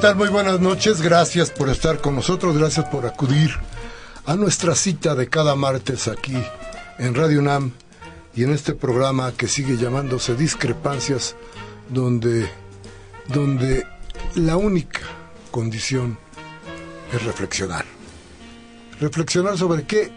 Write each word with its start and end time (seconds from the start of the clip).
Muy 0.00 0.28
buenas 0.28 0.60
noches. 0.60 1.02
Gracias 1.02 1.50
por 1.50 1.68
estar 1.68 2.00
con 2.00 2.16
nosotros. 2.16 2.56
Gracias 2.56 2.88
por 2.88 3.04
acudir 3.04 3.50
a 4.24 4.34
nuestra 4.34 4.74
cita 4.74 5.14
de 5.14 5.28
cada 5.28 5.54
martes 5.54 6.08
aquí 6.08 6.36
en 6.98 7.14
Radio 7.14 7.40
UNAM 7.40 7.72
y 8.34 8.42
en 8.44 8.50
este 8.50 8.72
programa 8.72 9.32
que 9.32 9.46
sigue 9.46 9.76
llamándose 9.76 10.34
Discrepancias, 10.34 11.36
donde, 11.90 12.50
donde 13.28 13.86
la 14.36 14.56
única 14.56 15.00
condición 15.50 16.18
es 17.12 17.22
reflexionar. 17.22 17.84
Reflexionar 19.00 19.58
sobre 19.58 19.84
que 19.84 20.10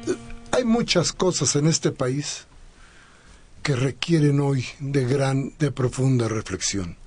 hay 0.52 0.64
muchas 0.64 1.11
cosas 1.11 1.58
en 1.58 1.67
este 1.67 1.92
país 1.92 2.48
que 3.61 3.76
requieren 3.76 4.39
hoy 4.39 4.66
de 4.80 5.04
gran, 5.06 5.54
de 5.59 5.72
profunda 5.72 6.30
reflexión. 6.30 7.03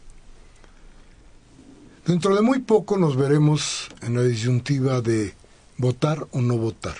Dentro 2.06 2.36
de 2.36 2.40
muy 2.40 2.60
poco 2.60 2.98
nos 2.98 3.16
veremos 3.16 3.88
en 4.00 4.14
la 4.14 4.22
disyuntiva 4.22 5.00
de 5.00 5.34
votar 5.76 6.28
o 6.30 6.40
no 6.40 6.56
votar, 6.56 6.94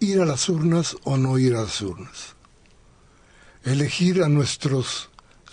ir 0.00 0.20
a 0.20 0.24
las 0.24 0.48
urnas 0.48 0.96
o 1.04 1.16
no 1.16 1.38
ir 1.38 1.54
a 1.54 1.62
las 1.62 1.80
urnas, 1.80 2.34
elegir 3.62 4.24
a 4.24 4.28
nuestros 4.28 5.10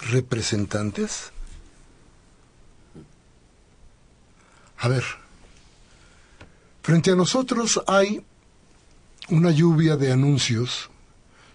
representantes. 0.09 1.31
A 4.79 4.87
ver, 4.87 5.03
frente 6.81 7.11
a 7.11 7.15
nosotros 7.15 7.79
hay 7.85 8.25
una 9.29 9.51
lluvia 9.51 9.97
de 9.97 10.11
anuncios, 10.11 10.89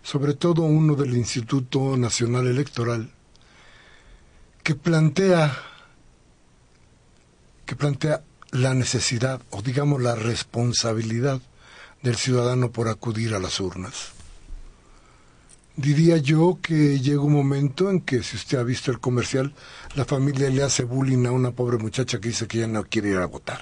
sobre 0.04 0.34
todo 0.34 0.62
uno 0.62 0.94
del 0.94 1.16
Instituto 1.16 1.96
Nacional 1.96 2.46
Electoral, 2.46 3.10
que 4.62 4.76
plantea 4.76 5.67
que 7.68 7.76
plantea 7.76 8.24
la 8.50 8.72
necesidad 8.72 9.42
o 9.50 9.60
digamos 9.60 10.00
la 10.00 10.14
responsabilidad 10.14 11.38
del 12.02 12.16
ciudadano 12.16 12.72
por 12.72 12.88
acudir 12.88 13.34
a 13.34 13.38
las 13.38 13.60
urnas. 13.60 14.12
Diría 15.76 16.16
yo 16.16 16.58
que 16.62 16.98
llega 16.98 17.20
un 17.20 17.34
momento 17.34 17.90
en 17.90 18.00
que, 18.00 18.22
si 18.22 18.36
usted 18.36 18.56
ha 18.56 18.62
visto 18.62 18.90
el 18.90 19.00
comercial, 19.00 19.52
la 19.96 20.06
familia 20.06 20.48
le 20.48 20.62
hace 20.62 20.84
bullying 20.84 21.26
a 21.26 21.32
una 21.32 21.50
pobre 21.50 21.76
muchacha 21.76 22.18
que 22.20 22.28
dice 22.28 22.48
que 22.48 22.60
ya 22.60 22.66
no 22.66 22.84
quiere 22.84 23.10
ir 23.10 23.18
a 23.18 23.26
votar. 23.26 23.60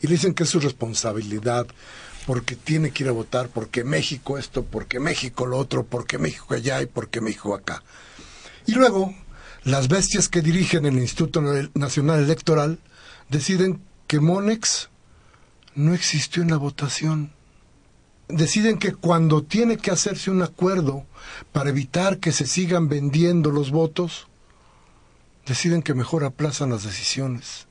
Y 0.00 0.06
le 0.06 0.14
dicen 0.14 0.32
que 0.32 0.44
es 0.44 0.48
su 0.48 0.58
responsabilidad, 0.58 1.66
porque 2.26 2.56
tiene 2.56 2.92
que 2.92 3.02
ir 3.02 3.10
a 3.10 3.12
votar, 3.12 3.50
porque 3.50 3.84
México 3.84 4.38
esto, 4.38 4.64
porque 4.64 5.00
México 5.00 5.44
lo 5.44 5.58
otro, 5.58 5.84
porque 5.84 6.16
México 6.16 6.54
allá 6.54 6.80
y 6.80 6.86
porque 6.86 7.20
México 7.20 7.54
acá. 7.54 7.82
Y 8.66 8.72
luego 8.72 9.14
las 9.64 9.88
bestias 9.88 10.28
que 10.28 10.40
dirigen 10.40 10.86
el 10.86 10.98
Instituto 10.98 11.42
Nacional 11.74 12.20
Electoral 12.20 12.78
deciden 13.28 13.82
que 14.06 14.20
Monex 14.20 14.88
no 15.74 15.94
existió 15.94 16.42
en 16.42 16.50
la 16.50 16.56
votación. 16.56 17.32
Deciden 18.28 18.78
que 18.78 18.94
cuando 18.94 19.42
tiene 19.42 19.76
que 19.76 19.90
hacerse 19.90 20.30
un 20.30 20.42
acuerdo 20.42 21.04
para 21.52 21.70
evitar 21.70 22.18
que 22.18 22.32
se 22.32 22.46
sigan 22.46 22.88
vendiendo 22.88 23.50
los 23.50 23.70
votos, 23.70 24.28
deciden 25.46 25.82
que 25.82 25.94
mejor 25.94 26.24
aplazan 26.24 26.70
las 26.70 26.84
decisiones. 26.84 27.66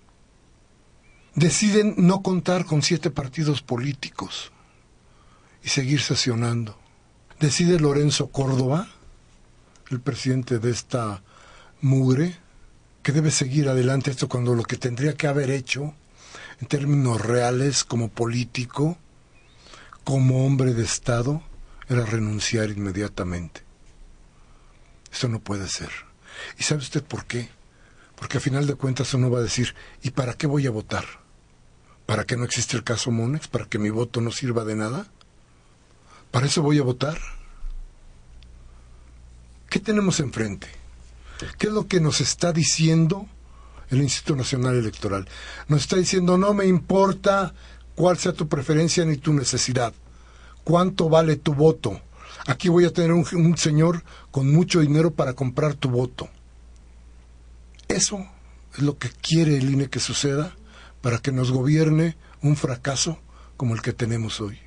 Deciden 1.34 1.96
no 1.98 2.22
contar 2.22 2.66
con 2.66 2.82
siete 2.82 3.10
partidos 3.10 3.62
políticos 3.62 4.52
y 5.64 5.70
seguir 5.70 6.02
sesionando. 6.02 6.78
Decide 7.40 7.80
Lorenzo 7.80 8.28
Córdoba, 8.28 8.90
el 9.90 10.02
presidente 10.02 10.60
de 10.60 10.72
esta 10.72 11.24
mugre 11.82 12.38
que 13.04 13.12
debe 13.12 13.32
seguir 13.32 13.70
adelante 13.70 14.12
esto 14.12 14.28
cuando 14.28 14.56
lo 14.56 14.64
que 14.64 14.78
tendría 14.78 15.14
que 15.16 15.28
haber 15.28 15.50
hecho 15.50 15.94
en 16.62 16.68
términos 16.68 17.22
reales 17.22 17.84
como 17.84 18.10
político, 18.10 18.98
como 20.04 20.46
hombre 20.46 20.74
de 20.74 20.84
Estado, 20.84 21.42
era 21.88 22.06
renunciar 22.06 22.70
inmediatamente. 22.70 23.62
Esto 25.12 25.28
no 25.28 25.40
puede 25.40 25.68
ser. 25.68 25.90
¿Y 26.58 26.64
sabe 26.64 26.82
usted 26.82 27.04
por 27.04 27.26
qué? 27.26 27.50
Porque 28.16 28.38
a 28.38 28.42
final 28.42 28.68
de 28.68 28.76
cuentas 28.76 29.14
uno 29.14 29.32
va 29.32 29.40
a 29.40 29.44
decir, 29.44 29.76
¿y 30.04 30.12
para 30.12 30.34
qué 30.34 30.46
voy 30.46 30.68
a 30.68 30.72
votar? 30.72 31.06
¿Para 32.06 32.26
que 32.26 32.36
no 32.36 32.44
existe 32.44 32.76
el 32.76 32.84
caso 32.84 33.12
Monex? 33.12 33.48
¿Para 33.48 33.66
que 33.66 33.80
mi 33.80 33.90
voto 33.90 34.20
no 34.20 34.32
sirva 34.32 34.66
de 34.66 34.76
nada? 34.76 35.08
¿Para 36.32 36.48
eso 36.48 36.62
voy 36.62 36.80
a 36.80 36.84
votar? 36.84 37.18
¿Qué 39.70 39.80
tenemos 39.80 40.20
enfrente? 40.20 40.79
¿Qué 41.58 41.68
es 41.68 41.74
lo 41.74 41.88
que 41.88 42.02
nos 42.02 42.22
está 42.22 42.52
diciendo 42.52 43.28
el 43.90 44.02
Instituto 44.02 44.36
Nacional 44.36 44.76
Electoral? 44.76 45.28
Nos 45.68 45.82
está 45.82 45.96
diciendo, 45.96 46.38
no 46.38 46.54
me 46.54 46.66
importa 46.66 47.54
cuál 47.96 48.18
sea 48.18 48.34
tu 48.34 48.48
preferencia 48.48 49.06
ni 49.06 49.18
tu 49.18 49.34
necesidad. 49.34 49.94
¿Cuánto 50.64 51.10
vale 51.10 51.36
tu 51.38 51.54
voto? 51.54 52.02
Aquí 52.46 52.70
voy 52.70 52.86
a 52.86 52.94
tener 52.94 53.12
un, 53.12 53.58
señor 53.58 54.04
con 54.32 54.52
mucho 54.52 54.80
dinero 54.80 55.12
para 55.12 55.34
comprar 55.34 55.74
tu 55.74 55.90
voto. 55.90 56.30
Eso 57.88 58.26
es 58.76 58.84
lo 58.84 58.98
que 58.98 59.10
quiere 59.10 59.58
el 59.58 59.70
INE 59.70 59.90
que 59.90 60.00
suceda 60.00 60.56
para 61.02 61.18
que 61.18 61.32
nos 61.32 61.52
gobierne 61.52 62.18
un 62.42 62.56
fracaso 62.56 63.19
como 63.58 63.74
el 63.74 63.81
que 63.81 63.94
tenemos 63.94 64.42
hoy. 64.42 64.60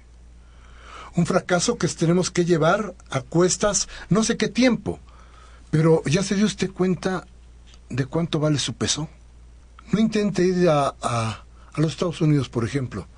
Un 1.15 1.27
fracaso 1.27 1.77
que 1.77 1.89
tenemos 1.89 2.31
que 2.31 2.45
llevar 2.45 2.95
a 3.11 3.21
cuestas 3.21 3.89
no 4.09 4.25
sé 4.25 4.37
qué 4.37 4.49
tiempo, 4.49 4.99
pero 5.73 6.03
¿ya 6.05 6.23
se 6.23 6.35
dio 6.35 6.45
usted 6.45 6.71
cuenta 6.71 7.27
de 7.89 8.05
cuánto 8.05 8.39
vale 8.39 8.59
su 8.59 8.75
peso? 8.75 9.09
No 9.91 10.01
intente 10.01 10.45
ir 10.45 10.69
a, 10.69 10.95
a, 11.01 11.47
los 11.77 11.93
Estados 11.93 12.21
Unidos, 12.21 12.51
por 12.51 12.67
ejemplo, 12.67 13.09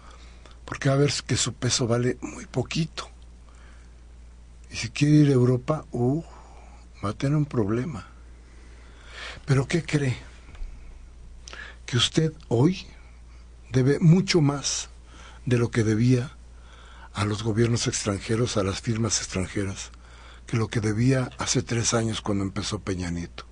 porque 0.64 0.88
va 0.88 0.94
a 0.94 0.98
ver 0.98 1.12
que 1.26 1.36
su 1.36 1.54
peso 1.54 1.88
vale 1.88 2.16
muy 2.20 2.46
poquito. 2.46 3.10
Y 4.70 4.76
si 4.76 4.90
quiere 4.90 5.14
ir 5.16 5.28
a 5.30 5.32
Europa, 5.32 5.84
uh, 5.90 6.22
va 7.04 7.10
a 7.10 7.14
tener 7.14 7.36
un 7.36 7.44
problema. 7.44 8.06
Pero 9.46 9.66
¿qué 9.66 9.82
cree? 9.82 10.16
Que 11.86 11.96
usted 11.96 12.32
hoy 12.46 12.86
debe 13.72 13.98
mucho 13.98 14.40
más 14.40 14.90
de 15.44 15.58
lo 15.58 15.72
que 15.72 15.82
debía 15.82 16.36
a 17.14 17.24
los 17.24 17.42
gobiernos 17.42 17.88
extranjeros, 17.88 18.56
a 18.56 18.62
las 18.62 18.80
firmas 18.80 19.18
extranjeras 19.18 19.90
que 20.46 20.56
lo 20.56 20.69
que 20.69 20.81
debía 20.81 21.31
hace 21.38 21.62
tres 21.62 21.94
años 21.94 22.20
cuando 22.20 22.44
empezó 22.44 22.81
Peña 22.81 23.11
Nieto. 23.11 23.44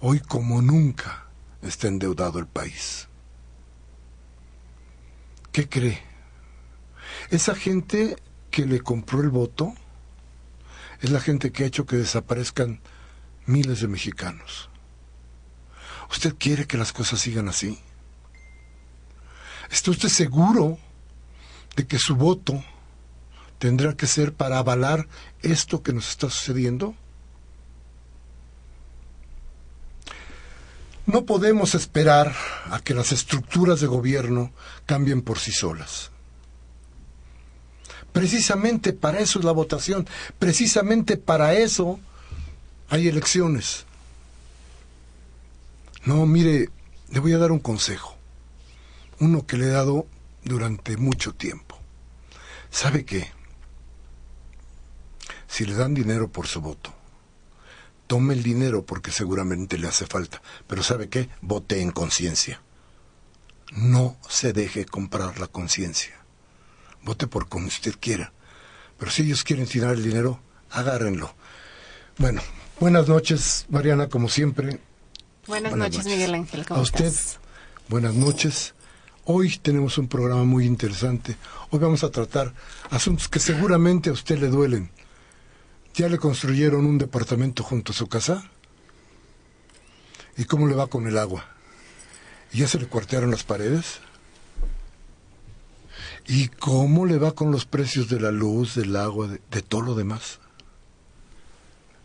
Hoy 0.00 0.20
como 0.20 0.62
nunca 0.62 1.26
está 1.62 1.88
endeudado 1.88 2.38
el 2.38 2.46
país. 2.46 3.08
¿Qué 5.52 5.68
cree? 5.68 6.02
Esa 7.30 7.54
gente 7.54 8.16
que 8.50 8.66
le 8.66 8.80
compró 8.80 9.20
el 9.20 9.30
voto, 9.30 9.74
es 11.00 11.10
la 11.10 11.20
gente 11.20 11.50
que 11.52 11.64
ha 11.64 11.66
hecho 11.66 11.86
que 11.86 11.96
desaparezcan 11.96 12.80
miles 13.46 13.80
de 13.80 13.88
mexicanos. 13.88 14.70
¿Usted 16.10 16.36
quiere 16.38 16.66
que 16.66 16.76
las 16.76 16.92
cosas 16.92 17.20
sigan 17.20 17.48
así? 17.48 17.80
¿Está 19.70 19.90
usted 19.90 20.08
seguro 20.08 20.78
de 21.74 21.86
que 21.86 21.98
su 21.98 22.14
voto 22.14 22.62
tendrá 23.62 23.96
que 23.96 24.08
ser 24.08 24.32
para 24.32 24.58
avalar 24.58 25.06
esto 25.40 25.84
que 25.84 25.92
nos 25.92 26.08
está 26.08 26.28
sucediendo? 26.28 26.96
No 31.06 31.26
podemos 31.26 31.76
esperar 31.76 32.34
a 32.72 32.80
que 32.80 32.92
las 32.92 33.12
estructuras 33.12 33.80
de 33.80 33.86
gobierno 33.86 34.50
cambien 34.84 35.22
por 35.22 35.38
sí 35.38 35.52
solas. 35.52 36.10
Precisamente 38.12 38.92
para 38.92 39.20
eso 39.20 39.38
es 39.38 39.44
la 39.44 39.52
votación, 39.52 40.08
precisamente 40.40 41.16
para 41.16 41.54
eso 41.54 42.00
hay 42.88 43.06
elecciones. 43.06 43.86
No, 46.04 46.26
mire, 46.26 46.68
le 47.12 47.20
voy 47.20 47.32
a 47.32 47.38
dar 47.38 47.52
un 47.52 47.60
consejo, 47.60 48.16
uno 49.20 49.46
que 49.46 49.56
le 49.56 49.66
he 49.66 49.70
dado 49.70 50.08
durante 50.42 50.96
mucho 50.96 51.32
tiempo. 51.32 51.78
¿Sabe 52.68 53.04
qué? 53.04 53.30
Si 55.52 55.66
le 55.66 55.74
dan 55.74 55.92
dinero 55.92 56.32
por 56.32 56.46
su 56.46 56.62
voto, 56.62 56.94
tome 58.06 58.32
el 58.32 58.42
dinero 58.42 58.86
porque 58.86 59.10
seguramente 59.10 59.76
le 59.76 59.86
hace 59.86 60.06
falta, 60.06 60.40
pero 60.66 60.82
¿sabe 60.82 61.10
qué? 61.10 61.28
Vote 61.42 61.82
en 61.82 61.90
conciencia. 61.90 62.62
No 63.72 64.16
se 64.26 64.54
deje 64.54 64.86
comprar 64.86 65.38
la 65.38 65.48
conciencia. 65.48 66.14
Vote 67.02 67.26
por 67.26 67.50
como 67.50 67.66
usted 67.66 67.94
quiera. 68.00 68.32
Pero 68.98 69.10
si 69.10 69.24
ellos 69.24 69.44
quieren 69.44 69.66
tirar 69.66 69.92
el 69.92 70.02
dinero, 70.02 70.40
agárrenlo. 70.70 71.34
Bueno, 72.16 72.40
buenas 72.80 73.06
noches, 73.08 73.66
Mariana, 73.68 74.08
como 74.08 74.30
siempre. 74.30 74.80
Buenas, 75.46 75.76
noches, 75.76 76.06
Miguel 76.06 76.32
Ángel. 76.32 76.64
¿cómo 76.64 76.80
A 76.80 76.82
usted, 76.82 77.12
buenas 77.90 78.14
noches. 78.14 78.72
Hoy 79.26 79.58
tenemos 79.58 79.98
un 79.98 80.08
programa 80.08 80.44
muy 80.44 80.64
interesante. 80.64 81.36
Hoy 81.68 81.78
vamos 81.78 82.04
a 82.04 82.10
tratar 82.10 82.54
asuntos 82.88 83.28
que 83.28 83.38
seguramente 83.38 84.08
a 84.08 84.14
usted 84.14 84.38
le 84.38 84.48
duelen. 84.48 84.90
¿Ya 85.94 86.08
le 86.08 86.18
construyeron 86.18 86.86
un 86.86 86.96
departamento 86.96 87.62
junto 87.62 87.92
a 87.92 87.94
su 87.94 88.08
casa? 88.08 88.44
¿Y 90.38 90.46
cómo 90.46 90.66
le 90.66 90.74
va 90.74 90.86
con 90.86 91.06
el 91.06 91.18
agua? 91.18 91.44
¿Ya 92.52 92.66
se 92.66 92.78
le 92.78 92.86
cuartearon 92.86 93.30
las 93.30 93.44
paredes? 93.44 94.00
¿Y 96.26 96.48
cómo 96.48 97.04
le 97.04 97.18
va 97.18 97.32
con 97.32 97.50
los 97.50 97.66
precios 97.66 98.08
de 98.08 98.20
la 98.20 98.30
luz, 98.30 98.74
del 98.74 98.96
agua, 98.96 99.28
de, 99.28 99.40
de, 99.50 99.60
todo 99.60 99.82
lo 99.82 99.94
demás? 99.94 100.38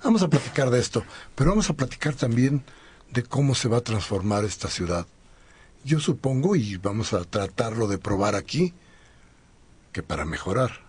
Vamos 0.04 0.22
a 0.22 0.28
platicar 0.28 0.70
de 0.70 0.80
esto, 0.80 1.06
pero 1.36 1.52
vamos 1.52 1.70
a 1.70 1.74
platicar 1.74 2.14
también 2.14 2.64
de 3.12 3.24
cómo 3.24 3.56
se 3.56 3.70
va 3.70 3.78
a 3.78 3.82
transformar 3.82 4.44
esta 4.44 4.68
ciudad. 4.68 5.08
Yo 5.86 6.02
supongo, 6.02 6.58
y 6.58 6.76
vamos 6.76 7.14
a 7.14 7.24
tratarlo 7.24 7.88
de 7.88 7.98
probar 7.98 8.36
aquí, 8.36 8.74
que 9.94 10.04
para 10.04 10.26
mejorar. 10.26 10.87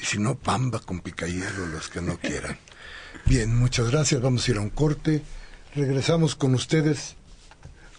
Y 0.00 0.04
si 0.04 0.18
no, 0.18 0.36
pamba 0.36 0.80
con 0.80 1.00
picayelo, 1.00 1.66
los 1.66 1.88
que 1.88 2.00
no 2.00 2.18
quieran. 2.18 2.58
Bien, 3.26 3.54
muchas 3.56 3.90
gracias. 3.90 4.20
Vamos 4.20 4.46
a 4.46 4.50
ir 4.50 4.56
a 4.58 4.60
un 4.60 4.70
corte. 4.70 5.22
Regresamos 5.74 6.34
con 6.34 6.54
ustedes 6.54 7.16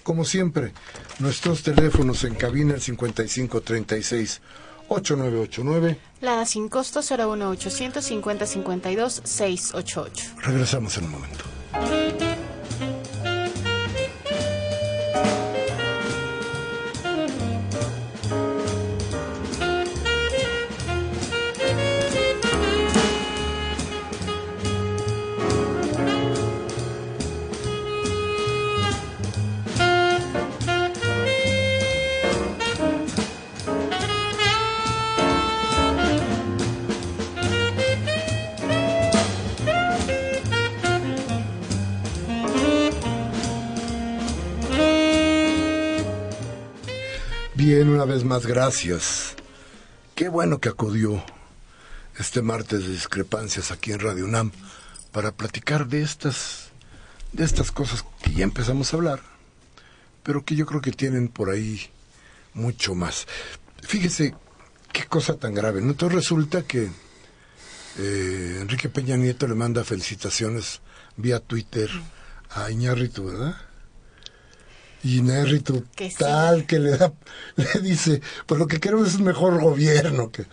como 0.10 0.26
siempre, 0.26 0.74
nuestros 1.20 1.62
teléfonos 1.62 2.24
en 2.24 2.34
cabina 2.34 2.74
el 2.74 2.82
5536 2.82 4.42
8989. 4.88 6.00
La 6.22 6.46
sin 6.46 6.68
costo 6.68 7.02
01800 7.02 8.04
50 8.04 8.46
52 8.48 9.22
688. 9.24 10.26
Regresamos 10.42 10.98
en 10.98 11.04
un 11.04 11.12
momento. 11.12 11.46
Gracias. 48.38 49.34
Qué 50.14 50.30
bueno 50.30 50.60
que 50.60 50.70
acudió 50.70 51.24
este 52.20 52.44
martes 52.44 52.84
de 52.84 52.92
discrepancias 52.92 53.72
aquí 53.72 53.92
en 53.92 54.00
Radio 54.00 54.26
UNAM 54.26 54.52
para 55.12 55.32
platicar 55.32 55.88
de 55.88 56.04
estas, 56.04 56.68
de 57.32 57.44
estas 57.44 57.72
cosas 57.72 58.06
que 58.22 58.32
ya 58.32 58.44
empezamos 58.44 58.94
a 58.94 58.98
hablar, 58.98 59.22
pero 60.22 60.46
que 60.46 60.56
yo 60.56 60.68
creo 60.68 60.80
que 60.80 60.92
tienen 60.92 61.28
por 61.28 61.50
ahí 61.50 61.90
mucho 62.54 62.94
más. 62.94 63.26
Fíjese 63.82 64.36
qué 64.94 65.06
cosa 65.06 65.38
tan 65.38 65.56
grave. 65.56 65.82
¿no? 65.82 65.90
Entonces 65.90 66.16
resulta 66.16 66.62
que 66.62 66.92
eh, 67.98 68.58
Enrique 68.62 68.90
Peña 68.90 69.18
Nieto 69.18 69.48
le 69.48 69.56
manda 69.56 69.84
felicitaciones 69.84 70.82
vía 71.18 71.40
Twitter 71.40 71.90
a 72.52 72.70
Iñárritu, 72.70 73.26
¿verdad? 73.26 73.69
Y 75.04 75.22
Nérrito 75.22 75.84
Que 75.96 76.10
sí. 76.10 76.18
tal 76.18 76.66
que 76.66 76.80
le 76.80 76.98
da 76.98 77.14
le 77.56 77.82
dice 77.82 78.22
pues 78.46 78.60
lo 78.60 78.68
que 78.68 78.80
queremos 78.80 79.08
es 79.08 79.16
un 79.16 79.24
mejor 79.26 79.62
gobierno 79.62 80.32
que 80.32 80.46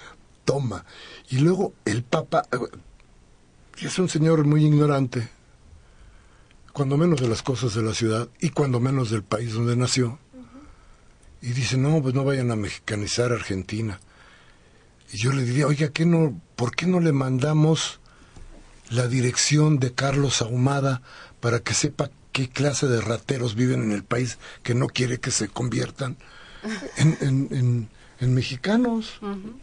toma 0.44 0.84
y 1.28 1.38
luego 1.38 1.74
el 1.84 2.02
papa 2.04 2.44
eh, 2.52 2.58
es 3.82 3.98
un 3.98 4.08
señor 4.08 4.44
muy 4.44 4.64
ignorante 4.64 5.28
cuando 6.72 6.96
menos 6.96 7.20
de 7.20 7.28
las 7.28 7.42
cosas 7.42 7.74
de 7.74 7.82
la 7.82 7.94
ciudad 7.94 8.28
y 8.40 8.50
cuando 8.50 8.80
menos 8.80 9.10
del 9.10 9.22
país 9.22 9.54
donde 9.54 9.76
nació 9.76 10.18
y 11.42 11.48
dice 11.48 11.76
no 11.76 12.00
pues 12.02 12.14
no 12.14 12.24
vayan 12.24 12.50
a 12.50 12.56
mexicanizar 12.56 13.32
Argentina 13.32 14.00
y 15.12 15.16
yo 15.18 15.32
le 15.32 15.42
diría 15.42 15.66
oiga 15.66 15.88
¿qué 15.88 16.06
no 16.06 16.40
por 16.54 16.74
qué 16.76 16.86
no 16.86 17.00
le 17.00 17.12
mandamos 17.12 18.00
la 18.90 19.08
dirección 19.08 19.80
de 19.80 19.92
Carlos 19.92 20.42
Ahumada 20.42 21.02
para 21.40 21.60
que 21.60 21.74
sepa 21.74 22.10
qué 22.36 22.50
clase 22.50 22.86
de 22.86 23.00
rateros 23.00 23.54
viven 23.54 23.82
en 23.82 23.92
el 23.92 24.04
país 24.04 24.36
que 24.62 24.74
no 24.74 24.88
quiere 24.88 25.20
que 25.20 25.30
se 25.30 25.48
conviertan 25.48 26.18
en, 26.98 27.16
en, 27.22 27.48
en, 27.50 27.88
en 28.20 28.34
mexicanos. 28.34 29.14
Uh 29.22 29.28
-huh. 29.28 29.54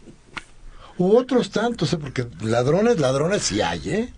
U 0.98 1.16
otros 1.16 1.52
tantos, 1.52 1.92
¿eh? 1.92 1.98
porque 1.98 2.26
ladrones, 2.40 2.98
ladrones 2.98 3.44
sí 3.44 3.62
hay, 3.62 3.90
¿eh? 3.90 4.12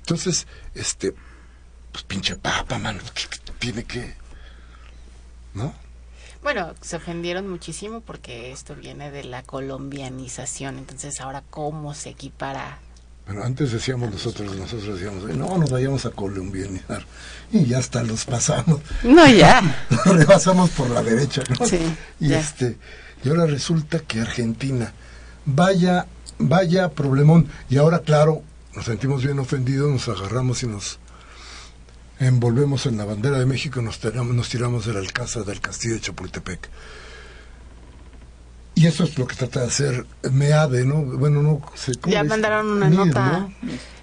Entonces, 0.00 0.46
este, 0.74 1.14
pues 1.90 2.04
pinche 2.04 2.36
papa, 2.36 2.78
mano, 2.78 3.00
¿qué, 3.14 3.22
qué 3.30 3.52
tiene 3.58 3.84
que, 3.84 4.14
¿no? 5.54 5.72
Bueno, 6.42 6.74
se 6.82 6.96
ofendieron 6.96 7.48
muchísimo 7.48 8.02
porque 8.02 8.52
esto 8.52 8.74
viene 8.76 9.10
de 9.10 9.24
la 9.24 9.42
colombianización, 9.42 10.76
entonces 10.76 11.22
ahora 11.22 11.42
cómo 11.48 11.94
se 11.94 12.10
equipara 12.10 12.80
bueno, 13.28 13.44
antes 13.44 13.72
decíamos 13.72 14.10
nosotros, 14.10 14.56
nosotros 14.56 14.98
decíamos, 14.98 15.24
no 15.36 15.58
nos 15.58 15.70
vayamos 15.70 16.06
a 16.06 16.10
colombianizar. 16.10 17.04
Y 17.52 17.66
ya 17.66 17.76
hasta 17.76 18.02
los 18.02 18.24
pasamos. 18.24 18.80
No, 19.02 19.26
ya. 19.28 19.60
Nos 19.90 20.16
rebasamos 20.16 20.70
por 20.70 20.88
la 20.88 21.02
derecha, 21.02 21.42
¿no? 21.58 21.66
Sí. 21.66 21.78
Y 22.20 22.28
ya. 22.28 22.40
este, 22.40 22.78
y 23.22 23.28
ahora 23.28 23.44
resulta 23.44 23.98
que 23.98 24.22
Argentina, 24.22 24.94
vaya, 25.44 26.06
vaya 26.38 26.88
problemón. 26.88 27.48
Y 27.68 27.76
ahora, 27.76 27.98
claro, 27.98 28.42
nos 28.74 28.86
sentimos 28.86 29.22
bien 29.22 29.38
ofendidos, 29.38 29.90
nos 29.90 30.08
agarramos 30.08 30.62
y 30.62 30.66
nos 30.66 30.98
envolvemos 32.20 32.86
en 32.86 32.96
la 32.96 33.04
bandera 33.04 33.38
de 33.38 33.44
México, 33.44 33.82
nos 33.82 33.98
tiramos, 33.98 34.34
nos 34.34 34.48
tiramos 34.48 34.86
del 34.86 34.96
alcázar 34.96 35.44
del 35.44 35.60
castillo 35.60 35.94
de 35.94 36.00
Chapultepec. 36.00 36.70
Y 38.78 38.86
eso 38.86 39.02
es 39.02 39.18
lo 39.18 39.26
que 39.26 39.34
trata 39.34 39.62
de 39.62 39.66
hacer 39.66 40.06
MEADE, 40.30 40.84
¿no? 40.84 41.02
Bueno, 41.02 41.42
no 41.42 41.60
sé 41.74 41.96
cómo 41.96 42.12
Ya 42.12 42.22
mandaron 42.22 42.68
una 42.68 42.88
MID, 42.88 42.96
nota. 42.96 43.38
¿no? 43.40 43.52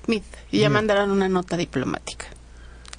MID, 0.07 0.21
y 0.51 0.59
ya 0.59 0.67
MID. 0.67 0.73
mandaron 0.75 1.11
una 1.11 1.29
nota 1.29 1.55
diplomática 1.55 2.25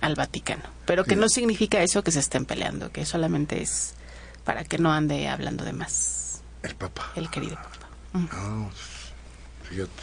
al 0.00 0.14
Vaticano. 0.14 0.62
Pero 0.86 1.04
que 1.04 1.16
sí. 1.16 1.20
no 1.20 1.28
significa 1.28 1.82
eso 1.82 2.02
que 2.02 2.12
se 2.12 2.20
estén 2.20 2.46
peleando, 2.46 2.90
que 2.92 3.04
solamente 3.04 3.60
es 3.60 3.92
para 4.44 4.64
que 4.64 4.78
no 4.78 4.90
ande 4.90 5.28
hablando 5.28 5.66
de 5.66 5.74
más. 5.74 6.40
El 6.62 6.76
Papa. 6.76 7.12
El 7.14 7.28
querido 7.28 7.56
Papa. 7.56 7.88
Uh 8.14 8.18
-huh. 8.20 8.68
fíjate. 9.68 10.02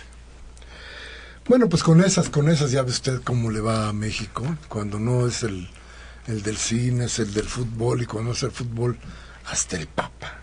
Bueno, 1.48 1.70
pues 1.70 1.82
con 1.82 2.04
esas, 2.04 2.30
con 2.30 2.50
esas 2.50 2.70
ya 2.70 2.84
ve 2.84 2.92
usted 2.92 3.20
cómo 3.24 3.50
le 3.50 3.62
va 3.62 3.90
a 3.90 3.94
México, 3.94 4.44
cuando 4.70 5.00
no 5.00 5.26
es 5.26 5.42
el, 5.42 5.68
el 6.28 6.44
del 6.44 6.58
cine, 6.58 7.06
es 7.06 7.18
el 7.18 7.34
del 7.34 7.46
fútbol, 7.46 8.04
y 8.04 8.06
cuando 8.06 8.30
no 8.30 8.36
es 8.36 8.44
el 8.44 8.52
fútbol, 8.52 8.96
hasta 9.50 9.76
el 9.78 9.88
Papa. 9.88 10.38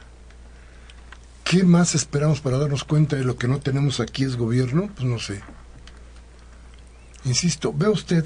¿Qué 1.51 1.65
más 1.65 1.97
esperamos 1.97 2.41
para 2.41 2.59
darnos 2.59 2.85
cuenta 2.85 3.17
de 3.17 3.25
lo 3.25 3.37
que 3.37 3.49
no 3.49 3.59
tenemos 3.59 3.99
aquí 3.99 4.23
es 4.23 4.37
gobierno? 4.37 4.89
Pues 4.95 5.05
no 5.05 5.19
sé. 5.19 5.43
Insisto, 7.25 7.73
ve 7.75 7.89
usted, 7.89 8.25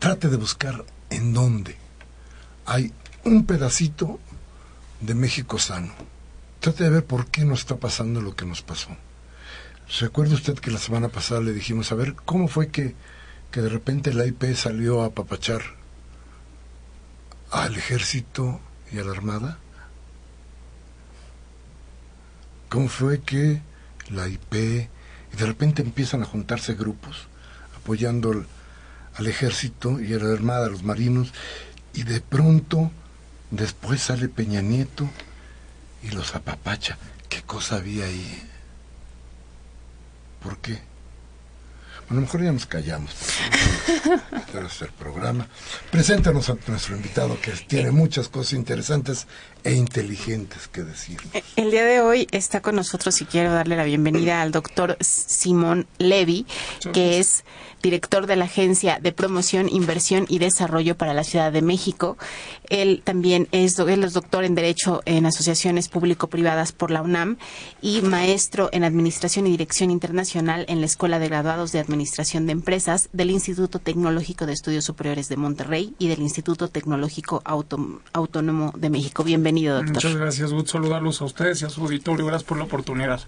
trate 0.00 0.28
de 0.28 0.36
buscar 0.36 0.84
en 1.10 1.32
dónde 1.32 1.76
hay 2.66 2.92
un 3.24 3.46
pedacito 3.46 4.18
de 5.02 5.14
México 5.14 5.60
sano. 5.60 5.92
Trate 6.58 6.82
de 6.82 6.90
ver 6.90 7.04
por 7.04 7.28
qué 7.28 7.44
nos 7.44 7.60
está 7.60 7.76
pasando 7.76 8.20
lo 8.20 8.34
que 8.34 8.44
nos 8.44 8.62
pasó. 8.62 8.88
¿Recuerda 10.00 10.34
usted 10.34 10.58
que 10.58 10.72
la 10.72 10.80
semana 10.80 11.10
pasada 11.10 11.42
le 11.42 11.52
dijimos, 11.52 11.92
a 11.92 11.94
ver, 11.94 12.16
¿cómo 12.24 12.48
fue 12.48 12.70
que, 12.70 12.96
que 13.52 13.60
de 13.60 13.68
repente 13.68 14.12
la 14.12 14.26
IP 14.26 14.56
salió 14.56 15.02
a 15.02 15.06
apapachar 15.06 15.62
al 17.52 17.76
ejército 17.76 18.58
y 18.90 18.98
a 18.98 19.04
la 19.04 19.12
armada? 19.12 19.60
¿Cómo 22.74 22.88
fue 22.88 23.20
que 23.20 23.62
la 24.10 24.26
IP 24.26 24.52
y 24.52 25.36
de 25.36 25.46
repente 25.46 25.80
empiezan 25.80 26.22
a 26.22 26.26
juntarse 26.26 26.74
grupos 26.74 27.28
apoyando 27.76 28.44
al, 29.16 29.26
ejército 29.28 30.00
y 30.00 30.12
a 30.12 30.18
la 30.18 30.32
armada, 30.32 30.66
a 30.66 30.70
los 30.70 30.82
marinos, 30.82 31.32
y 31.92 32.02
de 32.02 32.20
pronto 32.20 32.90
después 33.52 34.02
sale 34.02 34.28
Peña 34.28 34.60
Nieto 34.60 35.08
y 36.02 36.10
los 36.10 36.34
apapacha. 36.34 36.98
¿Qué 37.28 37.42
cosa 37.42 37.76
había 37.76 38.06
ahí? 38.06 38.42
¿Por 40.42 40.58
qué? 40.58 40.80
Bueno, 42.08 42.22
mejor 42.22 42.42
ya 42.42 42.50
nos 42.50 42.66
callamos. 42.66 43.14
Este 44.36 44.84
el 44.84 44.92
programa. 44.92 45.46
Preséntanos 45.90 46.50
a 46.50 46.56
nuestro 46.66 46.96
invitado 46.96 47.40
que 47.40 47.52
tiene 47.52 47.92
muchas 47.92 48.28
cosas 48.28 48.54
interesantes 48.54 49.26
e 49.64 49.72
inteligentes 49.72 50.68
que 50.68 50.82
decir. 50.82 51.18
El 51.56 51.70
día 51.70 51.84
de 51.84 52.00
hoy 52.00 52.28
está 52.30 52.60
con 52.60 52.76
nosotros 52.76 53.20
y 53.22 53.24
quiero 53.24 53.52
darle 53.52 53.76
la 53.76 53.84
bienvenida 53.84 54.42
al 54.42 54.52
doctor 54.52 54.96
Simón 55.00 55.86
Levy, 55.98 56.46
que 56.92 57.18
es 57.18 57.44
director 57.82 58.26
de 58.26 58.36
la 58.36 58.46
Agencia 58.46 58.98
de 59.00 59.12
Promoción, 59.12 59.68
Inversión 59.68 60.24
y 60.28 60.38
Desarrollo 60.38 60.96
para 60.96 61.12
la 61.12 61.22
Ciudad 61.22 61.52
de 61.52 61.60
México. 61.60 62.16
Él 62.70 63.02
también 63.04 63.46
es, 63.52 63.78
él 63.78 64.04
es 64.04 64.14
doctor 64.14 64.44
en 64.44 64.54
Derecho 64.54 65.02
en 65.04 65.26
Asociaciones 65.26 65.88
Público-Privadas 65.88 66.72
por 66.72 66.90
la 66.90 67.02
UNAM 67.02 67.36
y 67.82 68.00
maestro 68.00 68.70
en 68.72 68.84
Administración 68.84 69.46
y 69.46 69.50
Dirección 69.50 69.90
Internacional 69.90 70.64
en 70.68 70.80
la 70.80 70.86
Escuela 70.86 71.18
de 71.18 71.28
Graduados 71.28 71.72
de 71.72 71.78
Administración 71.78 72.46
de 72.46 72.52
Empresas 72.52 73.10
del 73.12 73.30
Instituto 73.30 73.78
Tecnológico 73.78 74.46
de 74.46 74.54
Estudios 74.54 74.86
Superiores 74.86 75.28
de 75.28 75.36
Monterrey 75.36 75.94
y 75.98 76.08
del 76.08 76.20
Instituto 76.20 76.68
Tecnológico 76.68 77.42
Autónomo 77.44 78.72
de 78.76 78.90
México. 78.90 79.24
Bienvenido, 79.24 79.53
doctor. 79.62 79.94
Muchas 79.94 80.16
gracias, 80.16 80.52
Good. 80.52 80.66
Saludarlos 80.66 81.20
a 81.22 81.24
ustedes 81.24 81.62
y 81.62 81.64
a 81.64 81.68
su 81.68 81.82
auditorio. 81.82 82.26
Gracias 82.26 82.44
por 82.44 82.58
la 82.58 82.64
oportunidad. 82.64 83.20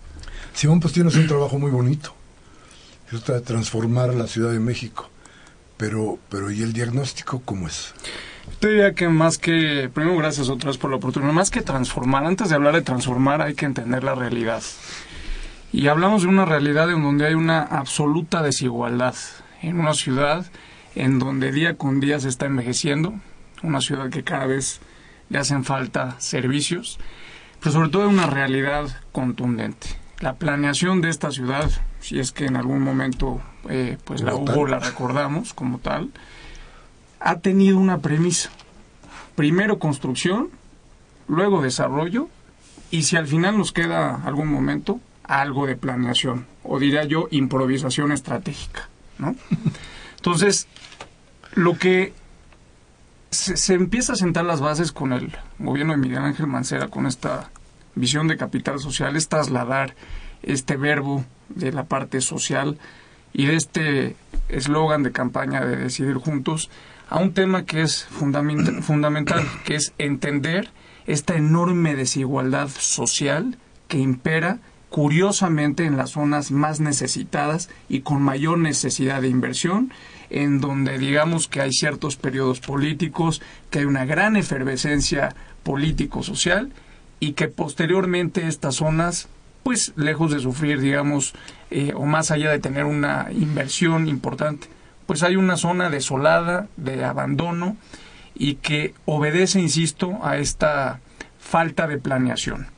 Simón, 0.53 0.81
pues 0.81 0.93
tienes 0.93 1.15
un 1.17 1.27
trabajo 1.27 1.59
muy 1.59 1.71
bonito 1.71 2.15
trata 3.11 3.35
de 3.35 3.41
transformar 3.41 4.15
la 4.15 4.27
Ciudad 4.27 4.53
de 4.53 4.61
México. 4.61 5.09
Pero, 5.77 6.19
pero 6.29 6.51
¿y 6.51 6.63
el 6.63 6.73
diagnóstico 6.73 7.43
cómo 7.45 7.69
es? 7.69 7.95
Te 8.61 8.69
diría 8.69 8.95
que 8.95 9.09
más 9.09 9.39
que, 9.39 9.91
primero 9.93 10.17
gracias 10.17 10.49
otra 10.49 10.71
vez 10.71 10.79
por 10.79 10.91
la 10.91 10.97
oportunidad, 10.97 11.33
más 11.33 11.51
que 11.51 11.63
transformar, 11.63 12.25
antes 12.25 12.49
de 12.49 12.55
hablar 12.55 12.75
de 12.75 12.83
transformar 12.83 13.43
hay 13.43 13.55
que 13.55 13.67
entender 13.67 14.03
la 14.03 14.15
realidad. 14.15 14.63
Y 15.73 15.89
hablamos 15.89 16.23
de 16.23 16.29
una 16.29 16.45
realidad 16.45 16.91
en 16.91 17.03
donde 17.03 17.27
hay 17.27 17.35
una 17.35 17.63
absoluta 17.63 18.43
desigualdad, 18.43 19.15
en 19.63 19.79
una 19.81 19.95
ciudad 19.95 20.47
en 20.95 21.19
donde 21.19 21.53
día 21.53 21.77
con 21.77 22.01
día 22.01 22.19
se 22.21 22.29
está 22.29 22.47
envejeciendo, 22.47 23.15
una 23.63 23.83
ciudad 23.83 24.09
que 24.09 24.25
cada 24.25 24.47
vez 24.47 24.81
le 25.29 25.39
hacen 25.39 25.65
falta 25.65 26.17
servicios, 26.19 26.99
pero 27.61 27.73
sobre 27.73 27.89
todo 27.89 28.09
una 28.09 28.27
realidad 28.27 28.89
contundente. 29.13 29.89
La 30.21 30.35
planeación 30.35 31.01
de 31.01 31.11
esta 31.11 31.31
ciudad 31.31 31.71
si 32.07 32.21
es 32.21 32.31
que 32.31 32.45
en 32.45 32.55
algún 32.55 32.83
momento 32.83 33.41
eh, 33.69 33.99
pues 34.05 34.21
la 34.21 34.37
hubo, 34.37 34.69
la 34.69 34.79
recordamos 34.79 35.53
como 35.55 35.79
tal, 35.81 36.11
ha 37.19 37.41
tenido 37.41 37.79
una 37.79 37.99
premisa. 37.99 38.51
Primero 39.35 39.81
construcción, 39.81 40.51
luego 41.27 41.61
desarrollo, 41.61 42.29
y 42.93 43.03
si 43.03 43.17
al 43.17 43.27
final 43.27 43.59
nos 43.59 43.73
queda 43.73 44.23
algún 44.25 44.47
momento, 44.47 45.01
algo 45.25 45.67
de 45.67 45.75
planeación, 45.75 46.47
o 46.63 46.79
diría 46.79 47.03
yo, 47.03 47.27
improvisación 47.33 48.13
estratégica. 48.13 48.89
¿no? 49.19 49.35
Entonces, 50.17 50.69
lo 51.55 51.77
que 51.77 52.13
se, 53.37 53.57
se, 53.57 53.75
empieza 53.75 54.15
a 54.15 54.17
sentar 54.17 54.45
las 54.45 54.61
bases 54.61 54.93
con 54.93 55.13
el 55.13 55.37
gobierno 55.59 55.93
de 55.93 55.99
Miguel 55.99 56.19
Ángel 56.19 56.47
Mancera, 56.47 56.89
con 56.89 57.07
esta 57.07 57.51
visión 57.95 58.29
de 58.29 58.37
capital 58.37 58.79
social, 58.79 59.17
es 59.17 59.29
trasladar 59.29 59.95
este 60.43 60.77
verbo 60.77 61.25
de 61.49 61.73
la 61.73 61.85
parte 61.85 62.21
social 62.21 62.79
y 63.33 63.47
de 63.47 63.57
este 63.57 64.17
eslogan 64.49 65.03
de 65.03 65.13
campaña 65.13 65.65
de 65.65 65.77
decidir 65.77 66.17
juntos 66.17 66.71
a 67.09 67.19
un 67.19 67.35
tema 67.35 67.65
que 67.65 67.83
es 67.83 68.05
fundamental, 68.83 69.45
que 69.65 69.75
es 69.77 69.93
entender 69.99 70.71
esta 71.07 71.37
enorme 71.37 71.95
desigualdad 71.95 72.69
social 72.69 73.59
que 73.89 73.99
impera 73.99 74.59
curiosamente 74.89 75.85
en 75.85 75.97
las 75.97 76.11
zonas 76.11 76.51
más 76.51 76.81
necesitadas 76.81 77.69
y 77.89 78.01
con 78.01 78.23
mayor 78.23 78.59
necesidad 78.59 79.21
de 79.21 79.29
inversión, 79.29 79.93
en 80.31 80.61
donde 80.61 80.99
digamos 80.99 81.49
que 81.49 81.61
hay 81.61 81.73
ciertos 81.73 82.17
periodos 82.17 82.61
políticos, 82.61 83.43
que 83.71 83.81
hay 83.81 83.85
una 83.85 84.05
gran 84.05 84.37
efervescencia 84.37 85.35
político-social 85.63 86.73
y 87.21 87.33
que 87.33 87.49
posteriormente 87.49 88.47
estas 88.47 88.77
zonas 88.77 89.29
pues 89.67 89.93
lejos 89.97 90.31
de 90.31 90.39
sufrir, 90.39 90.79
digamos, 90.79 91.35
eh, 91.73 91.93
o 91.97 92.05
más 92.05 92.31
allá 92.31 92.53
de 92.53 92.61
tener 92.61 92.85
una 92.85 93.27
inversión 93.33 94.07
importante, 94.07 94.69
pues 95.07 95.25
hay 95.25 95.35
una 95.35 95.57
zona 95.57 95.91
desolada, 95.91 96.69
de 96.77 97.05
abandono, 97.05 97.77
y 98.33 98.57
que 98.57 98.95
obedece, 99.07 99.61
insisto, 99.61 100.21
a 100.23 100.37
esta 100.37 101.01
falta 101.41 101.89
de 101.89 101.99
planeación. 101.99 102.69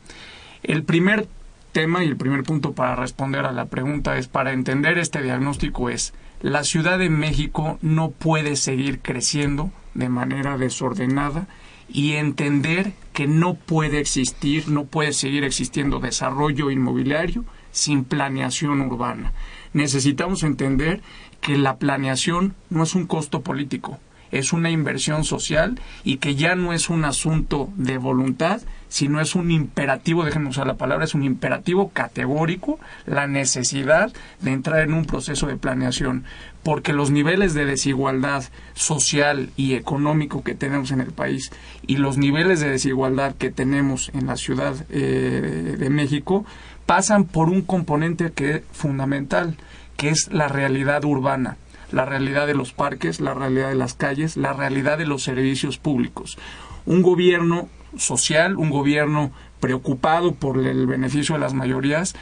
El 0.63 0.83
primer 0.83 1.29
tema 1.73 2.03
y 2.05 2.09
el 2.09 2.17
primer 2.17 2.43
punto 2.43 2.73
para 2.73 2.97
responder 2.97 3.45
a 3.45 3.53
la 3.53 3.67
pregunta 3.67 4.17
es, 4.17 4.29
para 4.29 4.53
entender 4.53 4.97
este 4.97 5.23
diagnóstico 5.23 5.91
es, 5.91 6.15
la 6.41 6.63
Ciudad 6.65 6.99
de 6.99 7.11
México 7.11 7.79
no 7.83 8.11
puede 8.11 8.57
seguir 8.57 9.01
creciendo 9.01 9.73
de 9.95 10.09
manera 10.09 10.57
desordenada 10.57 11.49
y 11.89 12.13
entender 12.13 12.93
que 13.13 13.27
no 13.27 13.55
puede 13.55 13.99
existir, 13.99 14.69
no 14.69 14.85
puede 14.85 15.13
seguir 15.13 15.43
existiendo 15.43 15.99
desarrollo 15.99 16.71
inmobiliario 16.71 17.45
sin 17.73 18.05
planeación 18.05 18.81
urbana. 18.83 19.33
Necesitamos 19.73 20.43
entender 20.43 21.03
que 21.41 21.57
la 21.57 21.77
planeación 21.77 22.55
no 22.71 22.83
es 22.83 22.95
un 22.95 23.07
costo 23.07 23.43
político, 23.43 23.99
es 24.33 24.53
una 24.53 24.71
inversión 24.71 25.25
social 25.25 25.81
y 26.05 26.19
que 26.19 26.35
ya 26.35 26.55
no 26.55 26.73
es 26.73 26.89
un 26.91 27.05
asunto 27.05 27.71
de 27.77 27.99
voluntad, 27.99 28.61
sino 28.89 29.21
es 29.21 29.35
un 29.35 29.51
imperativo, 29.51 30.25
déjenme 30.25 30.49
usar 30.49 30.67
la 30.67 30.77
palabra, 30.77 31.05
es 31.05 31.15
un 31.15 31.23
imperativo 31.23 31.91
categórico 31.91 32.79
la 33.07 33.27
necesidad 33.27 34.13
de 34.41 34.53
entrar 34.53 34.81
en 34.81 34.95
un 34.95 35.05
proceso 35.05 35.47
de 35.47 35.57
planeación, 35.57 36.25
porque 36.63 36.93
los 36.93 37.11
niveles 37.11 37.55
de 37.55 37.67
desigualdad 37.67 38.45
social 38.75 39.51
y 39.57 39.75
económico 39.75 40.43
que 40.43 40.55
tenemos 40.55 40.91
en 40.91 41.01
el 41.01 41.13
país 41.13 41.51
y 41.87 41.97
los 41.97 42.19
niveles 42.19 42.61
de 42.61 42.71
desigualdad 42.71 43.35
que 43.35 43.51
tenemos 43.51 44.11
en 44.15 44.27
la 44.27 44.37
Ciudad 44.37 44.75
eh, 44.91 45.77
de 45.79 45.91
México 45.91 46.45
pasan 46.87 47.25
por 47.25 47.51
un 47.51 47.63
componente 47.63 48.33
que 48.33 48.51
es 48.57 48.63
fundamental, 48.73 49.57
que 49.97 50.09
es 50.09 50.33
la 50.33 50.49
realidad 50.49 51.05
urbana 51.05 51.57
la 51.93 52.05
realidad 52.05 52.47
de 52.47 52.55
los 52.55 52.73
parques, 52.73 53.21
la 53.21 53.35
realidad 53.35 53.69
de 53.69 53.75
las 53.75 53.95
calles, 53.95 54.37
la 54.37 54.53
realidad 54.53 54.99
de 54.99 55.07
los 55.07 55.23
servicios 55.23 55.79
públicos. 55.79 56.39
Un 56.87 57.03
gobierno 57.03 57.69
social, 57.97 58.57
un 58.57 58.71
gobierno 58.71 59.33
preocupado 59.61 60.35
por 60.35 60.59
el 60.59 60.87
beneficio 60.87 61.35
de 61.35 61.41
las 61.41 61.55
mayorías, 61.55 62.15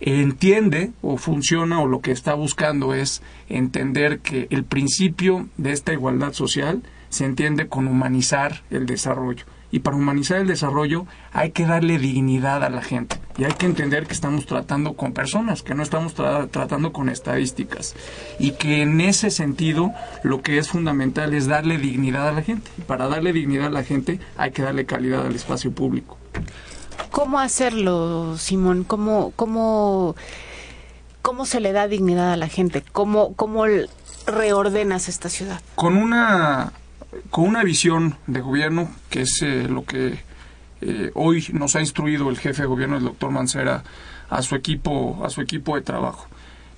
entiende 0.00 0.92
o 1.00 1.16
funciona 1.16 1.80
o 1.80 1.86
lo 1.86 2.00
que 2.00 2.12
está 2.12 2.34
buscando 2.34 2.94
es 2.94 3.22
entender 3.48 4.20
que 4.20 4.46
el 4.50 4.64
principio 4.64 5.48
de 5.56 5.72
esta 5.72 5.92
igualdad 5.92 6.32
social 6.32 6.82
se 7.08 7.24
entiende 7.24 7.68
con 7.68 7.86
humanizar 7.86 8.62
el 8.70 8.86
desarrollo. 8.86 9.44
Y 9.70 9.80
para 9.80 9.96
humanizar 9.96 10.38
el 10.38 10.46
desarrollo 10.46 11.06
hay 11.32 11.50
que 11.50 11.66
darle 11.66 11.98
dignidad 11.98 12.62
a 12.64 12.70
la 12.70 12.82
gente. 12.82 13.18
Y 13.36 13.44
hay 13.44 13.52
que 13.52 13.66
entender 13.66 14.06
que 14.06 14.14
estamos 14.14 14.46
tratando 14.46 14.94
con 14.94 15.12
personas, 15.12 15.62
que 15.62 15.74
no 15.74 15.82
estamos 15.82 16.14
tratando 16.14 16.92
con 16.92 17.08
estadísticas. 17.08 17.94
Y 18.38 18.52
que 18.52 18.82
en 18.82 19.00
ese 19.00 19.30
sentido 19.30 19.92
lo 20.22 20.42
que 20.42 20.58
es 20.58 20.68
fundamental 20.68 21.34
es 21.34 21.46
darle 21.46 21.78
dignidad 21.78 22.28
a 22.28 22.32
la 22.32 22.42
gente. 22.42 22.70
Y 22.78 22.82
para 22.82 23.08
darle 23.08 23.32
dignidad 23.32 23.66
a 23.66 23.70
la 23.70 23.84
gente 23.84 24.20
hay 24.36 24.52
que 24.52 24.62
darle 24.62 24.86
calidad 24.86 25.26
al 25.26 25.34
espacio 25.34 25.72
público. 25.72 26.16
¿Cómo 27.10 27.38
hacerlo, 27.38 28.36
Simón? 28.38 28.84
¿Cómo, 28.84 29.32
cómo, 29.36 30.16
cómo 31.22 31.46
se 31.46 31.60
le 31.60 31.72
da 31.72 31.88
dignidad 31.88 32.32
a 32.32 32.36
la 32.36 32.48
gente? 32.48 32.82
¿Cómo, 32.92 33.34
cómo 33.34 33.64
reordenas 34.26 35.08
esta 35.08 35.28
ciudad? 35.28 35.60
Con 35.74 35.96
una 35.96 36.72
con 37.30 37.44
una 37.44 37.62
visión 37.62 38.16
de 38.26 38.40
gobierno, 38.40 38.90
que 39.10 39.22
es 39.22 39.42
eh, 39.42 39.66
lo 39.68 39.84
que 39.84 40.18
eh, 40.80 41.10
hoy 41.14 41.46
nos 41.52 41.76
ha 41.76 41.80
instruido 41.80 42.30
el 42.30 42.38
jefe 42.38 42.62
de 42.62 42.68
gobierno, 42.68 42.96
el 42.96 43.04
doctor 43.04 43.30
Mancera, 43.30 43.82
a 44.28 44.42
su 44.42 44.54
equipo, 44.54 45.22
a 45.24 45.30
su 45.30 45.40
equipo 45.40 45.76
de 45.76 45.82
trabajo. 45.82 46.26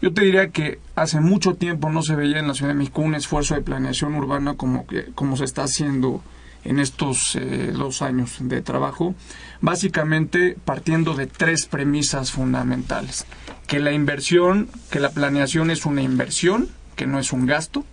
Yo 0.01 0.13
te 0.13 0.23
diría 0.23 0.51
que 0.51 0.79
hace 0.95 1.21
mucho 1.21 1.55
tiempo 1.55 1.91
no 1.91 2.03
se 2.03 2.15
veía 2.15 2.39
en 2.39 2.47
la 2.47 2.55
Ciudad 2.55 2.71
de 2.71 2.79
México 2.79 3.03
un 3.03 3.15
esfuerzo 3.15 3.55
de 3.55 3.63
planeación 3.63 4.15
urbana 4.15 4.55
como, 4.55 4.87
como 5.15 5.37
se 5.37 5.45
está 5.45 5.65
haciendo 5.65 6.23
en 6.65 6.79
estos 6.79 7.35
eh, 7.35 7.73
dos 7.73 8.03
años 8.03 8.37
de 8.41 8.63
trabajo, 8.63 9.15
básicamente 9.61 10.57
partiendo 10.65 11.15
de 11.15 11.27
tres 11.27 11.67
premisas 11.67 12.31
fundamentales. 12.31 13.27
Que 13.67 13.81
la 13.81 13.93
inversión, 13.93 14.69
que 14.91 15.01
la 15.01 15.11
planeación 15.11 15.71
es 15.71 15.85
una 15.87 16.03
inversión, 16.03 16.69
que 16.95 17.07
no 17.07 17.19
es 17.19 17.33
un 17.33 17.47
gasto. 17.47 17.85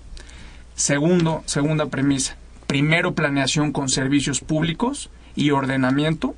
Segundo, 0.75 1.41
segunda 1.45 1.85
premisa, 1.85 2.35
primero 2.67 3.15
planeación 3.15 3.71
con 3.71 3.87
servicios 3.89 4.41
públicos 4.41 5.09
y 5.35 5.51
ordenamiento. 5.51 6.35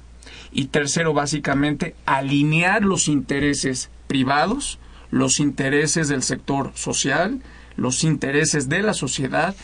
Y 0.51 0.65
tercero, 0.65 1.13
básicamente, 1.13 1.95
alinear 2.05 2.83
los 2.83 3.07
intereses 3.07 3.89
privados, 4.07 4.79
los 5.11 5.39
intereses 5.39 6.07
del 6.07 6.23
sector 6.23 6.71
social, 6.75 7.41
los 7.75 8.03
intereses 8.03 8.69
de 8.69 8.81
la 8.81 8.93
sociedad 8.93 9.55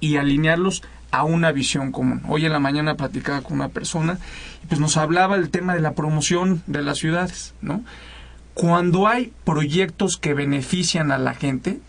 y 0.00 0.16
alinearlos 0.16 0.82
a 1.10 1.24
una 1.24 1.52
visión 1.52 1.92
común. 1.92 2.22
Hoy 2.28 2.46
en 2.46 2.52
la 2.52 2.58
mañana 2.58 2.96
platicaba 2.96 3.42
con 3.42 3.54
una 3.54 3.68
persona 3.68 4.18
y 4.64 4.66
pues 4.66 4.80
nos 4.80 4.96
hablaba 4.96 5.36
del 5.36 5.50
tema 5.50 5.74
de 5.74 5.80
la 5.80 5.92
promoción 5.92 6.62
de 6.66 6.82
las 6.82 6.98
ciudades, 6.98 7.54
¿no? 7.60 7.84
Cuando 8.54 9.08
hay 9.08 9.32
proyectos 9.44 10.16
que 10.16 10.34
benefician 10.34 11.12
a 11.12 11.18
la 11.18 11.34
gente 11.34 11.80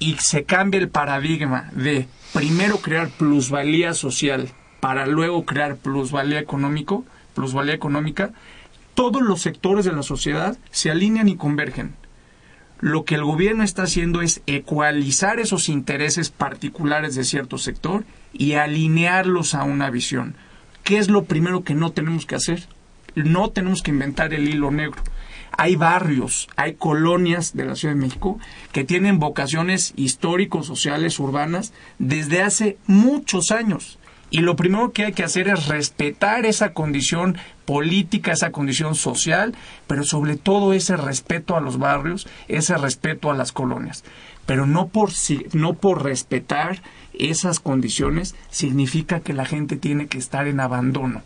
y 0.00 0.16
se 0.18 0.42
cambia 0.42 0.80
el 0.80 0.88
paradigma 0.88 1.70
de 1.72 2.08
primero 2.32 2.78
crear 2.78 3.08
plusvalía 3.10 3.94
social 3.94 4.48
para 4.80 5.06
luego 5.06 5.44
crear 5.44 5.76
plusvalía 5.76 6.40
económico, 6.40 7.04
plusvalía 7.34 7.74
económica, 7.74 8.32
todos 8.94 9.22
los 9.22 9.40
sectores 9.40 9.84
de 9.84 9.92
la 9.92 10.02
sociedad 10.02 10.58
se 10.72 10.90
alinean 10.90 11.28
y 11.28 11.36
convergen 11.36 11.94
lo 12.80 13.04
que 13.04 13.14
el 13.14 13.24
gobierno 13.24 13.62
está 13.62 13.82
haciendo 13.82 14.22
es 14.22 14.40
ecualizar 14.46 15.38
esos 15.38 15.68
intereses 15.68 16.30
particulares 16.30 17.14
de 17.14 17.24
cierto 17.24 17.58
sector 17.58 18.04
y 18.32 18.54
alinearlos 18.54 19.54
a 19.54 19.64
una 19.64 19.90
visión. 19.90 20.34
¿Qué 20.82 20.96
es 20.96 21.10
lo 21.10 21.24
primero 21.24 21.62
que 21.62 21.74
no 21.74 21.92
tenemos 21.92 22.24
que 22.24 22.36
hacer? 22.36 22.66
No 23.14 23.50
tenemos 23.50 23.82
que 23.82 23.90
inventar 23.90 24.32
el 24.32 24.48
hilo 24.48 24.70
negro. 24.70 25.02
Hay 25.56 25.76
barrios, 25.76 26.48
hay 26.56 26.74
colonias 26.74 27.54
de 27.54 27.64
la 27.64 27.76
Ciudad 27.76 27.94
de 27.94 28.00
México 28.00 28.38
que 28.72 28.84
tienen 28.84 29.18
vocaciones 29.18 29.92
históricos, 29.96 30.66
sociales, 30.66 31.18
urbanas 31.18 31.72
desde 31.98 32.42
hace 32.42 32.78
muchos 32.86 33.50
años. 33.50 33.98
Y 34.30 34.40
lo 34.40 34.54
primero 34.54 34.92
que 34.92 35.06
hay 35.06 35.12
que 35.12 35.24
hacer 35.24 35.48
es 35.48 35.66
respetar 35.66 36.46
esa 36.46 36.72
condición 36.72 37.36
política, 37.64 38.32
esa 38.32 38.52
condición 38.52 38.94
social, 38.94 39.56
pero 39.88 40.04
sobre 40.04 40.36
todo 40.36 40.72
ese 40.72 40.96
respeto 40.96 41.56
a 41.56 41.60
los 41.60 41.78
barrios, 41.78 42.28
ese 42.46 42.76
respeto 42.76 43.30
a 43.30 43.34
las 43.34 43.50
colonias. 43.50 44.04
Pero 44.46 44.66
no 44.66 44.88
por, 44.88 45.10
no 45.52 45.74
por 45.74 46.04
respetar 46.04 46.80
esas 47.12 47.58
condiciones 47.58 48.36
significa 48.50 49.20
que 49.20 49.32
la 49.32 49.46
gente 49.46 49.76
tiene 49.76 50.06
que 50.06 50.18
estar 50.18 50.46
en 50.46 50.60
abandono 50.60 51.22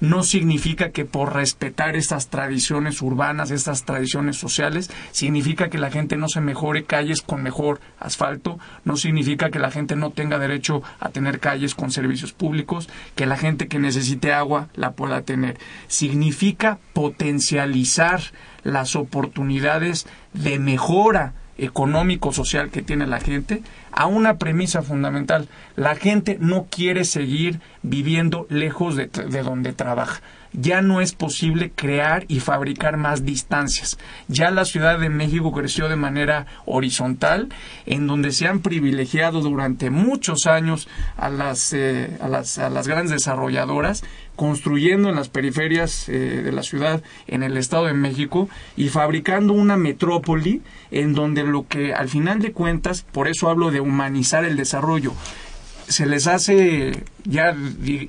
no 0.00 0.22
significa 0.22 0.90
que 0.90 1.04
por 1.04 1.34
respetar 1.34 1.96
estas 1.96 2.28
tradiciones 2.28 3.02
urbanas, 3.02 3.50
estas 3.50 3.84
tradiciones 3.84 4.36
sociales, 4.36 4.90
significa 5.10 5.68
que 5.68 5.78
la 5.78 5.90
gente 5.90 6.16
no 6.16 6.28
se 6.28 6.40
mejore 6.40 6.84
calles 6.84 7.22
con 7.22 7.42
mejor 7.42 7.80
asfalto, 7.98 8.58
no 8.84 8.96
significa 8.96 9.50
que 9.50 9.58
la 9.58 9.70
gente 9.70 9.96
no 9.96 10.10
tenga 10.10 10.38
derecho 10.38 10.82
a 11.00 11.08
tener 11.10 11.40
calles 11.40 11.74
con 11.74 11.90
servicios 11.90 12.32
públicos, 12.32 12.88
que 13.14 13.26
la 13.26 13.36
gente 13.36 13.68
que 13.68 13.78
necesite 13.78 14.32
agua 14.32 14.68
la 14.74 14.92
pueda 14.92 15.22
tener. 15.22 15.58
Significa 15.88 16.78
potencializar 16.92 18.20
las 18.62 18.96
oportunidades 18.96 20.06
de 20.32 20.58
mejora 20.58 21.34
económico-social 21.58 22.70
que 22.70 22.82
tiene 22.82 23.06
la 23.06 23.20
gente 23.20 23.62
a 23.92 24.06
una 24.06 24.38
premisa 24.38 24.82
fundamental. 24.82 25.48
La 25.76 25.94
gente 25.94 26.38
no 26.40 26.66
quiere 26.70 27.04
seguir 27.04 27.60
viviendo 27.82 28.46
lejos 28.48 28.96
de, 28.96 29.06
de 29.06 29.42
donde 29.42 29.72
trabaja 29.72 30.20
ya 30.52 30.82
no 30.82 31.00
es 31.00 31.12
posible 31.12 31.70
crear 31.74 32.24
y 32.28 32.40
fabricar 32.40 32.96
más 32.96 33.24
distancias. 33.24 33.98
Ya 34.28 34.50
la 34.50 34.64
Ciudad 34.64 34.98
de 34.98 35.08
México 35.08 35.52
creció 35.52 35.88
de 35.88 35.96
manera 35.96 36.46
horizontal, 36.66 37.48
en 37.86 38.06
donde 38.06 38.32
se 38.32 38.46
han 38.46 38.60
privilegiado 38.60 39.40
durante 39.40 39.90
muchos 39.90 40.46
años 40.46 40.88
a 41.16 41.28
las, 41.28 41.72
eh, 41.72 42.16
a 42.20 42.28
las, 42.28 42.58
a 42.58 42.70
las 42.70 42.88
grandes 42.88 43.12
desarrolladoras 43.12 44.02
construyendo 44.38 45.08
en 45.08 45.16
las 45.16 45.28
periferias 45.28 46.08
eh, 46.08 46.12
de 46.12 46.52
la 46.52 46.62
ciudad 46.62 47.02
en 47.26 47.42
el 47.42 47.56
Estado 47.56 47.86
de 47.86 47.92
México 47.92 48.48
y 48.76 48.88
fabricando 48.88 49.52
una 49.52 49.76
metrópoli 49.76 50.62
en 50.92 51.12
donde 51.12 51.42
lo 51.42 51.66
que 51.66 51.92
al 51.92 52.08
final 52.08 52.38
de 52.38 52.52
cuentas, 52.52 53.02
por 53.02 53.26
eso 53.26 53.50
hablo 53.50 53.72
de 53.72 53.80
humanizar 53.80 54.44
el 54.44 54.56
desarrollo, 54.56 55.12
se 55.88 56.06
les 56.06 56.26
hace, 56.26 57.04
ya, 57.24 57.56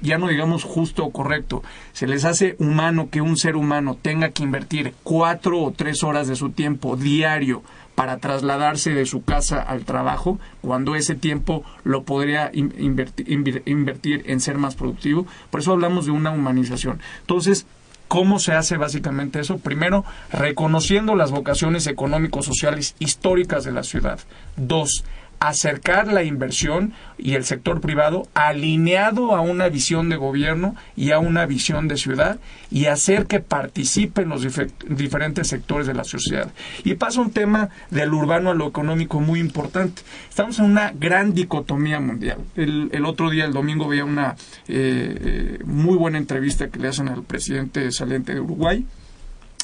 ya 0.02 0.18
no 0.18 0.28
digamos 0.28 0.64
justo 0.64 1.06
o 1.06 1.12
correcto, 1.12 1.64
se 1.94 2.08
les 2.08 2.26
hace 2.26 2.56
humano 2.60 3.10
que 3.10 3.22
un 3.22 3.38
ser 3.38 3.56
humano 3.56 3.98
tenga 4.00 4.30
que 4.30 4.44
invertir 4.44 4.94
cuatro 5.04 5.62
o 5.62 5.72
tres 5.72 6.04
horas 6.04 6.28
de 6.28 6.36
su 6.36 6.50
tiempo 6.52 6.98
diario 6.98 7.64
para 7.96 8.18
trasladarse 8.18 8.94
de 8.94 9.06
su 9.06 9.24
casa 9.24 9.62
al 9.62 9.84
trabajo, 9.84 10.40
cuando 10.62 10.96
ese 10.96 11.16
tiempo 11.16 11.64
lo 11.84 12.04
podría 12.04 12.50
invertir, 12.54 13.62
invertir 13.66 14.24
en 14.28 14.40
ser 14.40 14.58
más 14.58 14.76
productivo. 14.76 15.26
Por 15.50 15.60
eso 15.60 15.74
hablamos 15.74 16.06
de 16.06 16.12
una 16.12 16.32
humanización. 16.32 17.02
Entonces, 17.22 17.66
¿Cómo 18.10 18.40
se 18.40 18.54
hace 18.54 18.76
básicamente 18.76 19.40
eso? 19.40 19.60
Primero, 19.60 20.04
reconociendo 20.32 21.16
las 21.16 21.30
vocaciones 21.30 21.86
económico-sociales 21.86 22.96
históricas 22.98 23.66
de 23.66 23.72
la 23.72 23.84
ciudad. 23.84 24.20
Dos, 24.58 25.04
acercar 25.40 26.12
la 26.12 26.24
inversión 26.24 26.94
y 27.18 27.36
el 27.36 27.46
sector 27.46 27.82
privado 27.82 28.28
alineado 28.34 29.36
a 29.36 29.42
una 29.42 29.70
visión 29.70 30.10
de 30.10 30.18
gobierno 30.18 30.76
y 30.96 31.12
a 31.12 31.20
una 31.20 31.46
visión 31.46 31.88
de 31.88 31.98
ciudad 31.98 32.40
y 32.72 32.86
hacer 32.86 33.26
que 33.26 33.40
participen 33.40 34.30
los 34.30 34.46
diferentes 34.90 35.48
sectores 35.48 35.88
de 35.88 35.94
la 35.94 36.04
sociedad. 36.04 36.52
Y 36.84 36.96
pasa 36.96 37.22
un 37.22 37.32
tema 37.32 37.70
del 37.90 38.14
urbano 38.14 38.52
a 38.52 38.54
lo 38.54 38.68
económico 38.68 39.20
muy 39.20 39.40
importante. 39.40 40.02
Estamos 40.30 40.60
en 40.60 40.66
una 40.66 40.92
gran 40.92 41.34
dicotomía 41.34 42.00
mundial. 42.00 42.40
El, 42.56 43.06
otro 43.06 43.30
día, 43.30 43.46
el 43.46 43.54
domingo, 43.54 43.88
veía 43.88 44.06
una 44.06 44.36
eh, 44.68 45.18
eh, 45.22 45.60
muy 45.66 45.96
buena 45.98 46.18
entrevista 46.18 46.70
que 46.70 46.80
le 46.80 46.90
hacen 46.90 47.08
al 47.08 47.24
presidente 47.24 47.92
saliente 47.92 48.34
de 48.34 48.40
Uruguay 48.40 48.86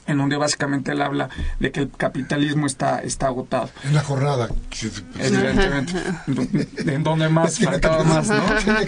en 0.07 0.17
donde 0.17 0.37
básicamente 0.37 0.91
él 0.91 1.01
habla 1.01 1.29
de 1.59 1.71
que 1.71 1.81
el 1.81 1.91
capitalismo 1.91 2.65
está, 2.67 2.99
está 2.99 3.27
agotado. 3.27 3.69
En 3.83 3.93
la 3.93 4.01
jornada. 4.01 4.49
Evidentemente. 5.19 5.93
en 6.91 7.03
donde 7.03 7.29
más 7.29 7.59
faltaba 7.59 8.03
más, 8.03 8.27
¿no? 8.27 8.35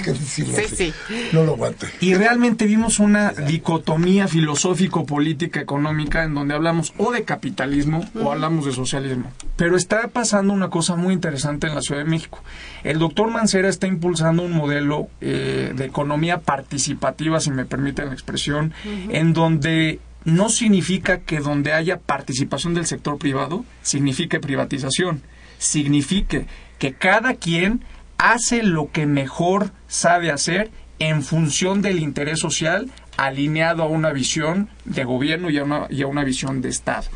sí, 0.25 0.45
sí. 0.45 0.93
No 1.31 1.43
lo 1.43 1.53
aguante. 1.53 1.87
Y 1.99 2.13
realmente 2.13 2.65
vimos 2.65 2.99
una 2.99 3.31
dicotomía 3.31 4.27
filosófico-política 4.27 5.59
económica 5.59 6.23
en 6.23 6.33
donde 6.33 6.53
hablamos 6.53 6.93
o 6.97 7.11
de 7.11 7.23
capitalismo 7.23 8.05
o 8.21 8.31
hablamos 8.31 8.65
de 8.65 8.71
socialismo. 8.73 9.31
Pero 9.55 9.75
está 9.75 10.07
pasando 10.09 10.53
una 10.53 10.69
cosa 10.69 10.95
muy 10.95 11.13
interesante 11.13 11.67
en 11.67 11.75
la 11.75 11.81
Ciudad 11.81 12.03
de 12.03 12.09
México. 12.09 12.43
El 12.83 12.99
doctor 12.99 13.29
Mancera 13.29 13.69
está 13.69 13.87
impulsando 13.87 14.43
un 14.43 14.51
modelo 14.51 15.07
eh, 15.21 15.73
de 15.75 15.85
economía 15.85 16.39
participativa, 16.39 17.39
si 17.39 17.51
me 17.51 17.65
permiten 17.65 18.07
la 18.07 18.13
expresión, 18.13 18.73
en 19.09 19.33
donde 19.33 19.99
no 20.25 20.49
significa 20.49 21.19
que 21.19 21.39
donde 21.39 21.73
haya 21.73 21.99
participación 21.99 22.73
del 22.73 22.85
sector 22.85 23.17
privado 23.17 23.63
signifique 23.81 24.39
privatización. 24.39 25.21
Signifique 25.57 26.47
que 26.79 26.93
cada 26.93 27.35
quien 27.35 27.81
hace 28.17 28.63
lo 28.63 28.91
que 28.91 29.05
mejor 29.05 29.71
sabe 29.87 30.31
hacer 30.31 30.69
en 30.99 31.23
función 31.23 31.81
del 31.81 31.99
interés 31.99 32.39
social 32.39 32.89
alineado 33.17 33.83
a 33.83 33.87
una 33.87 34.11
visión 34.11 34.69
de 34.85 35.03
gobierno 35.03 35.49
y 35.49 35.57
a 35.57 36.07
una, 36.07 36.23
visión 36.23 36.61
de 36.61 36.69
Estado 36.69 37.07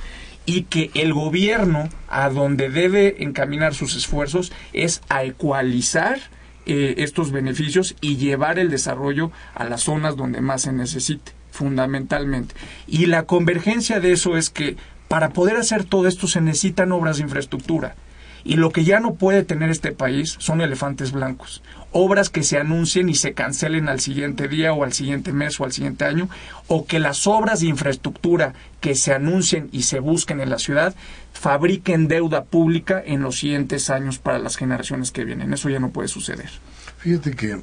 y 0.45 0.63
que 0.63 0.89
el 0.95 1.13
gobierno 1.13 1.89
a 2.07 2.29
donde 2.29 2.69
debe 2.69 3.23
encaminar 3.23 3.75
sus 3.75 3.95
esfuerzos 3.95 4.51
es 4.73 5.01
a 5.09 5.23
ecualizar 5.23 6.19
eh, 6.65 6.95
estos 6.97 7.31
beneficios 7.31 7.95
y 8.01 8.17
llevar 8.17 8.57
el 8.57 8.69
desarrollo 8.69 9.31
a 9.53 9.65
las 9.65 9.81
zonas 9.81 10.15
donde 10.15 10.41
más 10.41 10.63
se 10.63 10.73
necesite 10.73 11.33
fundamentalmente. 11.51 12.55
Y 12.87 13.05
la 13.05 13.23
convergencia 13.23 13.99
de 13.99 14.13
eso 14.13 14.37
es 14.37 14.49
que 14.49 14.77
para 15.07 15.29
poder 15.29 15.57
hacer 15.57 15.83
todo 15.83 16.07
esto 16.07 16.27
se 16.27 16.41
necesitan 16.41 16.91
obras 16.91 17.17
de 17.17 17.23
infraestructura. 17.23 17.95
Y 18.43 18.55
lo 18.55 18.71
que 18.71 18.83
ya 18.83 18.99
no 18.99 19.15
puede 19.15 19.43
tener 19.43 19.69
este 19.69 19.91
país 19.91 20.35
son 20.39 20.61
elefantes 20.61 21.11
blancos. 21.11 21.61
Obras 21.91 22.29
que 22.29 22.43
se 22.43 22.57
anuncien 22.57 23.09
y 23.09 23.15
se 23.15 23.33
cancelen 23.33 23.87
al 23.87 23.99
siguiente 23.99 24.47
día 24.47 24.73
o 24.73 24.83
al 24.83 24.93
siguiente 24.93 25.31
mes 25.31 25.59
o 25.59 25.65
al 25.65 25.73
siguiente 25.73 26.05
año, 26.05 26.29
o 26.67 26.85
que 26.85 26.99
las 26.99 27.27
obras 27.27 27.59
de 27.59 27.67
infraestructura 27.67 28.53
que 28.79 28.95
se 28.95 29.13
anuncien 29.13 29.69
y 29.71 29.83
se 29.83 29.99
busquen 29.99 30.39
en 30.39 30.49
la 30.49 30.57
ciudad 30.57 30.95
fabriquen 31.33 32.07
deuda 32.07 32.45
pública 32.45 33.01
en 33.05 33.21
los 33.21 33.37
siguientes 33.39 33.89
años 33.89 34.17
para 34.17 34.39
las 34.39 34.57
generaciones 34.57 35.11
que 35.11 35.25
vienen. 35.25 35.53
Eso 35.53 35.69
ya 35.69 35.79
no 35.79 35.89
puede 35.89 36.07
suceder. 36.07 36.49
Fíjate 36.97 37.31
que 37.35 37.59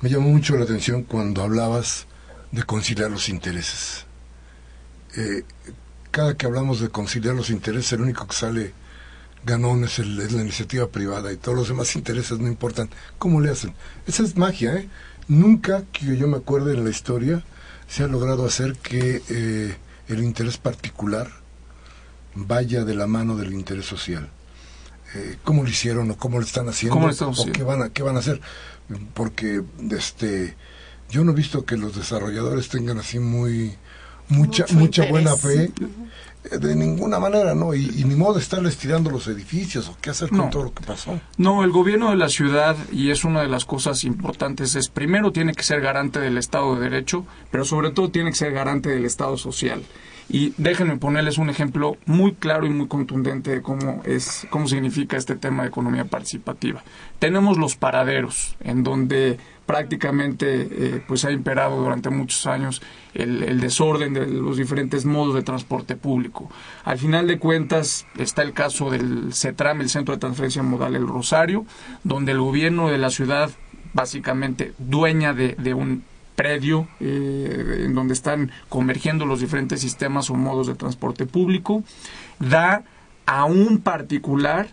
me 0.00 0.10
llamó 0.10 0.28
mucho 0.28 0.56
la 0.56 0.64
atención 0.64 1.02
cuando 1.02 1.42
hablabas 1.42 2.06
de 2.54 2.62
conciliar 2.62 3.10
los 3.10 3.28
intereses. 3.28 4.06
Eh, 5.16 5.42
cada 6.10 6.36
que 6.36 6.46
hablamos 6.46 6.80
de 6.80 6.88
conciliar 6.88 7.34
los 7.34 7.50
intereses, 7.50 7.92
el 7.92 8.02
único 8.02 8.26
que 8.28 8.34
sale 8.34 8.72
ganón 9.44 9.82
es, 9.84 9.98
el, 9.98 10.20
es 10.20 10.32
la 10.32 10.42
iniciativa 10.42 10.88
privada 10.88 11.32
y 11.32 11.36
todos 11.36 11.58
los 11.58 11.68
demás 11.68 11.94
intereses 11.96 12.38
no 12.38 12.46
importan. 12.46 12.88
¿Cómo 13.18 13.40
le 13.40 13.50
hacen? 13.50 13.74
Esa 14.06 14.22
es 14.22 14.36
magia, 14.36 14.76
¿eh? 14.76 14.88
Nunca 15.26 15.82
que 15.92 16.16
yo 16.16 16.28
me 16.28 16.36
acuerde 16.36 16.74
en 16.74 16.84
la 16.84 16.90
historia 16.90 17.42
se 17.88 18.04
ha 18.04 18.06
logrado 18.06 18.46
hacer 18.46 18.74
que 18.76 19.22
eh, 19.28 19.76
el 20.08 20.22
interés 20.22 20.56
particular 20.56 21.30
vaya 22.34 22.84
de 22.84 22.94
la 22.94 23.08
mano 23.08 23.36
del 23.36 23.52
interés 23.52 23.86
social. 23.86 24.28
Eh, 25.16 25.38
¿Cómo 25.42 25.64
lo 25.64 25.68
hicieron 25.68 26.10
o 26.10 26.16
cómo 26.16 26.38
lo 26.38 26.44
están 26.44 26.68
haciendo? 26.68 26.98
¿O 26.98 27.52
qué 27.52 27.62
van, 27.64 27.82
a, 27.82 27.88
qué 27.90 28.02
van 28.02 28.16
a 28.16 28.20
hacer? 28.20 28.40
Porque 29.14 29.62
este, 29.90 30.54
yo 31.14 31.22
no 31.22 31.30
he 31.30 31.34
visto 31.36 31.64
que 31.64 31.76
los 31.76 31.94
desarrolladores 31.94 32.68
tengan 32.68 32.98
así 32.98 33.20
muy 33.20 33.76
mucha 34.28 34.64
mucha 34.72 35.06
buena 35.06 35.36
fe 35.36 35.70
de 36.50 36.74
ninguna 36.74 37.20
manera, 37.20 37.54
¿no? 37.54 37.72
Y, 37.72 37.86
ni 38.04 38.16
modo 38.16 38.34
de 38.34 38.40
estarles 38.40 38.76
tirando 38.76 39.10
los 39.10 39.28
edificios 39.28 39.88
o 39.88 39.96
qué 40.00 40.10
hacer 40.10 40.28
con 40.28 40.50
todo 40.50 40.64
lo 40.64 40.74
que 40.74 40.84
pasó. 40.84 41.18
No, 41.38 41.62
el 41.62 41.70
gobierno 41.70 42.10
de 42.10 42.16
la 42.16 42.28
ciudad, 42.28 42.76
y 42.92 43.10
es 43.10 43.24
una 43.24 43.42
de 43.42 43.48
las 43.48 43.64
cosas 43.64 44.02
importantes, 44.04 44.74
es 44.74 44.88
primero 44.88 45.30
tiene 45.30 45.54
que 45.54 45.62
ser 45.62 45.80
garante 45.80 46.18
del 46.18 46.36
Estado 46.36 46.74
de 46.74 46.90
Derecho, 46.90 47.24
pero 47.50 47.64
sobre 47.64 47.92
todo 47.92 48.10
tiene 48.10 48.30
que 48.30 48.36
ser 48.36 48.52
garante 48.52 48.90
del 48.90 49.04
Estado 49.06 49.36
social. 49.38 49.82
Y 50.28 50.52
déjenme 50.56 50.96
ponerles 50.96 51.38
un 51.38 51.50
ejemplo 51.50 51.96
muy 52.06 52.32
claro 52.32 52.66
y 52.66 52.70
muy 52.70 52.88
contundente 52.88 53.50
de 53.50 53.62
cómo 53.62 54.02
es, 54.04 54.46
cómo 54.50 54.66
significa 54.68 55.16
este 55.16 55.36
tema 55.36 55.62
de 55.62 55.68
economía 55.68 56.04
participativa. 56.06 56.82
Tenemos 57.18 57.58
los 57.58 57.76
paraderos, 57.76 58.56
en 58.60 58.82
donde 58.82 59.38
prácticamente 59.66 60.68
eh, 60.70 61.04
pues 61.06 61.24
ha 61.24 61.30
imperado 61.30 61.80
durante 61.80 62.10
muchos 62.10 62.46
años 62.46 62.82
el, 63.14 63.60
desorden 63.60 64.12
de 64.12 64.26
los 64.26 64.56
diferentes 64.56 65.04
modos 65.04 65.34
de 65.34 65.42
transporte 65.42 65.96
público. 65.96 66.50
Al 66.84 66.98
final 66.98 67.26
de 67.26 67.38
cuentas 67.38 68.06
está 68.18 68.42
el 68.42 68.52
caso 68.52 68.90
del 68.90 69.32
CETRAM, 69.32 69.80
el 69.80 69.88
Centro 69.88 70.14
de 70.14 70.20
Transferencia 70.20 70.62
Modal 70.62 70.96
El 70.96 71.06
Rosario, 71.06 71.64
donde 72.02 72.32
el 72.32 72.40
gobierno 72.40 72.88
de 72.88 72.98
la 72.98 73.10
ciudad 73.10 73.50
básicamente 73.94 74.74
dueña 74.78 75.32
de, 75.32 75.74
un 75.74 76.04
predio 76.34 76.88
eh, 77.00 77.84
en 77.84 77.94
donde 77.94 78.12
están 78.12 78.50
convergiendo 78.68 79.24
los 79.24 79.40
diferentes 79.40 79.80
sistemas 79.80 80.30
o 80.30 80.34
modos 80.34 80.66
de 80.66 80.74
transporte 80.74 81.26
público, 81.26 81.84
da 82.40 82.82
a 83.24 83.44
un 83.44 83.78
particular 83.78 84.68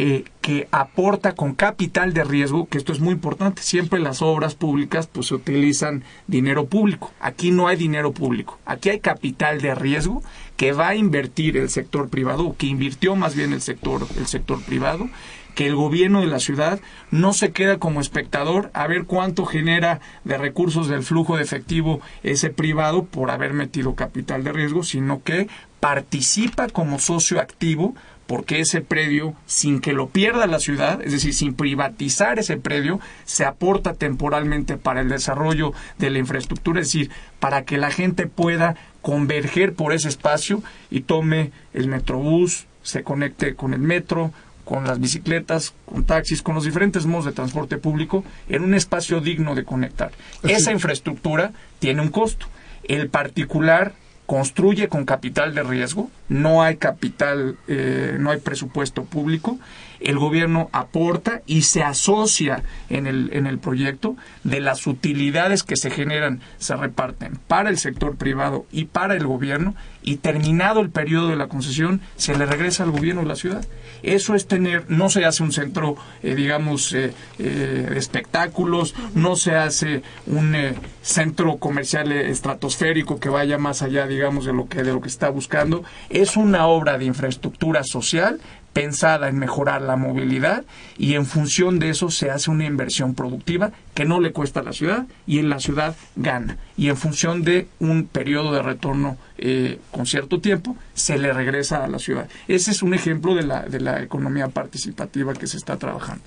eh, 0.00 0.22
que 0.42 0.68
aporta 0.70 1.32
con 1.34 1.56
capital 1.56 2.14
de 2.14 2.22
riesgo, 2.22 2.68
que 2.68 2.78
esto 2.78 2.92
es 2.92 3.00
muy 3.00 3.14
importante, 3.14 3.62
siempre 3.62 3.98
las 3.98 4.22
obras 4.22 4.54
públicas 4.54 5.08
pues 5.08 5.26
se 5.26 5.34
utilizan 5.34 6.04
dinero 6.28 6.66
público. 6.66 7.10
Aquí 7.18 7.50
no 7.50 7.66
hay 7.66 7.76
dinero 7.76 8.12
público, 8.12 8.60
aquí 8.64 8.90
hay 8.90 9.00
capital 9.00 9.60
de 9.60 9.74
riesgo 9.74 10.22
que 10.56 10.70
va 10.70 10.90
a 10.90 10.94
invertir 10.94 11.56
el 11.56 11.68
sector 11.68 12.08
privado, 12.10 12.54
que 12.56 12.68
invirtió 12.68 13.16
más 13.16 13.34
bien 13.34 13.52
el 13.52 13.60
sector, 13.60 14.06
el 14.16 14.28
sector 14.28 14.62
privado, 14.62 15.08
que 15.56 15.66
el 15.66 15.74
gobierno 15.74 16.20
de 16.20 16.28
la 16.28 16.38
ciudad 16.38 16.78
no 17.10 17.32
se 17.32 17.50
queda 17.50 17.78
como 17.78 18.00
espectador 18.00 18.70
a 18.74 18.86
ver 18.86 19.02
cuánto 19.02 19.46
genera 19.46 19.98
de 20.22 20.38
recursos 20.38 20.86
del 20.86 21.02
flujo 21.02 21.36
de 21.36 21.42
efectivo 21.42 22.00
ese 22.22 22.50
privado 22.50 23.02
por 23.02 23.32
haber 23.32 23.52
metido 23.52 23.96
capital 23.96 24.44
de 24.44 24.52
riesgo, 24.52 24.84
sino 24.84 25.24
que 25.24 25.48
participa 25.80 26.68
como 26.68 27.00
socio 27.00 27.40
activo 27.40 27.96
porque 28.28 28.60
ese 28.60 28.82
predio, 28.82 29.34
sin 29.46 29.80
que 29.80 29.94
lo 29.94 30.10
pierda 30.10 30.46
la 30.46 30.60
ciudad, 30.60 31.00
es 31.02 31.12
decir, 31.12 31.32
sin 31.32 31.54
privatizar 31.54 32.38
ese 32.38 32.58
predio, 32.58 33.00
se 33.24 33.46
aporta 33.46 33.94
temporalmente 33.94 34.76
para 34.76 35.00
el 35.00 35.08
desarrollo 35.08 35.72
de 35.98 36.10
la 36.10 36.18
infraestructura, 36.18 36.82
es 36.82 36.88
decir, 36.88 37.10
para 37.40 37.64
que 37.64 37.78
la 37.78 37.90
gente 37.90 38.26
pueda 38.26 38.76
converger 39.00 39.72
por 39.72 39.94
ese 39.94 40.08
espacio 40.08 40.62
y 40.90 41.00
tome 41.00 41.52
el 41.72 41.88
metrobús, 41.88 42.66
se 42.82 43.02
conecte 43.02 43.54
con 43.54 43.72
el 43.72 43.80
metro, 43.80 44.30
con 44.66 44.84
las 44.84 45.00
bicicletas, 45.00 45.72
con 45.86 46.04
taxis, 46.04 46.42
con 46.42 46.54
los 46.54 46.64
diferentes 46.64 47.06
modos 47.06 47.24
de 47.24 47.32
transporte 47.32 47.78
público, 47.78 48.24
en 48.50 48.62
un 48.62 48.74
espacio 48.74 49.22
digno 49.22 49.54
de 49.54 49.64
conectar. 49.64 50.12
Esa 50.42 50.70
infraestructura 50.70 51.52
tiene 51.78 52.02
un 52.02 52.10
costo. 52.10 52.46
El 52.84 53.08
particular 53.08 53.94
construye 54.28 54.88
con 54.90 55.06
capital 55.06 55.54
de 55.54 55.62
riesgo, 55.62 56.10
no 56.28 56.62
hay 56.62 56.76
capital, 56.76 57.56
eh, 57.66 58.18
no 58.20 58.30
hay 58.30 58.38
presupuesto 58.38 59.04
público, 59.04 59.58
el 60.00 60.18
gobierno 60.18 60.68
aporta 60.72 61.42
y 61.46 61.62
se 61.62 61.82
asocia 61.82 62.62
en 62.88 63.06
el, 63.06 63.30
en 63.32 63.46
el 63.46 63.58
proyecto 63.58 64.16
de 64.44 64.60
las 64.60 64.86
utilidades 64.86 65.62
que 65.62 65.76
se 65.76 65.90
generan, 65.90 66.40
se 66.58 66.76
reparten 66.76 67.38
para 67.46 67.70
el 67.70 67.78
sector 67.78 68.16
privado 68.16 68.66
y 68.72 68.86
para 68.86 69.14
el 69.14 69.26
gobierno 69.26 69.74
y 70.02 70.16
terminado 70.16 70.80
el 70.80 70.90
periodo 70.90 71.28
de 71.28 71.36
la 71.36 71.48
concesión 71.48 72.00
se 72.16 72.36
le 72.36 72.46
regresa 72.46 72.84
al 72.84 72.92
gobierno 72.92 73.22
de 73.22 73.28
la 73.28 73.36
ciudad. 73.36 73.66
Eso 74.02 74.34
es 74.34 74.46
tener, 74.46 74.84
no 74.88 75.10
se 75.10 75.24
hace 75.24 75.42
un 75.42 75.52
centro, 75.52 75.96
eh, 76.22 76.34
digamos, 76.34 76.92
eh, 76.92 77.12
eh, 77.38 77.86
de 77.90 77.98
espectáculos, 77.98 78.94
no 79.14 79.36
se 79.36 79.56
hace 79.56 80.02
un 80.26 80.56
centro 81.02 81.58
comercial 81.58 82.12
estratosférico 82.12 83.20
que 83.20 83.28
vaya 83.28 83.58
más 83.58 83.82
allá, 83.82 84.06
digamos, 84.06 84.44
de 84.44 84.52
lo 84.52 84.68
que 84.68 84.82
de 84.82 84.92
lo 84.92 85.00
que 85.00 85.08
está 85.08 85.28
buscando. 85.28 85.84
Es 86.10 86.36
una 86.36 86.66
obra 86.66 86.96
de 86.96 87.04
infraestructura 87.04 87.82
social 87.84 88.40
pensada 88.78 89.28
en 89.28 89.38
mejorar 89.38 89.82
la 89.82 89.96
movilidad 89.96 90.64
y 90.96 91.14
en 91.14 91.26
función 91.26 91.80
de 91.80 91.90
eso 91.90 92.10
se 92.10 92.30
hace 92.30 92.48
una 92.50 92.64
inversión 92.64 93.14
productiva 93.14 93.72
que 93.94 94.04
no 94.04 94.20
le 94.20 94.32
cuesta 94.32 94.60
a 94.60 94.62
la 94.62 94.72
ciudad 94.72 95.06
y 95.26 95.40
en 95.40 95.48
la 95.48 95.58
ciudad 95.58 95.96
gana. 96.14 96.58
Y 96.76 96.88
en 96.88 96.96
función 96.96 97.42
de 97.42 97.66
un 97.80 98.06
periodo 98.06 98.52
de 98.52 98.62
retorno 98.62 99.16
eh, 99.36 99.80
con 99.90 100.06
cierto 100.06 100.40
tiempo 100.40 100.76
se 100.94 101.18
le 101.18 101.32
regresa 101.32 101.82
a 101.82 101.88
la 101.88 101.98
ciudad. 101.98 102.28
Ese 102.46 102.70
es 102.70 102.82
un 102.82 102.94
ejemplo 102.94 103.34
de 103.34 103.42
la, 103.42 103.62
de 103.62 103.80
la 103.80 104.00
economía 104.00 104.46
participativa 104.46 105.34
que 105.34 105.48
se 105.48 105.56
está 105.56 105.76
trabajando. 105.76 106.22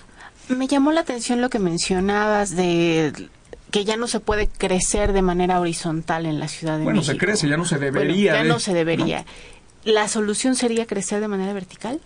Me 0.50 0.68
llamó 0.68 0.92
la 0.92 1.02
atención 1.02 1.40
lo 1.40 1.50
que 1.50 1.60
mencionabas 1.60 2.54
de 2.54 3.14
que 3.72 3.86
ya 3.86 3.96
no 3.96 4.08
se 4.08 4.20
puede 4.20 4.50
crecer 4.50 5.14
de 5.14 5.22
manera 5.22 5.62
horizontal 5.62 6.26
en 6.26 6.40
la 6.40 6.50
ciudad 6.50 6.78
de 6.78 6.84
bueno, 6.84 7.00
México. 7.00 7.14
Bueno, 7.14 7.26
se 7.26 7.26
crece, 7.26 7.48
ya 7.48 7.56
no 7.56 7.64
se 7.64 7.80
debería. 7.80 8.34
ya 8.34 8.44
no 8.44 8.60
se 8.60 8.74
debería. 8.74 9.26
¿La 9.84 10.08
solución 10.08 10.56
sería 10.56 10.86
crecer 10.86 11.22
de 11.22 11.28
manera 11.28 11.54
vertical? 11.54 12.00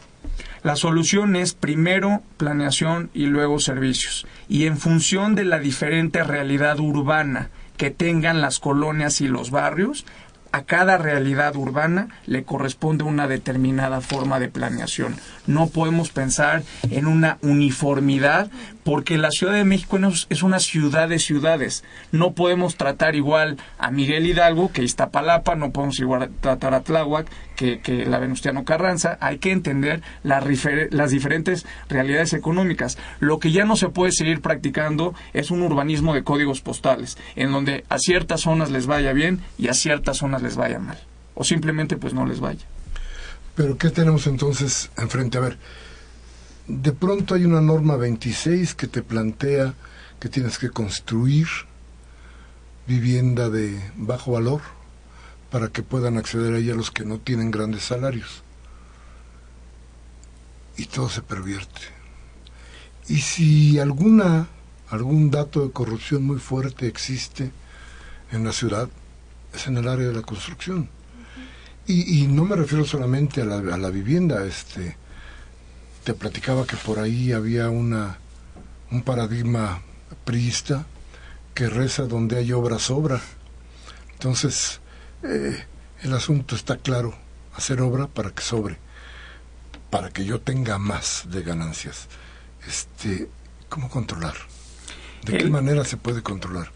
La 0.63 0.75
solución 0.75 1.35
es 1.35 1.53
primero 1.53 2.21
planeación 2.37 3.09
y 3.13 3.25
luego 3.25 3.59
servicios. 3.59 4.25
Y 4.47 4.65
en 4.65 4.77
función 4.77 5.35
de 5.35 5.43
la 5.43 5.59
diferente 5.59 6.23
realidad 6.23 6.79
urbana 6.79 7.49
que 7.77 7.91
tengan 7.91 8.41
las 8.41 8.59
colonias 8.59 9.19
y 9.19 9.27
los 9.27 9.51
barrios, 9.51 10.05
a 10.53 10.63
cada 10.63 10.97
realidad 10.97 11.57
urbana 11.57 12.07
le 12.25 12.45
corresponde 12.45 13.03
una 13.03 13.27
determinada 13.27 13.99
forma 13.99 14.39
de 14.39 14.47
planeación. 14.47 15.17
No 15.45 15.67
podemos 15.67 16.11
pensar 16.11 16.63
en 16.89 17.07
una 17.07 17.39
uniformidad 17.41 18.49
porque 18.85 19.17
la 19.17 19.31
Ciudad 19.31 19.53
de 19.53 19.65
México 19.65 19.97
es 20.29 20.43
una 20.43 20.59
ciudad 20.59 21.09
de 21.09 21.17
ciudades. 21.17 21.83
No 22.11 22.33
podemos 22.33 22.77
tratar 22.77 23.15
igual 23.15 23.57
a 23.79 23.89
Miguel 23.89 24.27
Hidalgo 24.27 24.71
que 24.71 24.83
Iztapalapa, 24.83 25.55
no 25.55 25.71
podemos 25.71 25.99
igual 25.99 26.29
tratar 26.39 26.75
a 26.75 26.81
Tláhuac 26.81 27.27
que, 27.55 28.05
la 28.07 28.19
Venustiano 28.19 28.63
Carranza. 28.63 29.17
Hay 29.21 29.39
que 29.39 29.51
entender 29.51 30.03
las 30.21 31.09
diferentes 31.09 31.65
realidades 31.89 32.33
económicas. 32.33 32.99
Lo 33.19 33.39
que 33.39 33.51
ya 33.51 33.65
no 33.65 33.75
se 33.75 33.89
puede 33.89 34.11
seguir 34.11 34.41
practicando 34.41 35.15
es 35.33 35.49
un 35.49 35.63
urbanismo 35.63 36.13
de 36.13 36.23
códigos 36.23 36.61
postales, 36.61 37.17
en 37.35 37.51
donde 37.51 37.85
a 37.89 37.97
ciertas 37.97 38.41
zonas 38.41 38.69
les 38.69 38.85
vaya 38.85 39.13
bien 39.13 39.41
y 39.57 39.69
a 39.69 39.73
ciertas 39.73 40.17
zonas 40.17 40.43
les 40.43 40.57
vaya 40.57 40.77
mal. 40.77 40.99
O 41.33 41.43
simplemente 41.43 41.97
pues 41.97 42.13
no 42.13 42.27
les 42.27 42.39
vaya. 42.39 42.63
Pero 43.55 43.79
¿qué 43.79 43.89
tenemos 43.89 44.27
entonces 44.27 44.91
enfrente? 44.95 45.39
A 45.39 45.41
ver, 45.41 45.57
de 46.67 46.91
pronto 46.93 47.35
hay 47.35 47.45
una 47.45 47.61
norma 47.61 47.95
26 47.95 48.75
que 48.75 48.87
te 48.87 49.03
plantea 49.03 49.75
que 50.19 50.29
tienes 50.29 50.57
que 50.57 50.69
construir 50.69 51.47
vivienda 52.87 53.49
de 53.49 53.79
bajo 53.95 54.31
valor 54.31 54.61
para 55.51 55.69
que 55.69 55.83
puedan 55.83 56.17
acceder 56.17 56.53
a 56.53 56.57
ella 56.57 56.75
los 56.75 56.91
que 56.91 57.05
no 57.05 57.19
tienen 57.19 57.51
grandes 57.51 57.83
salarios. 57.83 58.43
Y 60.77 60.85
todo 60.85 61.09
se 61.09 61.21
pervierte. 61.21 61.81
Y 63.07 63.17
si 63.17 63.79
alguna 63.79 64.47
algún 64.89 65.31
dato 65.31 65.65
de 65.65 65.71
corrupción 65.71 66.23
muy 66.23 66.37
fuerte 66.37 66.87
existe 66.87 67.51
en 68.31 68.43
la 68.43 68.51
ciudad, 68.51 68.89
es 69.53 69.67
en 69.67 69.77
el 69.77 69.87
área 69.87 70.07
de 70.07 70.13
la 70.13 70.21
construcción. 70.21 70.89
Y, 71.87 72.21
y 72.23 72.27
no 72.27 72.45
me 72.45 72.55
refiero 72.55 72.85
solamente 72.85 73.41
a 73.41 73.45
la, 73.45 73.57
a 73.57 73.77
la 73.77 73.89
vivienda, 73.89 74.43
este, 74.45 74.97
te 76.05 76.13
platicaba 76.13 76.67
que 76.67 76.77
por 76.77 76.99
ahí 76.99 77.31
había 77.31 77.69
una, 77.71 78.19
un 78.91 79.01
paradigma 79.01 79.81
priista 80.23 80.85
que 81.55 81.67
reza 81.67 82.03
donde 82.03 82.37
hay 82.37 82.53
obra 82.53 82.77
sobra. 82.77 83.19
Entonces, 84.13 84.81
eh, 85.23 85.65
el 86.03 86.13
asunto 86.13 86.55
está 86.55 86.77
claro, 86.77 87.15
hacer 87.55 87.81
obra 87.81 88.05
para 88.05 88.29
que 88.29 88.43
sobre, 88.43 88.77
para 89.89 90.11
que 90.11 90.25
yo 90.25 90.39
tenga 90.39 90.77
más 90.77 91.23
de 91.31 91.41
ganancias. 91.41 92.07
Este, 92.67 93.27
¿Cómo 93.67 93.89
controlar? 93.89 94.35
¿De 95.23 95.39
qué 95.39 95.49
manera 95.49 95.83
se 95.85 95.97
puede 95.97 96.21
controlar? 96.21 96.71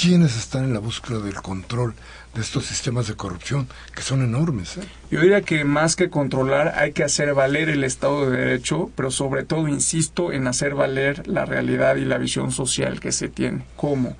¿Quiénes 0.00 0.36
están 0.36 0.64
en 0.64 0.74
la 0.74 0.78
búsqueda 0.78 1.18
del 1.18 1.34
control 1.34 1.94
de 2.34 2.40
estos 2.40 2.66
sistemas 2.66 3.08
de 3.08 3.14
corrupción 3.14 3.68
que 3.94 4.02
son 4.02 4.22
enormes? 4.22 4.76
¿eh? 4.76 4.82
Yo 5.10 5.20
diría 5.20 5.42
que 5.42 5.64
más 5.64 5.96
que 5.96 6.08
controlar 6.08 6.74
hay 6.76 6.92
que 6.92 7.02
hacer 7.02 7.34
valer 7.34 7.68
el 7.68 7.82
Estado 7.82 8.30
de 8.30 8.36
Derecho, 8.36 8.90
pero 8.94 9.10
sobre 9.10 9.44
todo 9.44 9.66
insisto 9.66 10.32
en 10.32 10.46
hacer 10.46 10.74
valer 10.74 11.26
la 11.26 11.44
realidad 11.46 11.96
y 11.96 12.04
la 12.04 12.18
visión 12.18 12.52
social 12.52 13.00
que 13.00 13.10
se 13.10 13.28
tiene. 13.28 13.64
¿Cómo? 13.76 14.16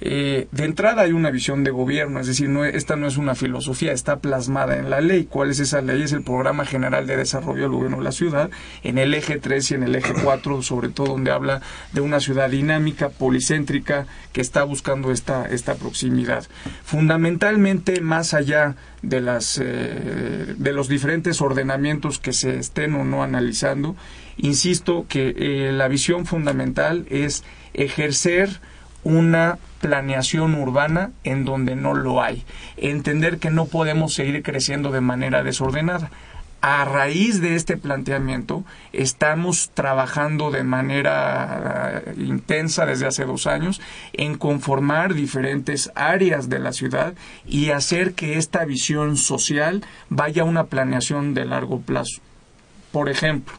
Eh, 0.00 0.46
de 0.52 0.64
entrada 0.64 1.02
hay 1.02 1.12
una 1.12 1.30
visión 1.30 1.64
de 1.64 1.70
gobierno, 1.70 2.20
es 2.20 2.28
decir, 2.28 2.48
no, 2.48 2.64
esta 2.64 2.96
no 2.96 3.06
es 3.06 3.16
una 3.16 3.34
filosofía, 3.34 3.92
está 3.92 4.20
plasmada 4.20 4.76
en 4.76 4.90
la 4.90 5.00
ley. 5.00 5.24
¿Cuál 5.24 5.50
es 5.50 5.58
esa 5.58 5.80
ley? 5.80 6.02
Es 6.02 6.12
el 6.12 6.22
Programa 6.22 6.64
General 6.64 7.06
de 7.06 7.16
Desarrollo 7.16 7.62
del 7.62 7.72
Gobierno 7.72 7.98
de 7.98 8.04
la 8.04 8.12
Ciudad, 8.12 8.50
en 8.84 8.98
el 8.98 9.12
eje 9.14 9.38
3 9.38 9.70
y 9.72 9.74
en 9.74 9.82
el 9.82 9.94
eje 9.96 10.14
4, 10.22 10.62
sobre 10.62 10.88
todo 10.88 11.08
donde 11.08 11.32
habla 11.32 11.62
de 11.92 12.00
una 12.00 12.20
ciudad 12.20 12.50
dinámica, 12.50 13.08
policéntrica, 13.08 14.06
que 14.32 14.40
está 14.40 14.62
buscando 14.62 15.10
esta, 15.10 15.46
esta 15.46 15.74
proximidad. 15.74 16.46
Fundamentalmente, 16.84 18.00
más 18.00 18.34
allá 18.34 18.76
de, 19.02 19.20
las, 19.20 19.58
eh, 19.62 20.54
de 20.56 20.72
los 20.72 20.88
diferentes 20.88 21.40
ordenamientos 21.40 22.18
que 22.18 22.32
se 22.32 22.58
estén 22.58 22.94
o 22.94 23.04
no 23.04 23.22
analizando, 23.22 23.96
insisto 24.36 25.06
que 25.08 25.34
eh, 25.36 25.72
la 25.72 25.88
visión 25.88 26.26
fundamental 26.26 27.06
es 27.10 27.42
ejercer 27.74 28.60
una 29.08 29.58
planeación 29.80 30.54
urbana 30.54 31.12
en 31.24 31.46
donde 31.46 31.76
no 31.76 31.94
lo 31.94 32.22
hay. 32.22 32.44
Entender 32.76 33.38
que 33.38 33.50
no 33.50 33.64
podemos 33.64 34.12
seguir 34.12 34.42
creciendo 34.42 34.90
de 34.90 35.00
manera 35.00 35.42
desordenada. 35.42 36.10
A 36.60 36.84
raíz 36.84 37.40
de 37.40 37.54
este 37.54 37.78
planteamiento, 37.78 38.64
estamos 38.92 39.70
trabajando 39.72 40.50
de 40.50 40.62
manera 40.62 42.02
eh, 42.04 42.14
intensa 42.18 42.84
desde 42.84 43.06
hace 43.06 43.24
dos 43.24 43.46
años 43.46 43.80
en 44.12 44.36
conformar 44.36 45.14
diferentes 45.14 45.90
áreas 45.94 46.50
de 46.50 46.58
la 46.58 46.72
ciudad 46.72 47.14
y 47.46 47.70
hacer 47.70 48.12
que 48.12 48.36
esta 48.36 48.64
visión 48.66 49.16
social 49.16 49.84
vaya 50.10 50.42
a 50.42 50.46
una 50.46 50.64
planeación 50.64 51.32
de 51.32 51.46
largo 51.46 51.80
plazo. 51.80 52.20
Por 52.92 53.08
ejemplo, 53.08 53.54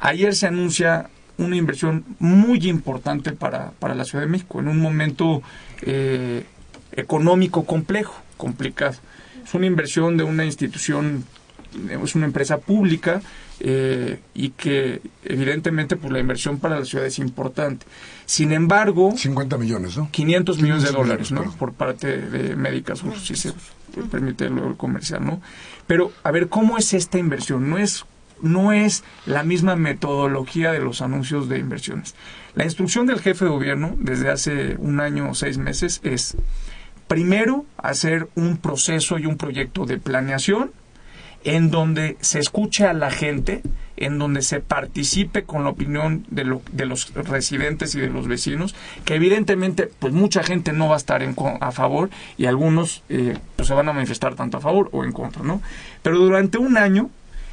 ayer 0.00 0.34
se 0.34 0.48
anuncia 0.48 1.10
una 1.40 1.56
inversión 1.56 2.04
muy 2.18 2.68
importante 2.68 3.32
para, 3.32 3.72
para 3.72 3.94
la 3.94 4.04
Ciudad 4.04 4.24
de 4.24 4.30
México 4.30 4.60
en 4.60 4.68
un 4.68 4.78
momento 4.78 5.42
eh, 5.82 6.44
económico 6.92 7.64
complejo, 7.64 8.14
complicado. 8.36 8.96
Es 9.44 9.54
una 9.54 9.66
inversión 9.66 10.16
de 10.16 10.24
una 10.24 10.44
institución, 10.44 11.24
es 11.88 12.14
una 12.14 12.26
empresa 12.26 12.58
pública 12.58 13.20
eh, 13.58 14.20
y 14.34 14.50
que 14.50 15.02
evidentemente 15.24 15.96
pues 15.96 16.12
la 16.12 16.18
inversión 16.18 16.58
para 16.58 16.78
la 16.78 16.84
ciudad 16.84 17.06
es 17.06 17.18
importante. 17.18 17.86
Sin 18.26 18.52
embargo... 18.52 19.12
50 19.16 19.58
millones, 19.58 19.96
¿no? 19.96 20.08
500 20.10 20.62
millones 20.62 20.84
de 20.84 20.92
dólares, 20.92 21.32
¿no? 21.32 21.50
Por 21.56 21.72
parte 21.72 22.18
de 22.18 22.56
Médicas, 22.56 23.02
si 23.22 23.34
se 23.34 23.52
permite 24.10 24.46
el 24.46 24.76
comercial, 24.76 25.24
¿no? 25.24 25.40
Pero, 25.86 26.12
a 26.22 26.30
ver, 26.30 26.48
¿cómo 26.48 26.78
es 26.78 26.94
esta 26.94 27.18
inversión? 27.18 27.68
No 27.68 27.78
es 27.78 28.04
no 28.42 28.72
es 28.72 29.04
la 29.26 29.42
misma 29.42 29.76
metodología 29.76 30.72
de 30.72 30.80
los 30.80 31.02
anuncios 31.02 31.48
de 31.48 31.58
inversiones. 31.58 32.14
La 32.54 32.64
instrucción 32.64 33.06
del 33.06 33.20
jefe 33.20 33.44
de 33.44 33.50
gobierno 33.50 33.94
desde 33.98 34.30
hace 34.30 34.76
un 34.78 35.00
año 35.00 35.30
o 35.30 35.34
seis 35.34 35.58
meses 35.58 36.00
es, 36.02 36.36
primero, 37.06 37.64
hacer 37.76 38.28
un 38.34 38.56
proceso 38.56 39.18
y 39.18 39.26
un 39.26 39.36
proyecto 39.36 39.86
de 39.86 39.98
planeación 39.98 40.72
en 41.44 41.70
donde 41.70 42.16
se 42.20 42.38
escuche 42.38 42.86
a 42.86 42.92
la 42.92 43.10
gente, 43.10 43.62
en 43.96 44.18
donde 44.18 44.42
se 44.42 44.60
participe 44.60 45.44
con 45.44 45.64
la 45.64 45.70
opinión 45.70 46.26
de, 46.30 46.44
los 46.44 47.14
residentes 47.14 47.94
y 47.94 48.00
de 48.00 48.08
los 48.08 48.28
vecinos, 48.28 48.74
que 49.04 49.14
evidentemente 49.14 49.90
pues 49.98 50.12
mucha 50.12 50.42
gente 50.42 50.72
no 50.72 50.88
va 50.88 50.94
a 50.94 50.98
estar 50.98 51.22
a 51.60 51.72
favor 51.72 52.10
y 52.36 52.46
algunos 52.46 53.02
eh, 53.08 53.38
pues, 53.56 53.68
se 53.68 53.74
van 53.74 53.88
a 53.88 53.92
manifestar 53.92 54.34
tanto 54.34 54.58
a 54.58 54.60
favor 54.60 54.88
o 54.92 55.04
en 55.04 55.12
contra, 55.12 55.42
¿no? 55.42 55.62
Pero 56.02 56.18
durante 56.18 56.58
un 56.58 56.76
año 56.76 57.10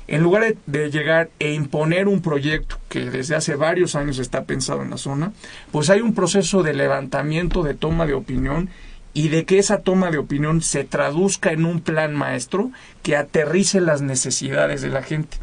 en 0.07 0.23
lugar 0.23 0.55
de, 0.65 0.91
llegar 0.91 1.29
e 1.39 1.53
imponer 1.53 2.07
un 2.07 2.21
proyecto 2.21 2.79
que 2.89 3.09
desde 3.09 3.35
hace 3.35 3.55
varios 3.55 3.95
años 3.95 4.19
está 4.19 4.45
pensado 4.45 4.81
en 4.81 4.89
la 4.89 4.97
zona, 4.97 5.33
pues 5.71 5.89
hay 5.89 6.01
un 6.01 6.13
proceso 6.13 6.63
de 6.63 6.73
levantamiento, 6.73 7.63
de 7.63 7.73
toma 7.73 8.05
de 8.05 8.13
opinión 8.13 8.69
y 9.13 9.29
de 9.29 9.45
que 9.45 9.59
esa 9.59 9.81
toma 9.81 10.11
de 10.11 10.17
opinión 10.17 10.61
se 10.61 10.83
traduzca 10.83 11.51
en 11.51 11.65
un 11.65 11.81
plan 11.81 12.15
maestro 12.15 12.71
que 13.03 13.15
aterrice 13.15 13.81
las 13.81 14.01
necesidades 14.01 14.81
de 14.81 14.89
la 14.89 15.03
gente. 15.03 15.37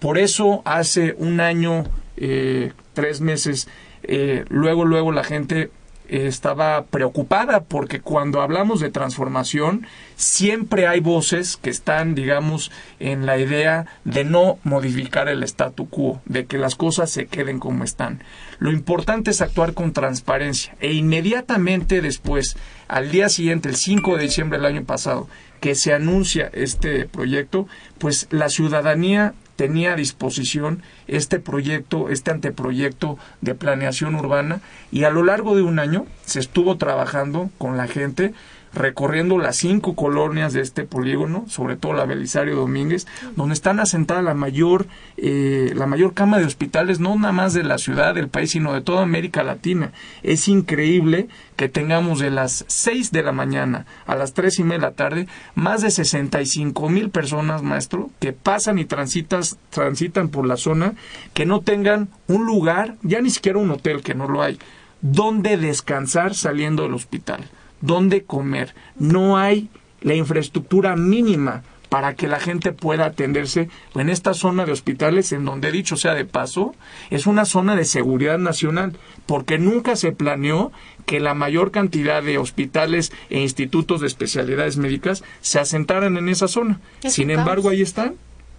Por 0.00 0.18
eso 0.18 0.62
hace 0.64 1.14
un 1.18 1.40
año, 1.40 1.84
eh, 2.16 2.72
tres 2.94 3.20
meses, 3.20 3.68
eh, 4.02 4.44
luego, 4.48 4.84
luego 4.84 5.12
la 5.12 5.24
gente 5.24 5.70
estaba 6.10 6.84
preocupada 6.86 7.60
porque 7.60 8.00
cuando 8.00 8.42
hablamos 8.42 8.80
de 8.80 8.90
transformación 8.90 9.86
siempre 10.16 10.86
hay 10.86 11.00
voces 11.00 11.56
que 11.56 11.70
están, 11.70 12.14
digamos, 12.14 12.70
en 12.98 13.26
la 13.26 13.38
idea 13.38 13.86
de 14.04 14.24
no 14.24 14.58
modificar 14.64 15.28
el 15.28 15.42
statu 15.44 15.88
quo, 15.88 16.20
de 16.24 16.46
que 16.46 16.58
las 16.58 16.74
cosas 16.74 17.10
se 17.10 17.26
queden 17.26 17.58
como 17.58 17.84
están. 17.84 18.22
Lo 18.58 18.72
importante 18.72 19.30
es 19.30 19.40
actuar 19.40 19.72
con 19.72 19.92
transparencia 19.92 20.74
e 20.80 20.92
inmediatamente 20.92 22.00
después, 22.02 22.56
al 22.88 23.10
día 23.10 23.28
siguiente, 23.28 23.68
el 23.68 23.76
5 23.76 24.16
de 24.16 24.22
diciembre 24.24 24.58
del 24.58 24.66
año 24.66 24.84
pasado, 24.84 25.28
que 25.60 25.74
se 25.74 25.92
anuncia 25.92 26.50
este 26.52 27.06
proyecto, 27.06 27.68
pues 27.98 28.26
la 28.30 28.48
ciudadanía 28.48 29.34
tenía 29.60 29.92
a 29.92 29.96
disposición 29.96 30.82
este 31.06 31.38
proyecto, 31.38 32.08
este 32.08 32.30
anteproyecto 32.30 33.18
de 33.42 33.54
planeación 33.54 34.14
urbana 34.14 34.62
y 34.90 35.04
a 35.04 35.10
lo 35.10 35.22
largo 35.22 35.54
de 35.54 35.60
un 35.60 35.78
año 35.78 36.06
se 36.24 36.40
estuvo 36.40 36.78
trabajando 36.78 37.50
con 37.58 37.76
la 37.76 37.86
gente 37.86 38.32
recorriendo 38.72 39.38
las 39.38 39.56
cinco 39.56 39.94
colonias 39.94 40.52
de 40.52 40.60
este 40.60 40.84
polígono, 40.84 41.44
sobre 41.48 41.76
todo 41.76 41.92
la 41.92 42.04
Belisario 42.04 42.56
Domínguez, 42.56 43.06
donde 43.36 43.54
están 43.54 43.80
asentadas 43.80 44.22
la 44.22 44.34
mayor, 44.34 44.86
eh, 45.16 45.72
la 45.74 45.86
mayor 45.86 46.14
cama 46.14 46.38
de 46.38 46.44
hospitales, 46.44 47.00
no 47.00 47.16
nada 47.16 47.32
más 47.32 47.52
de 47.52 47.64
la 47.64 47.78
ciudad, 47.78 48.14
del 48.14 48.28
país, 48.28 48.52
sino 48.52 48.72
de 48.72 48.80
toda 48.80 49.02
América 49.02 49.42
Latina. 49.42 49.92
Es 50.22 50.48
increíble 50.48 51.28
que 51.56 51.68
tengamos 51.68 52.20
de 52.20 52.30
las 52.30 52.64
seis 52.68 53.10
de 53.10 53.22
la 53.22 53.32
mañana 53.32 53.86
a 54.06 54.14
las 54.14 54.34
tres 54.34 54.58
y 54.58 54.62
media 54.62 54.78
de 54.78 54.82
la 54.82 54.92
tarde 54.92 55.26
más 55.54 55.82
de 55.82 55.90
65 55.90 56.88
mil 56.88 57.10
personas, 57.10 57.62
maestro, 57.62 58.10
que 58.20 58.32
pasan 58.32 58.78
y 58.78 58.84
transitas, 58.84 59.58
transitan 59.70 60.28
por 60.28 60.46
la 60.46 60.56
zona, 60.56 60.94
que 61.34 61.44
no 61.44 61.60
tengan 61.60 62.08
un 62.28 62.46
lugar, 62.46 62.96
ya 63.02 63.20
ni 63.20 63.30
siquiera 63.30 63.58
un 63.58 63.70
hotel, 63.70 64.02
que 64.02 64.14
no 64.14 64.28
lo 64.28 64.42
hay, 64.42 64.58
donde 65.02 65.56
descansar 65.56 66.34
saliendo 66.34 66.84
del 66.84 66.94
hospital 66.94 67.48
dónde 67.80 68.24
comer. 68.24 68.74
No 68.96 69.38
hay 69.38 69.68
la 70.00 70.14
infraestructura 70.14 70.96
mínima 70.96 71.62
para 71.90 72.14
que 72.14 72.28
la 72.28 72.38
gente 72.38 72.72
pueda 72.72 73.04
atenderse 73.06 73.68
en 73.96 74.08
esta 74.08 74.32
zona 74.32 74.64
de 74.64 74.72
hospitales 74.72 75.32
en 75.32 75.44
donde, 75.44 75.72
dicho 75.72 75.96
sea 75.96 76.14
de 76.14 76.24
paso, 76.24 76.74
es 77.10 77.26
una 77.26 77.44
zona 77.44 77.74
de 77.74 77.84
seguridad 77.84 78.38
nacional, 78.38 78.96
porque 79.26 79.58
nunca 79.58 79.96
se 79.96 80.12
planeó 80.12 80.70
que 81.04 81.18
la 81.18 81.34
mayor 81.34 81.72
cantidad 81.72 82.22
de 82.22 82.38
hospitales 82.38 83.12
e 83.28 83.40
institutos 83.40 84.00
de 84.00 84.06
especialidades 84.06 84.76
médicas 84.76 85.24
se 85.40 85.58
asentaran 85.58 86.16
en 86.16 86.28
esa 86.28 86.46
zona. 86.46 86.80
Sin 87.00 87.30
embargo, 87.30 87.68
ahí 87.68 87.82
están 87.82 88.14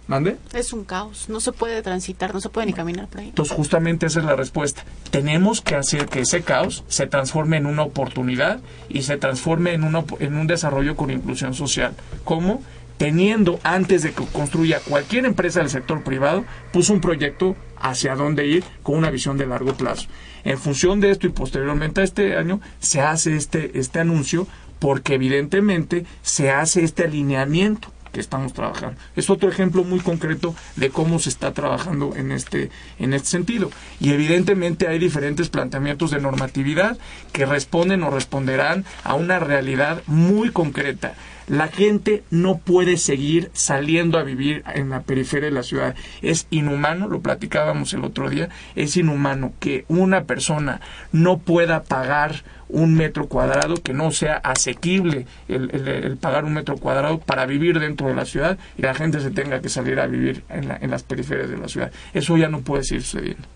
¿Mande? 0.08 0.36
Es 0.52 0.72
un 0.72 0.84
caos, 0.84 1.28
no 1.28 1.40
se 1.40 1.52
puede 1.52 1.80
transitar, 1.80 2.34
no 2.34 2.40
se 2.40 2.48
puede 2.48 2.66
ni 2.66 2.72
caminar 2.72 3.06
por 3.08 3.20
ahí. 3.20 3.28
Entonces 3.28 3.56
justamente 3.56 4.06
esa 4.06 4.20
es 4.20 4.26
la 4.26 4.34
respuesta. 4.34 4.84
Tenemos 5.10 5.60
que 5.60 5.76
hacer 5.76 6.06
que 6.06 6.20
ese 6.20 6.42
caos 6.42 6.84
se 6.88 7.06
transforme 7.06 7.56
en 7.56 7.66
una 7.66 7.82
oportunidad 7.82 8.60
y 8.88 9.02
se 9.02 9.16
transforme 9.16 9.74
en, 9.74 9.84
en 10.18 10.36
un 10.36 10.46
desarrollo 10.46 10.96
con 10.96 11.10
inclusión 11.10 11.54
social. 11.54 11.94
¿Cómo? 12.24 12.62
Teniendo, 12.98 13.58
antes 13.62 14.02
de 14.02 14.12
que 14.12 14.24
construya 14.26 14.80
cualquier 14.80 15.24
empresa 15.24 15.60
del 15.60 15.70
sector 15.70 16.04
privado, 16.04 16.44
puso 16.72 16.92
un 16.92 17.00
proyecto 17.00 17.56
hacia 17.80 18.14
dónde 18.14 18.46
ir 18.46 18.64
con 18.82 18.96
una 18.96 19.10
visión 19.10 19.38
de 19.38 19.46
largo 19.46 19.74
plazo. 19.74 20.08
En 20.44 20.58
función 20.58 21.00
de 21.00 21.10
esto 21.10 21.26
y 21.26 21.30
posteriormente 21.30 22.00
a 22.00 22.04
este 22.04 22.36
año 22.36 22.60
se 22.80 23.00
hace 23.00 23.36
este, 23.36 23.78
este 23.78 24.00
anuncio 24.00 24.46
porque 24.78 25.14
evidentemente 25.14 26.04
se 26.22 26.50
hace 26.50 26.82
este 26.82 27.04
alineamiento 27.04 27.88
que 28.12 28.20
estamos 28.20 28.52
trabajando. 28.52 29.00
Es 29.16 29.30
otro 29.30 29.48
ejemplo 29.48 29.84
muy 29.84 30.00
concreto 30.00 30.54
de 30.76 30.90
cómo 30.90 31.18
se 31.18 31.30
está 31.30 31.52
trabajando 31.52 32.14
en 32.14 32.30
este, 32.30 32.70
en 32.98 33.14
este 33.14 33.28
sentido. 33.28 33.70
Y 34.00 34.12
evidentemente 34.12 34.86
hay 34.86 34.98
diferentes 34.98 35.48
planteamientos 35.48 36.10
de 36.10 36.20
normatividad 36.20 36.98
que 37.32 37.46
responden 37.46 38.02
o 38.02 38.10
responderán 38.10 38.84
a 39.02 39.14
una 39.14 39.38
realidad 39.38 40.02
muy 40.06 40.50
concreta. 40.50 41.14
La 41.52 41.68
gente 41.68 42.24
no 42.30 42.56
puede 42.56 42.96
seguir 42.96 43.50
saliendo 43.52 44.16
a 44.16 44.22
vivir 44.22 44.64
en 44.74 44.88
la 44.88 45.02
periferia 45.02 45.50
de 45.50 45.54
la 45.54 45.62
ciudad. 45.62 45.94
Es 46.22 46.46
inhumano, 46.48 47.08
lo 47.08 47.20
platicábamos 47.20 47.92
el 47.92 48.04
otro 48.04 48.30
día, 48.30 48.48
es 48.74 48.96
inhumano 48.96 49.52
que 49.60 49.84
una 49.88 50.24
persona 50.24 50.80
no 51.12 51.40
pueda 51.40 51.82
pagar 51.82 52.42
un 52.70 52.94
metro 52.94 53.26
cuadrado, 53.26 53.74
que 53.74 53.92
no 53.92 54.12
sea 54.12 54.36
asequible 54.36 55.26
el, 55.46 56.16
pagar 56.18 56.46
un 56.46 56.54
metro 56.54 56.78
cuadrado 56.78 57.18
para 57.18 57.44
vivir 57.44 57.80
dentro 57.80 58.08
de 58.08 58.14
la 58.14 58.24
ciudad 58.24 58.56
y 58.78 58.80
la 58.80 58.94
gente 58.94 59.20
se 59.20 59.30
tenga 59.30 59.60
que 59.60 59.68
salir 59.68 60.00
a 60.00 60.06
vivir 60.06 60.44
en, 60.48 60.70
en 60.70 60.90
las 60.90 61.02
periferias 61.02 61.50
de 61.50 61.58
la 61.58 61.68
ciudad. 61.68 61.92
Eso 62.14 62.38
ya 62.38 62.48
no 62.48 62.62
puede 62.62 62.82
seguir 62.82 63.02
sucediendo. 63.02 63.46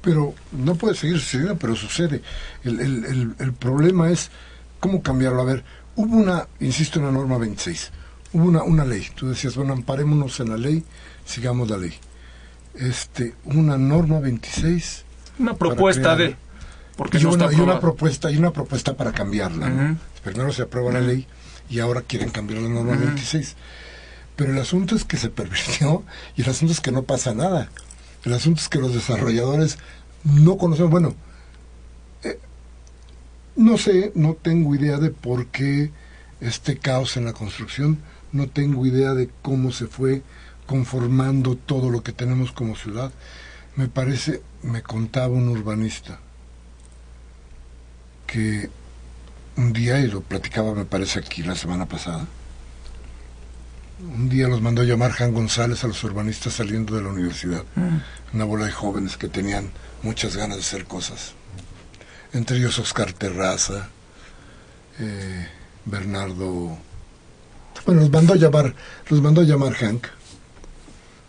Pero 0.00 0.34
no 0.50 0.74
puede 0.74 0.96
seguir 0.96 1.20
sucediendo, 1.20 1.56
pero 1.56 1.76
sucede. 1.76 2.20
El, 2.64 3.36
el 3.38 3.52
problema 3.52 4.10
es 4.10 4.32
¿Cómo 4.82 5.00
cambiarlo? 5.00 5.42
A 5.42 5.44
ver, 5.44 5.62
hubo 5.96 6.16
una, 6.16 6.48
insisto 6.60 6.98
en 6.98 7.06
la 7.06 7.12
norma 7.12 7.38
26, 7.38 7.90
hubo 8.32 8.44
una, 8.44 8.62
una 8.62 8.84
ley. 8.84 9.06
Tú 9.14 9.28
decías, 9.28 9.56
bueno, 9.56 9.72
amparémonos 9.72 10.40
en 10.40 10.50
la 10.50 10.56
ley, 10.56 10.84
sigamos 11.24 11.70
la 11.70 11.78
ley. 11.78 11.94
Este, 12.74 13.34
una 13.44 13.76
norma 13.76 14.20
26. 14.20 15.04
Una 15.38 15.54
propuesta 15.54 16.16
de. 16.16 16.36
Porque 16.96 17.18
y, 17.18 17.24
una, 17.24 17.46
una, 17.46 17.80
propuesta, 17.80 18.30
y 18.30 18.36
una 18.36 18.52
propuesta 18.52 18.96
para 18.96 19.12
cambiarla. 19.12 19.96
Primero 20.22 20.52
se 20.52 20.62
aprueba 20.62 20.92
la 20.92 21.00
ley 21.00 21.26
y 21.68 21.80
ahora 21.80 22.02
quieren 22.02 22.30
cambiar 22.30 22.62
la 22.62 22.68
norma 22.68 22.96
26. 22.96 23.56
Pero 24.36 24.52
el 24.52 24.58
asunto 24.58 24.94
es 24.94 25.04
que 25.04 25.16
se 25.16 25.30
pervirtió 25.30 26.04
y 26.36 26.42
el 26.42 26.50
asunto 26.50 26.72
es 26.72 26.80
que 26.80 26.92
no 26.92 27.02
pasa 27.02 27.34
nada. 27.34 27.70
El 28.24 28.34
asunto 28.34 28.60
es 28.60 28.68
que 28.68 28.78
los 28.78 28.94
desarrolladores 28.94 29.78
no 30.24 30.56
conocen, 30.56 30.90
bueno, 30.90 31.14
no 33.56 33.78
sé, 33.78 34.12
no 34.14 34.34
tengo 34.34 34.74
idea 34.74 34.98
de 34.98 35.10
por 35.10 35.46
qué 35.46 35.90
este 36.40 36.78
caos 36.78 37.16
en 37.16 37.24
la 37.24 37.32
construcción, 37.32 37.98
no 38.32 38.48
tengo 38.48 38.86
idea 38.86 39.14
de 39.14 39.30
cómo 39.42 39.72
se 39.72 39.86
fue 39.86 40.22
conformando 40.66 41.56
todo 41.56 41.90
lo 41.90 42.02
que 42.02 42.12
tenemos 42.12 42.52
como 42.52 42.76
ciudad. 42.76 43.12
Me 43.76 43.88
parece, 43.88 44.42
me 44.62 44.82
contaba 44.82 45.28
un 45.28 45.48
urbanista, 45.48 46.18
que 48.26 48.70
un 49.56 49.72
día, 49.72 50.00
y 50.00 50.08
lo 50.08 50.22
platicaba 50.22 50.74
me 50.74 50.84
parece 50.84 51.18
aquí 51.18 51.42
la 51.42 51.54
semana 51.54 51.86
pasada, 51.86 52.26
un 54.02 54.28
día 54.28 54.48
los 54.48 54.60
mandó 54.60 54.82
a 54.82 54.84
llamar 54.84 55.12
Juan 55.12 55.32
González 55.32 55.84
a 55.84 55.86
los 55.86 56.02
urbanistas 56.02 56.54
saliendo 56.54 56.96
de 56.96 57.02
la 57.02 57.10
universidad, 57.10 57.64
mm. 57.76 58.34
una 58.34 58.44
bola 58.44 58.64
de 58.64 58.72
jóvenes 58.72 59.16
que 59.16 59.28
tenían 59.28 59.70
muchas 60.02 60.36
ganas 60.36 60.56
de 60.56 60.62
hacer 60.62 60.86
cosas, 60.86 61.34
entre 62.32 62.56
ellos 62.58 62.78
Oscar 62.78 63.12
Terraza, 63.12 63.88
eh, 64.98 65.48
Bernardo, 65.84 66.78
bueno, 67.84 68.00
los 68.02 68.10
mandó 68.10 68.34
llamar, 68.36 68.74
los 69.08 69.20
mandó 69.20 69.40
a 69.40 69.44
llamar 69.44 69.74
Hank 69.74 70.06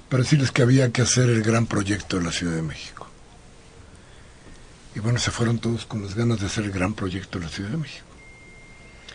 para 0.09 0.23
decirles 0.23 0.51
que 0.51 0.61
había 0.61 0.91
que 0.91 1.01
hacer 1.01 1.29
el 1.29 1.41
gran 1.41 1.65
proyecto 1.65 2.19
de 2.19 2.25
la 2.25 2.31
Ciudad 2.31 2.55
de 2.55 2.61
México. 2.61 3.07
Y 4.95 4.99
bueno, 4.99 5.17
se 5.17 5.31
fueron 5.31 5.57
todos 5.57 5.85
con 5.87 6.03
las 6.03 6.13
ganas 6.13 6.39
de 6.39 6.45
hacer 6.45 6.65
el 6.65 6.71
gran 6.71 6.93
proyecto 6.93 7.39
de 7.39 7.45
la 7.45 7.51
Ciudad 7.51 7.71
de 7.71 7.77
México. 7.77 8.05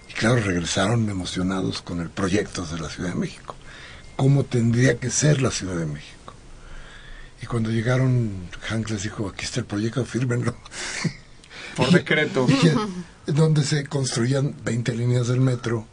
Y 0.08 0.12
claro, 0.14 0.36
regresaron 0.40 1.08
emocionados 1.08 1.82
con 1.82 2.00
el 2.00 2.10
proyecto 2.10 2.66
de 2.66 2.80
la 2.80 2.88
Ciudad 2.88 3.10
de 3.10 3.14
México. 3.14 3.54
¿Cómo 4.16 4.44
tendría 4.44 4.98
que 4.98 5.10
ser 5.10 5.40
la 5.40 5.52
Ciudad 5.52 5.76
de 5.76 5.86
México? 5.86 6.34
Y 7.40 7.46
cuando 7.46 7.70
llegaron, 7.70 8.48
Hank 8.62 8.90
les 8.90 9.04
dijo, 9.04 9.28
aquí 9.28 9.44
está 9.44 9.60
el 9.60 9.66
proyecto, 9.66 10.04
fírmenlo. 10.04 10.56
Por 11.78 11.90
decreto. 11.92 12.46
donde 13.26 13.62
se 13.62 13.86
construían 13.86 14.54
20 14.64 14.94
líneas 14.94 15.28
del 15.28 15.40
metro, 15.40 15.86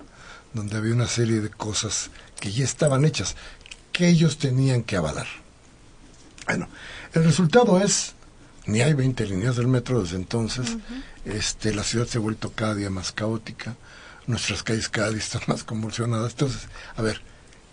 donde 0.54 0.78
había 0.78 0.93
una 0.93 1.08
serie 1.08 1.41
de 1.41 1.50
cosas 1.50 2.10
que 2.39 2.52
ya 2.52 2.63
estaban 2.63 3.06
hechas, 3.06 3.36
que 3.91 4.08
ellos 4.08 4.38
tenían 4.38 4.84
que 4.84 4.95
avalar. 4.98 5.28
Bueno, 6.48 6.67
el 7.13 7.24
resultado 7.24 7.80
es, 7.80 8.13
ni 8.65 8.82
hay 8.82 8.93
20 8.93 9.26
líneas 9.28 9.58
del 9.58 9.67
metro 9.67 10.02
desde 10.02 10.15
entonces, 10.15 10.78
este, 11.26 11.74
la 11.74 11.84
ciudad 11.84 12.08
se 12.08 12.17
ha 12.17 12.21
vuelto 12.21 12.52
cada 12.54 12.76
día 12.76 12.89
más 12.89 13.12
caótica, 13.12 13.76
nuestras 14.28 14.63
calles 14.63 14.89
cada 14.89 15.10
día 15.10 15.19
están 15.19 15.41
más 15.48 15.63
convulsionadas. 15.63 16.32
Entonces, 16.32 16.67
a 16.95 17.02
ver, 17.02 17.21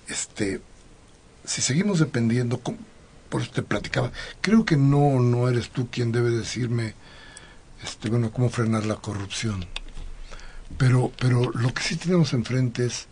este, 0.08 0.60
si 1.44 1.62
seguimos 1.62 1.98
dependiendo, 1.98 2.60
por 3.28 3.42
eso 3.42 3.50
te 3.52 3.62
platicaba, 3.62 4.12
creo 4.40 4.64
que 4.64 4.76
no, 4.76 5.20
no 5.20 5.48
eres 5.48 5.70
tú 5.70 5.88
quien 5.90 6.12
debe 6.12 6.30
decirme, 6.30 6.94
este, 7.82 8.08
bueno, 8.08 8.30
cómo 8.32 8.48
frenar 8.48 8.86
la 8.86 8.96
corrupción. 8.96 9.66
Pero, 10.78 11.12
pero 11.18 11.50
lo 11.52 11.72
que 11.74 11.82
sí 11.82 11.96
tenemos 11.96 12.32
enfrente 12.32 12.86
es, 12.86 13.06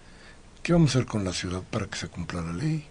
¿qué 0.63 0.73
vamos 0.73 0.95
a 0.95 0.99
hacer 0.99 1.07
con 1.07 1.25
la 1.25 1.33
ciudad 1.33 1.63
para 1.71 1.87
que 1.87 1.99
se 1.99 2.09
cumpla 2.09 2.41
la 2.41 2.53
ley? 2.53 2.87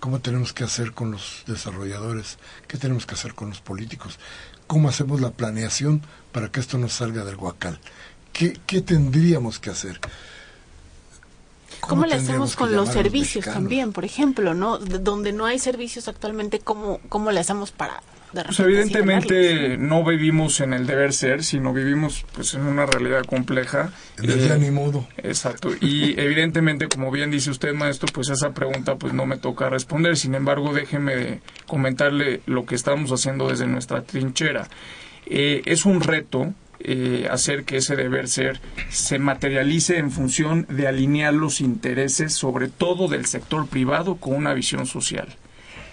¿Cómo 0.00 0.20
tenemos 0.20 0.52
que 0.52 0.64
hacer 0.64 0.92
con 0.92 1.12
los 1.12 1.44
desarrolladores? 1.46 2.38
¿Qué 2.68 2.76
tenemos 2.76 3.06
que 3.06 3.14
hacer 3.14 3.34
con 3.34 3.50
los 3.50 3.60
políticos? 3.60 4.18
¿Cómo 4.66 4.88
hacemos 4.88 5.20
la 5.20 5.30
planeación 5.30 6.02
para 6.32 6.50
que 6.50 6.60
esto 6.60 6.76
no 6.78 6.88
salga 6.88 7.24
del 7.24 7.36
guacal? 7.36 7.78
¿Qué, 8.32 8.58
qué 8.66 8.80
tendríamos 8.80 9.58
que 9.58 9.70
hacer? 9.70 10.00
¿Cómo, 11.80 12.06
le 12.06 12.14
hacemos 12.14 12.56
con 12.56 12.74
los 12.74 12.88
servicios 12.88 13.44
también, 13.44 13.92
por 13.92 14.04
ejemplo, 14.04 14.54
no? 14.54 14.78
Donde 14.78 15.32
no 15.32 15.46
hay 15.46 15.58
servicios 15.58 16.08
actualmente, 16.08 16.58
¿cómo, 16.60 16.98
cómo 17.08 17.30
le 17.30 17.40
hacemos 17.40 17.72
para 17.72 18.02
pues 18.42 18.60
evidentemente 18.60 19.76
no 19.78 20.04
vivimos 20.04 20.60
en 20.60 20.72
el 20.72 20.86
deber 20.86 21.12
ser, 21.12 21.44
sino 21.44 21.72
vivimos 21.72 22.24
pues 22.34 22.54
en 22.54 22.62
una 22.62 22.86
realidad 22.86 23.24
compleja. 23.24 23.92
En 24.18 24.30
el 24.30 24.38
día 24.38 24.56
eh, 24.56 24.58
ni 24.58 24.70
modo. 24.70 25.06
Exacto. 25.18 25.70
Y 25.80 26.18
evidentemente, 26.20 26.88
como 26.88 27.10
bien 27.10 27.30
dice 27.30 27.50
usted, 27.50 27.72
maestro, 27.74 28.08
pues 28.12 28.28
esa 28.30 28.52
pregunta 28.52 28.96
pues 28.96 29.12
no 29.12 29.26
me 29.26 29.36
toca 29.36 29.68
responder. 29.68 30.16
Sin 30.16 30.34
embargo, 30.34 30.72
déjeme 30.72 31.40
comentarle 31.66 32.40
lo 32.46 32.66
que 32.66 32.74
estamos 32.74 33.12
haciendo 33.12 33.48
desde 33.48 33.66
nuestra 33.66 34.02
trinchera. 34.02 34.68
Eh, 35.26 35.62
es 35.64 35.86
un 35.86 36.00
reto 36.00 36.52
eh, 36.80 37.28
hacer 37.30 37.64
que 37.64 37.78
ese 37.78 37.96
deber 37.96 38.28
ser 38.28 38.60
se 38.90 39.18
materialice 39.18 39.96
en 39.96 40.10
función 40.10 40.66
de 40.68 40.86
alinear 40.86 41.32
los 41.32 41.60
intereses, 41.60 42.34
sobre 42.34 42.68
todo 42.68 43.08
del 43.08 43.24
sector 43.26 43.66
privado, 43.68 44.16
con 44.16 44.34
una 44.34 44.52
visión 44.52 44.86
social. 44.86 45.28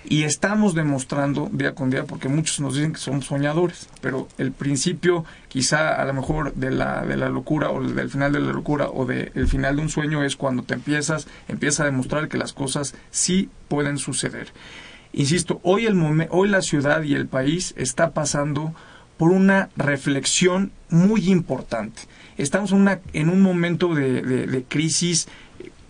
Y 0.03 0.23
estamos 0.23 0.73
demostrando 0.73 1.49
día 1.51 1.75
con 1.75 1.89
día, 1.89 2.05
porque 2.05 2.27
muchos 2.27 2.59
nos 2.59 2.75
dicen 2.75 2.93
que 2.93 2.99
somos 2.99 3.25
soñadores, 3.25 3.87
pero 4.01 4.27
el 4.37 4.51
principio 4.51 5.25
quizá 5.47 6.01
a 6.01 6.05
lo 6.05 6.13
mejor 6.13 6.53
de 6.55 6.71
la, 6.71 7.05
de 7.05 7.17
la 7.17 7.29
locura 7.29 7.69
o 7.69 7.83
del 7.83 8.09
final 8.09 8.33
de 8.33 8.39
la 8.39 8.51
locura 8.51 8.89
o 8.89 9.05
del 9.05 9.47
final 9.47 9.75
de 9.75 9.83
un 9.83 9.89
sueño 9.89 10.23
es 10.23 10.35
cuando 10.35 10.63
te 10.63 10.73
empiezas, 10.73 11.27
empieza 11.47 11.83
a 11.83 11.85
demostrar 11.85 12.29
que 12.29 12.37
las 12.37 12.53
cosas 12.53 12.95
sí 13.11 13.49
pueden 13.67 13.97
suceder. 13.97 14.51
Insisto, 15.13 15.59
hoy, 15.63 15.85
el 15.85 16.27
hoy 16.29 16.49
la 16.49 16.61
ciudad 16.61 17.03
y 17.03 17.13
el 17.13 17.27
país 17.27 17.73
está 17.77 18.11
pasando 18.11 18.73
por 19.17 19.31
una 19.31 19.69
reflexión 19.75 20.71
muy 20.89 21.29
importante. 21.29 22.01
Estamos 22.37 22.71
en, 22.71 22.79
una, 22.79 23.01
en 23.13 23.29
un 23.29 23.41
momento 23.41 23.93
de, 23.93 24.23
de, 24.23 24.63
crisis 24.63 25.27
eh, 25.27 25.31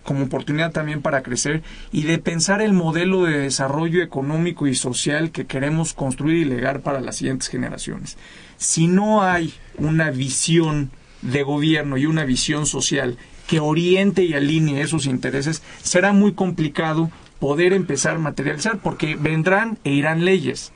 como 0.02 0.24
oportunidad 0.24 0.72
también 0.72 1.02
para 1.02 1.22
crecer 1.22 1.62
y 1.92 2.02
de 2.02 2.18
pensar 2.18 2.62
el 2.62 2.72
modelo 2.72 3.24
de 3.24 3.38
desarrollo 3.38 4.02
económico 4.02 4.66
y 4.66 4.74
social 4.74 5.30
que 5.30 5.46
queremos 5.46 5.94
construir 5.94 6.38
y 6.38 6.44
legar 6.44 6.80
para 6.80 7.00
las 7.00 7.16
siguientes 7.16 7.48
generaciones. 7.48 8.16
Si 8.56 8.86
no 8.86 9.22
hay 9.22 9.54
una 9.78 10.10
visión 10.10 10.90
de 11.22 11.42
gobierno 11.42 11.96
y 11.96 12.06
una 12.06 12.24
visión 12.24 12.66
social 12.66 13.16
que 13.46 13.60
oriente 13.60 14.24
y 14.24 14.34
alinee 14.34 14.82
esos 14.82 15.06
intereses, 15.06 15.62
será 15.82 16.12
muy 16.12 16.32
complicado 16.32 17.10
poder 17.38 17.72
empezar 17.72 18.16
a 18.16 18.20
materializar 18.20 18.78
porque 18.78 19.16
vendrán 19.16 19.78
e 19.84 19.92
irán 19.92 20.24
leyes 20.24 20.72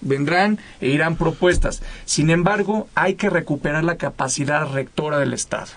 vendrán 0.00 0.58
e 0.80 0.88
irán 0.88 1.16
propuestas. 1.16 1.82
Sin 2.04 2.30
embargo, 2.30 2.88
hay 2.94 3.14
que 3.14 3.30
recuperar 3.30 3.84
la 3.84 3.96
capacidad 3.96 4.70
rectora 4.70 5.18
del 5.18 5.32
Estado. 5.32 5.68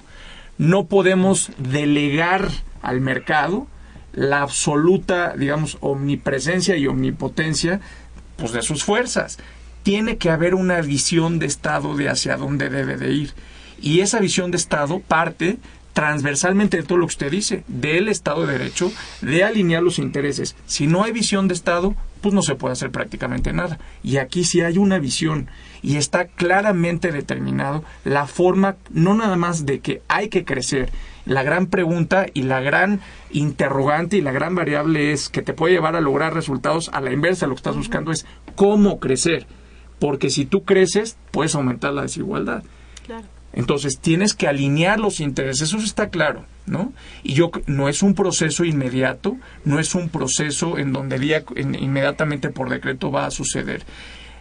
No 0.57 0.85
podemos 0.85 1.51
delegar 1.57 2.49
al 2.81 3.01
mercado 3.01 3.67
la 4.13 4.41
absoluta, 4.41 5.35
digamos, 5.37 5.77
omnipresencia 5.79 6.75
y 6.75 6.87
omnipotencia 6.87 7.79
pues, 8.35 8.51
de 8.51 8.61
sus 8.63 8.83
fuerzas. 8.83 9.37
Tiene 9.83 10.17
que 10.17 10.31
haber 10.31 10.55
una 10.55 10.81
visión 10.81 11.39
de 11.39 11.45
Estado 11.45 11.95
de 11.95 12.09
hacia 12.09 12.35
dónde 12.35 12.69
debe 12.69 12.97
de 12.97 13.11
ir. 13.11 13.33
Y 13.79 13.99
esa 13.99 14.19
visión 14.19 14.49
de 14.49 14.57
Estado 14.57 14.99
parte 14.99 15.59
transversalmente 15.93 16.77
de 16.77 16.83
todo 16.83 16.97
lo 16.97 17.07
que 17.07 17.13
usted 17.13 17.31
dice, 17.31 17.63
del 17.67 18.07
Estado 18.07 18.45
de 18.45 18.57
Derecho, 18.57 18.91
de 19.21 19.43
alinear 19.43 19.81
los 19.81 19.97
intereses. 19.97 20.55
Si 20.65 20.87
no 20.87 21.03
hay 21.03 21.11
visión 21.11 21.47
de 21.47 21.55
Estado, 21.55 21.95
pues 22.17 22.33
no 22.33 22.41
se 22.41 22.55
puede 22.55 22.73
hacer 22.73 22.91
prácticamente 22.91 23.53
nada. 23.53 23.79
Y 24.03 24.17
aquí 24.17 24.43
sí 24.43 24.61
hay 24.61 24.77
una 24.77 24.99
visión 24.99 25.47
y 25.81 25.97
está 25.97 26.25
claramente 26.25 27.11
determinado 27.11 27.83
la 28.03 28.27
forma, 28.27 28.75
no 28.91 29.13
nada 29.13 29.35
más 29.35 29.65
de 29.65 29.79
que 29.79 30.01
hay 30.07 30.29
que 30.29 30.45
crecer. 30.45 30.91
La 31.25 31.43
gran 31.43 31.67
pregunta 31.67 32.25
y 32.33 32.43
la 32.43 32.61
gran 32.61 33.01
interrogante 33.31 34.17
y 34.17 34.21
la 34.21 34.31
gran 34.31 34.55
variable 34.55 35.11
es 35.11 35.29
que 35.29 35.41
te 35.41 35.53
puede 35.53 35.73
llevar 35.73 35.95
a 35.95 36.01
lograr 36.01 36.33
resultados 36.33 36.89
a 36.93 37.01
la 37.01 37.11
inversa. 37.11 37.47
Lo 37.47 37.53
que 37.53 37.59
estás 37.59 37.75
buscando 37.75 38.11
es 38.11 38.25
cómo 38.55 38.99
crecer. 38.99 39.45
Porque 39.99 40.29
si 40.29 40.45
tú 40.45 40.63
creces, 40.63 41.17
puedes 41.31 41.55
aumentar 41.55 41.93
la 41.93 42.03
desigualdad. 42.03 42.63
Claro. 43.05 43.25
Entonces 43.53 43.99
tienes 43.99 44.33
que 44.33 44.47
alinear 44.47 44.99
los 44.99 45.19
intereses, 45.19 45.69
eso 45.69 45.77
está 45.77 46.09
claro, 46.09 46.45
¿no? 46.67 46.93
Y 47.23 47.33
yo 47.33 47.51
no 47.65 47.89
es 47.89 48.03
un 48.03 48.13
proceso 48.13 48.63
inmediato, 48.65 49.37
no 49.65 49.79
es 49.79 49.95
un 49.95 50.09
proceso 50.09 50.77
en 50.77 50.93
donde 50.93 51.17
día, 51.17 51.43
inmediatamente 51.55 52.49
por 52.49 52.69
decreto 52.69 53.11
va 53.11 53.25
a 53.25 53.31
suceder. 53.31 53.83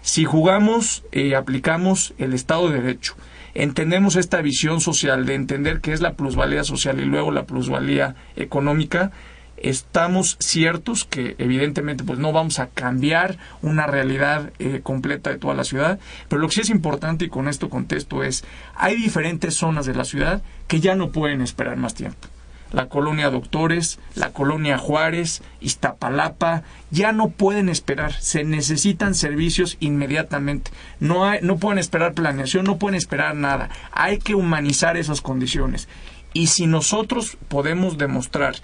Si 0.03 0.25
jugamos 0.25 1.05
y 1.11 1.35
aplicamos 1.35 2.15
el 2.19 2.35
Estado 2.35 2.69
de 2.69 2.81
Derecho, 2.81 3.15
entendemos 3.55 4.17
esta 4.17 4.43
visión 4.43 4.81
social 4.81 5.25
de 5.25 5.35
entender 5.35 5.81
qué 5.81 5.93
es 5.93 6.01
la 6.01 6.15
plusvalía 6.15 6.63
social 6.63 7.01
y 7.01 7.05
luego 7.05 7.31
la 7.31 7.47
plusvalía 7.47 8.15
económica, 8.37 9.13
estamos 9.57 10.37
ciertos 10.41 11.05
que 11.05 11.35
evidentemente 11.39 12.05
pues 12.05 12.19
no 12.19 12.33
vamos 12.33 12.59
a 12.59 12.69
cambiar 12.69 13.39
una 13.63 13.87
realidad 13.87 14.53
eh, 14.59 14.81
completa 14.83 15.31
de 15.31 15.39
toda 15.39 15.55
la 15.55 15.65
ciudad, 15.65 15.99
pero 16.29 16.41
lo 16.41 16.49
que 16.49 16.55
sí 16.55 16.61
es 16.63 16.71
importante 16.71 17.25
y 17.25 17.29
con 17.29 17.49
esto 17.49 17.69
contesto 17.69 18.23
es, 18.23 18.45
hay 18.75 18.97
diferentes 18.97 19.55
zonas 19.55 19.87
de 19.87 19.95
la 19.95 20.05
ciudad 20.05 20.43
que 20.69 20.81
ya 20.81 20.95
no 20.95 21.11
pueden 21.11 21.41
esperar 21.41 21.77
más 21.77 21.95
tiempo. 21.95 22.29
La 22.73 22.89
colonia 22.89 23.31
Doctores, 23.31 24.01
la 24.17 24.33
colonia 24.33 24.77
Juárez, 24.77 25.43
Iztapalapa, 25.61 26.65
ya 26.91 27.13
no 27.13 27.29
pueden 27.31 27.69
esperar, 27.69 28.13
se 28.13 28.43
necesitan 28.43 29.15
servicios 29.15 29.77
inmediatamente. 29.79 30.73
No, 30.99 31.25
hay, 31.25 31.39
no 31.43 31.59
pueden 31.59 31.79
esperar 31.79 32.15
planeación, 32.15 32.65
no 32.65 32.77
pueden 32.77 32.97
esperar 32.97 33.37
nada. 33.37 33.71
Hay 33.93 34.19
que 34.19 34.35
humanizar 34.35 34.97
esas 34.97 35.21
condiciones. 35.21 35.89
Y 36.33 36.49
si 36.49 36.67
nosotros 36.67 37.39
podemos 37.49 37.97
demostrar 37.97 38.57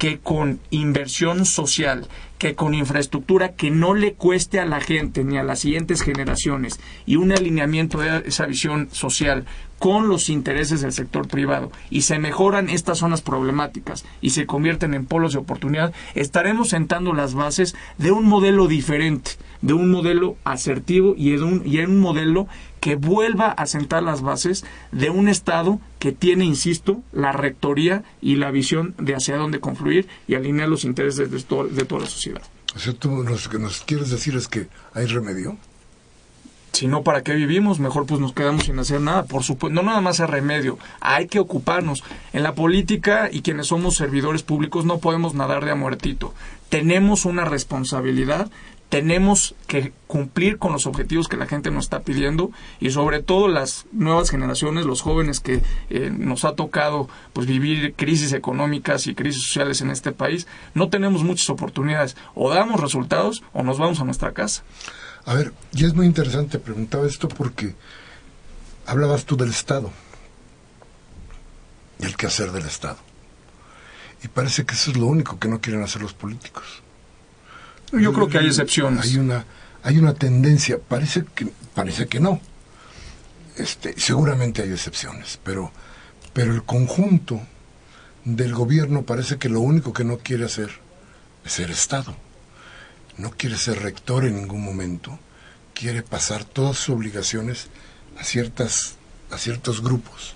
que 0.00 0.18
con 0.18 0.60
inversión 0.70 1.44
social, 1.44 2.08
que 2.38 2.54
con 2.54 2.72
infraestructura 2.72 3.52
que 3.52 3.70
no 3.70 3.92
le 3.92 4.14
cueste 4.14 4.58
a 4.58 4.64
la 4.64 4.80
gente 4.80 5.24
ni 5.24 5.36
a 5.36 5.42
las 5.42 5.58
siguientes 5.58 6.00
generaciones 6.00 6.80
y 7.04 7.16
un 7.16 7.32
alineamiento 7.32 7.98
de 7.98 8.22
esa 8.24 8.46
visión 8.46 8.88
social 8.92 9.44
con 9.78 10.08
los 10.08 10.30
intereses 10.30 10.80
del 10.80 10.92
sector 10.92 11.28
privado 11.28 11.70
y 11.90 12.00
se 12.00 12.18
mejoran 12.18 12.70
estas 12.70 12.96
zonas 12.96 13.20
problemáticas 13.20 14.06
y 14.22 14.30
se 14.30 14.46
convierten 14.46 14.94
en 14.94 15.04
polos 15.04 15.34
de 15.34 15.40
oportunidad, 15.40 15.92
estaremos 16.14 16.70
sentando 16.70 17.12
las 17.12 17.34
bases 17.34 17.76
de 17.98 18.10
un 18.10 18.24
modelo 18.24 18.68
diferente, 18.68 19.32
de 19.60 19.74
un 19.74 19.90
modelo 19.90 20.36
asertivo 20.44 21.14
y 21.14 21.34
en 21.34 21.42
un, 21.42 21.62
y 21.66 21.78
en 21.80 21.90
un 21.90 22.00
modelo 22.00 22.48
que 22.80 22.96
vuelva 22.96 23.50
a 23.50 23.66
sentar 23.66 24.02
las 24.02 24.22
bases 24.22 24.64
de 24.90 25.10
un 25.10 25.28
Estado 25.28 25.80
que 25.98 26.12
tiene, 26.12 26.44
insisto, 26.44 27.02
la 27.12 27.32
rectoría 27.32 28.02
y 28.20 28.36
la 28.36 28.50
visión 28.50 28.94
de 28.98 29.14
hacia 29.14 29.36
dónde 29.36 29.60
confluir 29.60 30.08
y 30.26 30.34
alinear 30.34 30.68
los 30.68 30.84
intereses 30.84 31.30
de, 31.30 31.38
de 31.38 31.84
toda 31.84 32.00
la 32.00 32.06
sociedad. 32.08 32.42
O 32.74 32.78
sea, 32.78 32.92
tú 32.92 33.22
lo 33.22 33.36
que 33.50 33.58
nos 33.58 33.80
quieres 33.80 34.10
decir 34.10 34.36
es 34.36 34.48
que 34.48 34.68
hay 34.94 35.06
remedio. 35.06 35.56
Si 36.72 36.86
no, 36.86 37.02
¿para 37.02 37.22
qué 37.22 37.34
vivimos? 37.34 37.80
Mejor 37.80 38.06
pues 38.06 38.20
nos 38.20 38.32
quedamos 38.32 38.64
sin 38.64 38.78
hacer 38.78 39.00
nada. 39.00 39.24
Por 39.24 39.42
supuesto, 39.42 39.74
no 39.74 39.82
nada 39.82 40.00
más 40.00 40.20
hay 40.20 40.26
remedio, 40.26 40.78
hay 41.00 41.26
que 41.26 41.40
ocuparnos. 41.40 42.04
En 42.32 42.42
la 42.42 42.54
política 42.54 43.28
y 43.30 43.42
quienes 43.42 43.66
somos 43.66 43.96
servidores 43.96 44.42
públicos 44.42 44.84
no 44.84 44.98
podemos 44.98 45.34
nadar 45.34 45.64
de 45.64 45.72
a 45.72 45.74
muertito. 45.74 46.32
Tenemos 46.68 47.24
una 47.24 47.44
responsabilidad 47.44 48.50
tenemos 48.90 49.54
que 49.68 49.92
cumplir 50.08 50.58
con 50.58 50.72
los 50.72 50.86
objetivos 50.86 51.28
que 51.28 51.36
la 51.36 51.46
gente 51.46 51.70
nos 51.70 51.84
está 51.84 52.00
pidiendo 52.00 52.50
y 52.80 52.90
sobre 52.90 53.22
todo 53.22 53.46
las 53.46 53.86
nuevas 53.92 54.30
generaciones, 54.30 54.84
los 54.84 55.00
jóvenes 55.00 55.38
que 55.38 55.62
eh, 55.90 56.10
nos 56.10 56.44
ha 56.44 56.56
tocado 56.56 57.08
pues 57.32 57.46
vivir 57.46 57.94
crisis 57.94 58.32
económicas 58.32 59.06
y 59.06 59.14
crisis 59.14 59.44
sociales 59.46 59.80
en 59.80 59.90
este 59.90 60.10
país, 60.10 60.48
no 60.74 60.90
tenemos 60.90 61.22
muchas 61.22 61.48
oportunidades. 61.50 62.16
O 62.34 62.50
damos 62.52 62.80
resultados 62.80 63.44
o 63.52 63.62
nos 63.62 63.78
vamos 63.78 64.00
a 64.00 64.04
nuestra 64.04 64.32
casa. 64.32 64.64
A 65.24 65.34
ver, 65.34 65.52
y 65.72 65.84
es 65.84 65.94
muy 65.94 66.06
interesante, 66.06 66.58
preguntaba 66.58 67.06
esto 67.06 67.28
porque 67.28 67.76
hablabas 68.86 69.24
tú 69.24 69.36
del 69.36 69.50
Estado 69.50 69.92
y 72.00 72.06
el 72.06 72.16
quehacer 72.16 72.50
del 72.50 72.66
Estado. 72.66 72.98
Y 74.24 74.28
parece 74.28 74.66
que 74.66 74.74
eso 74.74 74.90
es 74.90 74.96
lo 74.96 75.06
único 75.06 75.38
que 75.38 75.46
no 75.46 75.60
quieren 75.60 75.84
hacer 75.84 76.02
los 76.02 76.12
políticos. 76.12 76.82
Yo 77.92 78.12
creo 78.12 78.28
que 78.28 78.38
hay 78.38 78.46
excepciones. 78.46 79.04
Hay 79.04 79.16
una, 79.16 79.44
hay 79.82 79.98
una 79.98 80.14
tendencia, 80.14 80.78
parece 80.78 81.24
que, 81.34 81.46
parece 81.74 82.06
que 82.06 82.20
no. 82.20 82.40
Este, 83.56 83.94
seguramente 83.98 84.62
hay 84.62 84.70
excepciones, 84.70 85.38
pero, 85.42 85.72
pero 86.32 86.54
el 86.54 86.62
conjunto 86.62 87.40
del 88.24 88.54
gobierno 88.54 89.02
parece 89.02 89.38
que 89.38 89.48
lo 89.48 89.60
único 89.60 89.92
que 89.92 90.04
no 90.04 90.18
quiere 90.18 90.44
hacer 90.44 90.70
es 91.44 91.52
ser 91.52 91.70
Estado. 91.70 92.14
No 93.16 93.30
quiere 93.30 93.56
ser 93.56 93.82
rector 93.82 94.24
en 94.24 94.36
ningún 94.36 94.64
momento. 94.64 95.18
Quiere 95.74 96.02
pasar 96.02 96.44
todas 96.44 96.76
sus 96.76 96.94
obligaciones 96.94 97.68
a, 98.18 98.24
ciertas, 98.24 98.96
a 99.30 99.38
ciertos 99.38 99.82
grupos 99.82 100.34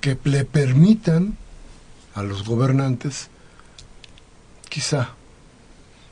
que 0.00 0.16
le 0.24 0.44
permitan 0.44 1.36
a 2.14 2.22
los 2.22 2.44
gobernantes 2.44 3.28
quizá 4.68 5.14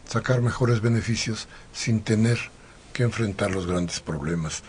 sacar 0.07 0.41
mejores 0.41 0.81
beneficios 0.81 1.49
sin 1.73 2.01
tener 2.01 2.39
que 2.93 3.03
enfrentar 3.03 3.51
los 3.51 3.67
grandes 3.67 4.01
problemas. 4.01 4.63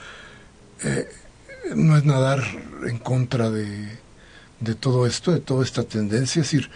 Eh, 0.83 1.07
no 1.75 1.97
es 1.97 2.05
nadar 2.05 2.43
en 2.85 2.97
contra 2.97 3.49
de, 3.49 3.89
de 4.59 4.75
todo 4.75 5.05
esto, 5.05 5.31
de 5.31 5.39
toda 5.39 5.63
esta 5.63 5.83
tendencia, 5.83 6.41
es 6.41 6.51
decir, 6.51 6.69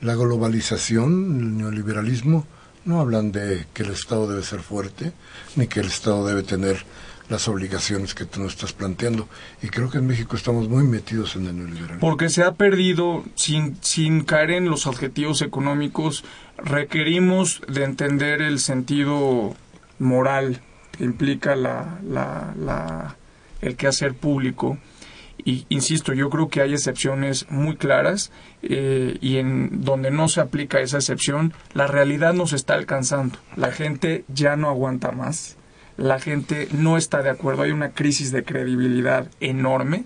la 0.00 0.14
globalización, 0.14 1.38
el 1.38 1.56
neoliberalismo, 1.58 2.46
no 2.84 3.00
hablan 3.00 3.30
de 3.30 3.66
que 3.72 3.84
el 3.84 3.90
Estado 3.90 4.28
debe 4.28 4.42
ser 4.42 4.60
fuerte, 4.60 5.12
ni 5.54 5.68
que 5.68 5.80
el 5.80 5.86
Estado 5.86 6.26
debe 6.26 6.42
tener 6.42 6.84
las 7.32 7.48
obligaciones 7.48 8.14
que 8.14 8.26
tú 8.26 8.40
nos 8.40 8.52
estás 8.52 8.72
planteando. 8.72 9.26
Y 9.62 9.68
creo 9.68 9.90
que 9.90 9.98
en 9.98 10.06
México 10.06 10.36
estamos 10.36 10.68
muy 10.68 10.84
metidos 10.84 11.34
en 11.34 11.46
el 11.46 11.56
neoliberalismo. 11.56 12.00
Porque 12.00 12.28
se 12.28 12.44
ha 12.44 12.52
perdido, 12.52 13.24
sin, 13.34 13.76
sin 13.80 14.22
caer 14.22 14.50
en 14.52 14.66
los 14.66 14.86
objetivos 14.86 15.42
económicos, 15.42 16.24
requerimos 16.58 17.62
de 17.66 17.84
entender 17.84 18.42
el 18.42 18.60
sentido 18.60 19.56
moral 19.98 20.60
que 20.92 21.04
implica 21.04 21.56
la, 21.56 21.98
la, 22.06 22.54
la, 22.56 23.16
el 23.62 23.76
quehacer 23.76 24.14
público. 24.14 24.78
Y 25.44 25.66
insisto, 25.70 26.12
yo 26.12 26.28
creo 26.28 26.48
que 26.48 26.60
hay 26.60 26.74
excepciones 26.74 27.46
muy 27.50 27.76
claras 27.76 28.30
eh, 28.62 29.16
y 29.20 29.38
en 29.38 29.82
donde 29.82 30.10
no 30.10 30.28
se 30.28 30.40
aplica 30.40 30.80
esa 30.80 30.98
excepción, 30.98 31.52
la 31.72 31.86
realidad 31.86 32.34
nos 32.34 32.52
está 32.52 32.74
alcanzando. 32.74 33.38
La 33.56 33.72
gente 33.72 34.24
ya 34.28 34.54
no 34.54 34.68
aguanta 34.68 35.10
más 35.10 35.56
la 35.96 36.18
gente 36.18 36.68
no 36.72 36.96
está 36.96 37.22
de 37.22 37.30
acuerdo, 37.30 37.62
hay 37.62 37.70
una 37.70 37.90
crisis 37.90 38.32
de 38.32 38.44
credibilidad 38.44 39.28
enorme. 39.40 40.04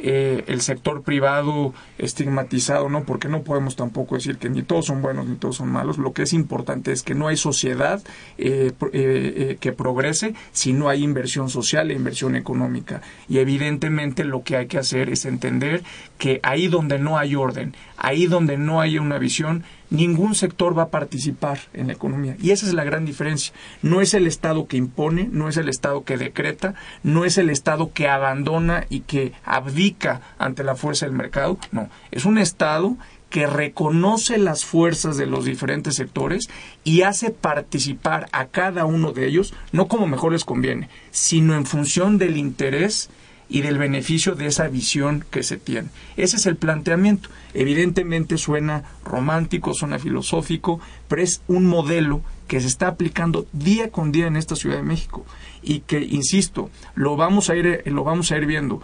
Eh, 0.00 0.44
el 0.46 0.60
sector 0.60 1.02
privado 1.02 1.74
estigmatizado, 1.98 2.88
¿no? 2.88 3.02
Porque 3.02 3.28
no 3.28 3.42
podemos 3.42 3.74
tampoco 3.74 4.14
decir 4.14 4.38
que 4.38 4.48
ni 4.48 4.62
todos 4.62 4.86
son 4.86 5.02
buenos 5.02 5.26
ni 5.26 5.34
todos 5.34 5.56
son 5.56 5.70
malos. 5.70 5.98
Lo 5.98 6.12
que 6.12 6.22
es 6.22 6.32
importante 6.32 6.92
es 6.92 7.02
que 7.02 7.16
no 7.16 7.26
hay 7.26 7.36
sociedad 7.36 8.00
eh, 8.36 8.70
eh, 8.92 9.56
que 9.60 9.72
progrese 9.72 10.34
si 10.52 10.72
no 10.72 10.88
hay 10.88 11.02
inversión 11.02 11.50
social 11.50 11.90
e 11.90 11.94
inversión 11.94 12.36
económica. 12.36 13.02
Y 13.28 13.38
evidentemente 13.38 14.22
lo 14.22 14.44
que 14.44 14.56
hay 14.56 14.66
que 14.68 14.78
hacer 14.78 15.10
es 15.10 15.24
entender 15.24 15.82
que 16.16 16.38
ahí 16.44 16.68
donde 16.68 17.00
no 17.00 17.18
hay 17.18 17.34
orden, 17.34 17.74
ahí 17.96 18.26
donde 18.26 18.56
no 18.56 18.80
hay 18.80 19.00
una 19.00 19.18
visión, 19.18 19.64
ningún 19.90 20.34
sector 20.34 20.76
va 20.76 20.84
a 20.84 20.88
participar 20.88 21.60
en 21.72 21.88
la 21.88 21.94
economía. 21.94 22.36
Y 22.40 22.50
esa 22.50 22.66
es 22.66 22.74
la 22.74 22.84
gran 22.84 23.04
diferencia. 23.04 23.52
No 23.82 24.00
es 24.00 24.14
el 24.14 24.26
Estado 24.26 24.66
que 24.66 24.76
impone, 24.76 25.28
no 25.30 25.48
es 25.48 25.56
el 25.56 25.68
Estado 25.68 26.04
que 26.04 26.16
decreta, 26.16 26.74
no 27.02 27.24
es 27.24 27.38
el 27.38 27.50
Estado 27.50 27.92
que 27.92 28.08
abandona 28.08 28.86
y 28.90 29.00
que 29.00 29.32
abdica 29.44 30.20
ante 30.38 30.64
la 30.64 30.74
fuerza 30.74 31.06
del 31.06 31.14
mercado. 31.14 31.58
No, 31.72 31.88
es 32.10 32.24
un 32.24 32.38
Estado 32.38 32.96
que 33.30 33.46
reconoce 33.46 34.38
las 34.38 34.64
fuerzas 34.64 35.16
de 35.16 35.26
los 35.26 35.44
diferentes 35.44 35.96
sectores 35.96 36.48
y 36.82 37.02
hace 37.02 37.30
participar 37.30 38.28
a 38.32 38.46
cada 38.46 38.86
uno 38.86 39.12
de 39.12 39.26
ellos, 39.26 39.52
no 39.70 39.86
como 39.86 40.06
mejor 40.06 40.32
les 40.32 40.46
conviene, 40.46 40.88
sino 41.10 41.54
en 41.54 41.66
función 41.66 42.16
del 42.16 42.38
interés 42.38 43.10
y 43.48 43.62
del 43.62 43.78
beneficio 43.78 44.34
de 44.34 44.46
esa 44.46 44.68
visión 44.68 45.24
que 45.30 45.42
se 45.42 45.56
tiene. 45.56 45.88
Ese 46.16 46.36
es 46.36 46.46
el 46.46 46.56
planteamiento. 46.56 47.30
Evidentemente 47.54 48.36
suena 48.36 48.84
romántico, 49.04 49.74
suena 49.74 49.98
filosófico, 49.98 50.80
pero 51.08 51.22
es 51.22 51.42
un 51.48 51.66
modelo 51.66 52.22
que 52.46 52.60
se 52.60 52.66
está 52.66 52.88
aplicando 52.88 53.46
día 53.52 53.90
con 53.90 54.12
día 54.12 54.26
en 54.26 54.36
esta 54.36 54.56
Ciudad 54.56 54.76
de 54.76 54.82
México 54.82 55.24
y 55.62 55.80
que, 55.80 56.00
insisto, 56.00 56.70
lo 56.94 57.16
vamos 57.16 57.50
a 57.50 57.56
ir, 57.56 57.82
lo 57.86 58.04
vamos 58.04 58.32
a 58.32 58.36
ir 58.36 58.46
viendo. 58.46 58.82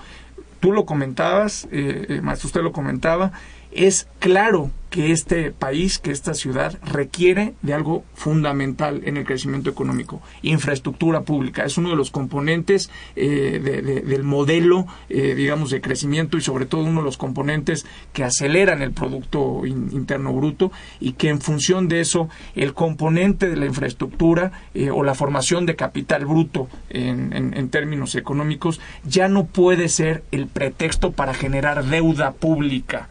Tú 0.61 0.73
lo 0.73 0.87
comentabas, 0.87 1.69
eh, 1.71 2.07
eh 2.09 2.21
maestro, 2.23 2.47
usted 2.47 2.62
lo 2.62 2.73
comentaba, 2.73 3.33
es 3.75 4.09
claro 4.18 4.70
que 4.95 5.11
este 5.11 5.51
país, 5.51 5.99
que 5.99 6.12
esta 6.12 6.35
ciudad 6.35 6.79
requiere 6.85 7.55
de 7.62 7.75
algo 7.75 8.05
fundamental 8.14 9.03
en 9.07 9.16
el 9.16 9.25
crecimiento 9.25 9.68
económico, 9.68 10.22
infraestructura 10.43 11.22
pública. 11.22 11.64
Es 11.64 11.77
uno 11.79 11.91
de 11.91 11.97
los 11.97 12.12
componentes 12.12 12.91
eh, 13.16 14.03
del 14.07 14.22
modelo, 14.22 14.87
eh, 15.09 15.35
digamos, 15.35 15.70
de 15.70 15.81
crecimiento 15.81 16.37
y 16.37 16.43
sobre 16.43 16.66
todo 16.66 16.85
uno 16.85 17.01
de 17.01 17.07
los 17.07 17.16
componentes 17.16 17.87
que 18.12 18.22
aceleran 18.22 18.83
el 18.83 18.93
Producto 18.93 19.66
Interno 19.66 20.33
Bruto 20.33 20.70
y 21.01 21.14
que 21.14 21.29
en 21.29 21.41
función 21.41 21.89
de 21.89 22.01
eso 22.01 22.29
el 22.55 22.72
componente 22.72 23.51
de 23.51 23.57
la 23.57 23.66
infraestructura 23.66 24.53
eh, 24.75 24.91
o 24.91 25.03
la 25.03 25.16
formación 25.16 25.66
de 25.66 25.75
capital 25.75 26.25
bruto 26.25 26.68
en, 26.91 27.68
términos 27.70 28.14
económicos 28.14 28.81
ya 29.05 29.27
no 29.27 29.47
puede 29.47 29.89
ser 29.89 30.22
el 30.31 30.47
pretexto 30.47 31.11
para 31.11 31.35
generar 31.35 31.85
deuda 31.85 32.31
pública. 32.31 33.09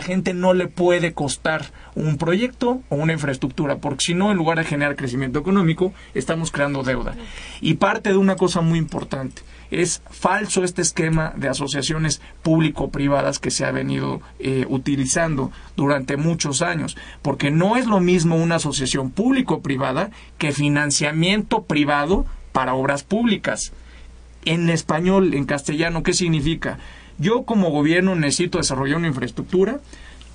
Gente 0.00 0.34
no 0.34 0.54
le 0.54 0.66
puede 0.66 1.12
costar 1.12 1.72
un 1.94 2.16
proyecto 2.16 2.82
o 2.88 2.96
una 2.96 3.12
infraestructura, 3.12 3.76
porque 3.78 4.04
si 4.04 4.14
no, 4.14 4.30
en 4.30 4.36
lugar 4.36 4.58
de 4.58 4.64
generar 4.64 4.96
crecimiento 4.96 5.38
económico, 5.38 5.92
estamos 6.14 6.50
creando 6.50 6.82
deuda. 6.82 7.14
Y 7.60 7.74
parte 7.74 8.10
de 8.10 8.16
una 8.16 8.36
cosa 8.36 8.60
muy 8.60 8.78
importante, 8.78 9.42
es 9.70 10.02
falso 10.10 10.64
este 10.64 10.82
esquema 10.82 11.32
de 11.36 11.48
asociaciones 11.48 12.20
público-privadas 12.42 13.38
que 13.38 13.50
se 13.50 13.64
ha 13.64 13.70
venido 13.70 14.20
eh, 14.38 14.66
utilizando 14.68 15.52
durante 15.76 16.16
muchos 16.16 16.62
años, 16.62 16.96
porque 17.22 17.50
no 17.50 17.76
es 17.76 17.86
lo 17.86 18.00
mismo 18.00 18.36
una 18.36 18.56
asociación 18.56 19.10
público-privada 19.10 20.10
que 20.38 20.52
financiamiento 20.52 21.62
privado 21.62 22.26
para 22.52 22.74
obras 22.74 23.04
públicas. 23.04 23.72
En 24.44 24.70
español, 24.70 25.34
en 25.34 25.44
castellano, 25.44 26.02
¿qué 26.02 26.14
significa? 26.14 26.78
Yo 27.20 27.42
como 27.42 27.70
gobierno 27.70 28.14
necesito 28.14 28.56
desarrollar 28.56 28.96
una 28.96 29.08
infraestructura, 29.08 29.80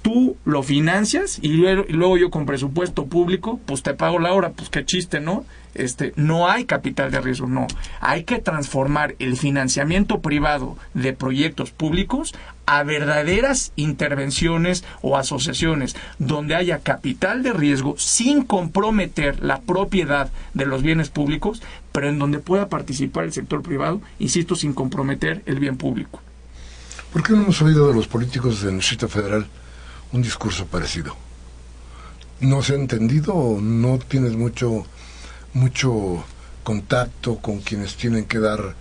tú 0.04 0.38
lo 0.46 0.62
financias 0.62 1.40
y 1.42 1.48
luego, 1.48 2.18
yo 2.18 2.30
con 2.30 2.46
presupuesto 2.46 3.08
público, 3.08 3.60
pues 3.66 3.82
te 3.82 3.96
pago 3.96 4.20
la 4.20 4.34
hora, 4.34 4.52
pues 4.52 4.70
qué 4.70 4.86
chiste, 4.86 5.20
¿no? 5.20 5.46
Este, 5.74 6.14
no 6.16 6.48
hay 6.48 6.66
capital 6.66 7.10
de 7.10 7.22
riesgo, 7.22 7.48
no. 7.48 7.66
Hay 8.02 8.24
que 8.24 8.38
transformar 8.38 9.16
el 9.18 9.36
financiamiento 9.36 10.22
privado 10.22 10.78
de 10.94 11.14
proyectos 11.14 11.72
públicos 11.72 12.36
a 12.68 12.84
verdaderas 12.84 13.74
intervenciones 13.76 14.84
o 15.02 15.18
asociaciones 15.18 15.96
donde 16.20 16.54
haya 16.54 16.82
capital 16.82 17.42
de 17.42 17.54
riesgo 17.54 17.96
sin 17.98 18.44
comprometer 18.44 19.42
la 19.44 19.62
propiedad 19.62 20.30
de 20.54 20.68
los 20.68 20.84
bienes 20.84 21.10
públicos, 21.10 21.64
pero 21.92 22.10
en 22.10 22.20
donde 22.20 22.38
pueda 22.38 22.70
participar 22.70 23.24
el 23.24 23.34
sector 23.34 23.64
privado, 23.64 24.02
insisto, 24.20 24.56
sin 24.56 24.74
comprometer 24.74 25.42
el 25.48 25.60
bien 25.60 25.78
público. 25.78 26.22
¿Por 27.16 27.24
qué 27.24 27.32
no 27.32 27.44
hemos 27.44 27.62
oído 27.62 27.88
de 27.88 27.94
los 27.94 28.08
políticos 28.08 28.62
del 28.62 28.76
Distrito 28.76 29.08
Federal 29.08 29.48
un 30.12 30.22
discurso 30.22 30.66
parecido. 30.66 31.16
¿No 32.42 32.62
se 32.62 32.74
ha 32.74 32.76
entendido 32.76 33.34
o 33.34 33.62
no 33.62 34.00
tienes 34.00 34.36
mucho, 34.36 34.86
mucho 35.54 36.26
contacto 36.66 37.38
con 37.38 37.62
quienes 37.62 37.96
tienen 37.96 38.26
que 38.26 38.40
dar 38.40 38.76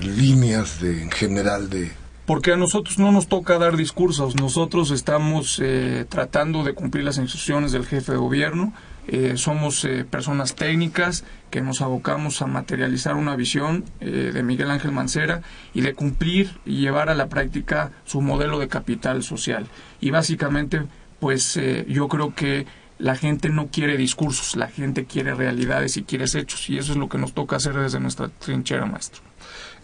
líneas 0.00 0.80
de, 0.80 1.02
en 1.02 1.10
general 1.10 1.68
de... 1.68 1.92
Porque 2.24 2.50
a 2.50 2.56
nosotros 2.56 2.98
no 2.98 3.12
nos 3.12 3.28
toca 3.28 3.58
dar 3.58 3.76
discursos, 3.76 4.36
nosotros 4.36 4.90
estamos 4.90 5.60
eh, 5.62 6.06
tratando 6.08 6.64
de 6.64 6.72
cumplir 6.72 7.04
las 7.04 7.18
instrucciones 7.18 7.72
del 7.72 7.84
jefe 7.84 8.12
de 8.12 8.18
gobierno, 8.18 8.72
eh, 9.06 9.34
somos 9.36 9.84
eh, 9.84 10.04
personas 10.04 10.54
técnicas 10.54 11.24
que 11.50 11.60
nos 11.60 11.82
abocamos 11.82 12.40
a 12.40 12.46
materializar 12.46 13.16
una 13.16 13.36
visión 13.36 13.84
eh, 14.00 14.30
de 14.32 14.42
Miguel 14.42 14.70
Ángel 14.70 14.92
Mancera 14.92 15.42
y 15.74 15.82
de 15.82 15.94
cumplir 15.94 16.58
y 16.64 16.80
llevar 16.80 17.10
a 17.10 17.14
la 17.14 17.28
práctica 17.28 17.92
su 18.04 18.20
modelo 18.20 18.58
de 18.58 18.68
capital 18.68 19.22
social. 19.22 19.66
Y 20.00 20.10
básicamente, 20.10 20.82
pues 21.20 21.58
yo 21.88 22.08
creo 22.08 22.34
que 22.34 22.66
la 22.98 23.16
gente 23.16 23.48
no 23.48 23.68
quiere 23.68 23.96
discursos, 23.96 24.56
la 24.56 24.68
gente 24.68 25.04
quiere 25.04 25.34
realidades 25.34 25.96
y 25.96 26.04
quiere 26.04 26.24
hechos. 26.24 26.68
Y 26.68 26.78
eso 26.78 26.92
es 26.92 26.98
lo 26.98 27.08
que 27.08 27.18
nos 27.18 27.32
toca 27.32 27.56
hacer 27.56 27.74
desde 27.74 28.00
nuestra 28.00 28.28
trinchera, 28.28 28.86
maestro. 28.86 29.22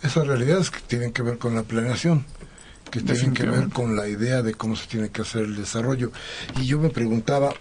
Esas 0.02 0.26
realidades 0.26 0.70
que 0.70 0.80
tienen 0.80 1.12
que 1.12 1.22
ver 1.22 1.38
con 1.38 1.54
la 1.54 1.62
planeación 1.62 2.24
que 2.90 3.00
tienen 3.00 3.34
que 3.34 3.46
ver 3.46 3.68
con 3.68 3.96
la 3.96 4.08
idea 4.08 4.42
de 4.42 4.54
cómo 4.54 4.76
se 4.76 4.88
tiene 4.88 5.10
que 5.10 5.22
hacer 5.22 5.42
el 5.42 5.56
desarrollo. 5.56 6.10
Y 6.56 6.66
yo 6.66 6.78
me 6.78 6.90
preguntaba, 6.90 7.54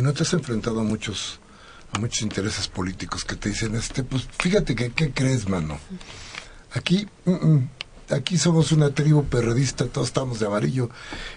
y 0.00 0.02
no 0.02 0.14
te 0.14 0.22
has 0.22 0.32
enfrentado 0.32 0.80
a 0.80 0.82
muchos 0.82 1.40
a 1.92 1.98
muchos 1.98 2.22
intereses 2.22 2.68
políticos 2.68 3.24
que 3.24 3.36
te 3.36 3.50
dicen 3.50 3.74
este 3.74 4.02
pues 4.02 4.26
fíjate 4.38 4.74
que 4.74 4.90
qué 4.90 5.10
crees 5.10 5.48
mano 5.48 5.78
aquí 6.72 7.06
mm, 7.26 7.30
mm, 7.32 7.68
aquí 8.10 8.38
somos 8.38 8.72
una 8.72 8.94
tribu 8.94 9.24
perredista 9.24 9.86
todos 9.86 10.06
estamos 10.06 10.40
de 10.40 10.46
amarillo 10.46 10.88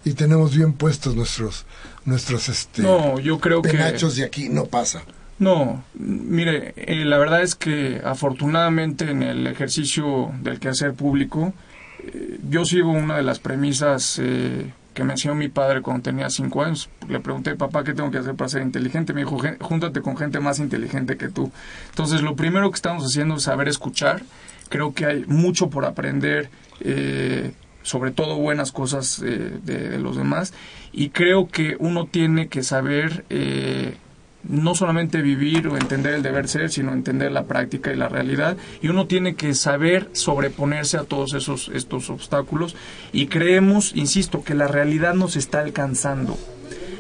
y 0.06 0.14
tenemos 0.14 0.56
bien 0.56 0.74
puestos 0.74 1.16
nuestros 1.16 1.66
nuestros 2.06 2.48
este 2.48 2.84
no 2.84 3.20
yo 3.20 3.40
creo 3.40 3.62
penachos 3.62 4.18
y 4.18 4.24
aquí 4.24 4.50
no 4.50 4.66
pasa. 4.66 5.04
No, 5.40 5.84
mire, 5.96 6.74
eh, 6.78 7.04
la 7.04 7.18
verdad 7.18 7.42
es 7.42 7.56
que 7.56 8.00
afortunadamente 8.06 9.10
en 9.10 9.24
el 9.24 9.48
ejercicio 9.48 10.32
del 10.42 10.60
quehacer 10.60 10.94
público, 10.94 11.54
eh, 12.00 12.40
yo 12.48 12.64
sigo 12.66 12.92
una 12.92 13.18
de 13.18 13.24
las 13.24 13.40
premisas 13.40 14.20
eh, 14.22 14.72
que 14.94 15.04
me 15.04 15.14
mi 15.36 15.48
padre 15.48 15.82
cuando 15.82 16.04
tenía 16.04 16.30
cinco 16.30 16.64
años. 16.64 16.90
Le 17.08 17.20
pregunté, 17.20 17.56
papá, 17.56 17.84
¿qué 17.84 17.94
tengo 17.94 18.12
que 18.12 18.20
hacer 18.20 18.36
para 18.36 18.50
ser 18.50 18.62
inteligente? 18.62 19.14
Me 19.14 19.22
dijo, 19.22 19.38
júntate 19.60 20.02
con 20.02 20.18
gente 20.18 20.40
más 20.40 20.60
inteligente 20.60 21.18
que 21.18 21.30
tú. 21.30 21.52
Entonces, 21.90 22.22
lo 22.22 22.36
primero 22.36 22.70
que 22.70 22.76
estamos 22.76 23.04
haciendo 23.04 23.36
es 23.36 23.44
saber 23.44 23.68
escuchar. 23.68 24.22
Creo 24.70 24.94
que 24.94 25.06
hay 25.06 25.26
mucho 25.28 25.70
por 25.70 25.86
aprender, 25.86 26.50
eh, 26.80 27.52
sobre 27.82 28.12
todo 28.12 28.38
buenas 28.38 28.72
cosas 28.72 29.22
eh, 29.24 29.60
de, 29.64 29.98
los 30.00 30.16
demás. 30.16 30.54
Y 30.92 31.10
creo 31.10 31.48
que 31.48 31.76
uno 31.80 32.06
tiene 32.06 32.48
que 32.48 32.64
saber 32.64 33.26
eh, 33.30 33.98
no 34.44 34.76
solamente 34.76 35.22
vivir 35.22 35.68
o 35.68 35.78
entender 35.78 36.16
el 36.16 36.24
deber 36.24 36.48
ser, 36.48 36.70
sino 36.70 36.94
entender 36.94 37.32
la 37.32 37.46
práctica 37.46 37.92
y 37.92 37.96
la 37.96 38.10
realidad. 38.10 38.58
Y 38.82 38.90
uno 38.90 39.08
tiene 39.08 39.36
que 39.36 39.54
saber 39.54 40.10
sobreponerse 40.14 40.98
a 40.98 41.04
todos 41.04 41.34
esos 41.34 41.70
estos 41.74 42.10
obstáculos. 42.10 42.76
Y 43.12 43.28
creemos, 43.28 43.96
insisto, 43.96 44.44
que 44.44 44.54
la 44.54 44.68
realidad 44.68 45.14
nos 45.14 45.36
está 45.36 45.62
alcanzando. 45.62 46.38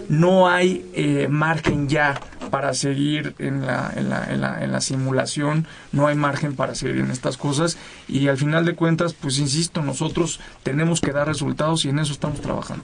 No 0.10 0.50
hay 0.50 0.86
eh, 0.94 1.28
margen 1.30 1.88
ya 1.88 2.20
para 2.50 2.74
seguir 2.74 3.36
en 3.39 3.66
la, 3.66 3.91
en, 3.96 4.10
la, 4.10 4.26
en, 4.32 4.41
la, 4.41 4.64
en 4.64 4.72
la 4.72 4.82
simulación, 4.82 5.66
no 5.91 6.08
hay 6.08 6.16
margen 6.16 6.56
para 6.56 6.76
seguir 6.76 6.98
en 6.98 7.10
estas 7.10 7.36
cosas 7.36 7.78
y 8.08 8.28
al 8.28 8.38
final 8.38 8.64
de 8.64 8.76
cuentas, 8.76 9.14
pues 9.14 9.39
insisto, 9.39 9.82
nosotros 9.82 10.39
tenemos 10.62 11.02
que 11.02 11.14
dar 11.14 11.26
resultados 11.26 11.86
y 11.86 11.89
en 11.89 11.98
eso 11.98 12.14
estamos 12.14 12.41
trabajando. 12.41 12.84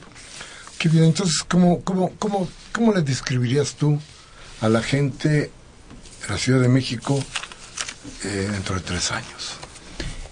Qué 0.79 0.89
bien, 0.89 1.03
entonces, 1.03 1.43
¿cómo, 1.47 1.81
cómo, 1.81 2.13
cómo, 2.17 2.47
cómo 2.71 2.93
le 2.93 3.01
describirías 3.01 3.75
tú 3.75 3.99
a 4.61 4.69
la 4.69 4.81
gente 4.81 5.29
de 5.29 5.51
la 6.27 6.37
Ciudad 6.37 6.61
de 6.61 6.69
México 6.69 7.23
eh, 8.23 8.49
dentro 8.51 8.75
de 8.75 8.81
tres 8.81 9.11
años. 9.11 9.57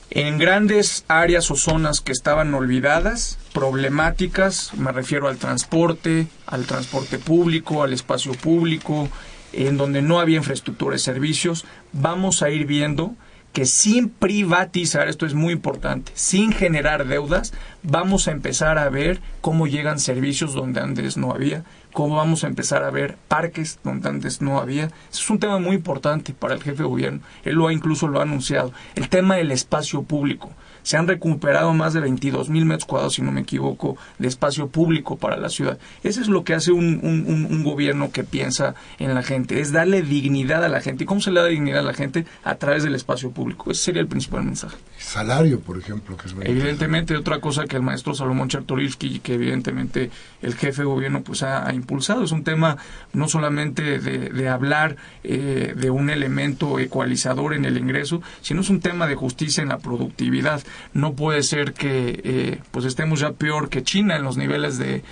En 0.10 0.38
grandes 0.38 1.04
áreas 1.08 1.52
o 1.52 1.56
zonas 1.56 2.02
que 2.02 2.12
estaban 2.12 2.54
olvidadas, 2.54 3.38
problemáticas, 3.54 4.74
me 4.74 4.92
refiero 4.92 5.28
al 5.28 5.38
transporte, 5.38 6.28
al 6.46 6.66
transporte 6.66 7.20
público, 7.20 7.84
al 7.84 7.94
espacio 7.94 8.34
público, 8.34 9.10
en 9.54 9.78
donde 9.78 10.02
no 10.02 10.20
había 10.20 10.38
infraestructura 10.38 10.94
de 10.94 11.00
servicios, 11.00 11.66
vamos 11.94 12.42
a 12.42 12.50
ir 12.50 12.66
viendo 12.66 13.16
que 13.58 13.66
sin 13.66 14.10
privatizar, 14.10 15.08
esto 15.08 15.26
es 15.26 15.34
muy 15.34 15.52
importante, 15.52 16.12
sin 16.14 16.52
generar 16.52 17.08
deudas, 17.08 17.56
vamos 17.82 18.28
a 18.28 18.32
empezar 18.32 18.78
a 18.78 18.88
ver 18.88 19.20
cómo 19.42 19.66
llegan 19.66 19.98
servicios 19.98 20.54
donde 20.54 20.80
antes 20.80 21.18
no 21.18 21.32
había, 21.32 21.64
cómo 21.92 22.18
vamos 22.18 22.44
a 22.44 22.48
empezar 22.48 22.84
a 22.84 22.92
ver 22.92 23.18
parques 23.28 23.80
donde 23.84 24.10
antes 24.10 24.44
no 24.44 24.60
había. 24.60 24.92
es 25.12 25.28
un 25.32 25.40
tema 25.40 25.58
muy 25.58 25.78
importante 25.78 26.36
para 26.36 26.54
el 26.54 26.62
jefe 26.62 26.84
de 26.84 26.90
gobierno. 26.90 27.22
Él 27.46 27.56
lo 27.56 27.68
ha 27.68 27.74
incluso 27.74 28.08
lo 28.08 28.20
ha 28.20 28.22
anunciado. 28.22 28.74
El 28.94 29.10
tema 29.10 29.38
del 29.38 29.50
espacio 29.50 30.04
público 30.04 30.52
se 30.88 30.96
han 30.96 31.06
recuperado 31.06 31.74
más 31.74 31.92
de 31.92 32.00
22 32.00 32.50
mil 32.50 32.64
metros 32.64 32.86
cuadrados, 32.86 33.16
si 33.16 33.22
no 33.22 33.34
me 33.34 33.42
equivoco, 33.42 33.98
de 34.20 34.30
espacio 34.30 34.70
público 34.70 35.18
para 35.18 35.36
la 35.36 35.50
ciudad. 35.50 35.78
Eso 36.02 36.22
es 36.22 36.30
lo 36.30 36.46
que 36.46 36.54
hace 36.54 36.72
un, 36.72 37.02
un, 37.04 37.64
gobierno 37.66 38.10
que 38.14 38.24
piensa 38.24 38.74
en 38.98 39.14
la 39.14 39.22
gente, 39.22 39.60
es 39.60 39.74
darle 39.74 40.02
dignidad 40.02 40.64
a 40.64 40.70
la 40.70 40.80
gente. 40.80 41.04
¿Y 41.04 41.06
cómo 41.06 41.20
se 41.20 41.32
le 41.32 41.42
da 41.42 41.48
dignidad 41.48 41.82
a 41.82 41.84
la 41.84 41.94
gente? 41.94 42.26
A 42.46 42.56
través 42.56 42.84
del 42.84 42.96
espacio 42.96 43.32
público. 43.32 43.70
Ese 43.70 43.84
sería 43.84 44.02
el 44.02 44.08
principal 44.08 44.46
mensaje. 44.46 44.78
Salario, 45.08 45.60
por 45.62 45.78
ejemplo, 45.78 46.18
que 46.18 46.28
es 46.28 46.36
Evidentemente, 46.42 47.16
otra 47.16 47.40
cosa 47.40 47.66
que 47.66 47.78
el 47.78 47.82
maestro 47.82 48.14
Salomón 48.14 48.50
Chertorivsky, 48.50 49.20
que 49.20 49.36
evidentemente 49.36 50.12
el 50.42 50.56
jefe 50.56 50.82
de 50.82 50.88
gobierno 50.88 51.24
pues 51.24 51.44
ha, 51.44 51.74
impulsado, 51.74 52.24
es 52.24 52.32
un 52.32 52.44
tema 52.44 52.78
no 53.14 53.28
solamente 53.28 54.00
de, 54.00 54.50
hablar 54.50 54.98
eh, 55.24 55.74
de 55.76 55.90
un 55.90 56.10
elemento 56.10 56.80
ecualizador 56.80 57.54
en 57.54 57.66
el 57.66 57.78
ingreso, 57.78 58.22
sino 58.42 58.62
es 58.62 58.70
un 58.70 58.80
tema 58.80 59.08
de 59.08 59.16
justicia 59.16 59.62
en 59.62 59.70
la 59.70 59.80
productividad 59.80 60.62
no 60.94 61.14
puede 61.14 61.44
ser 61.44 61.74
que 61.74 62.22
eh, 62.24 62.60
pues 62.72 62.86
estemos 62.86 63.20
ya 63.20 63.32
peor 63.32 63.70
que 63.70 63.84
China 63.84 64.16
en 64.16 64.24
los 64.24 64.38
niveles 64.38 64.78
de, 64.78 65.04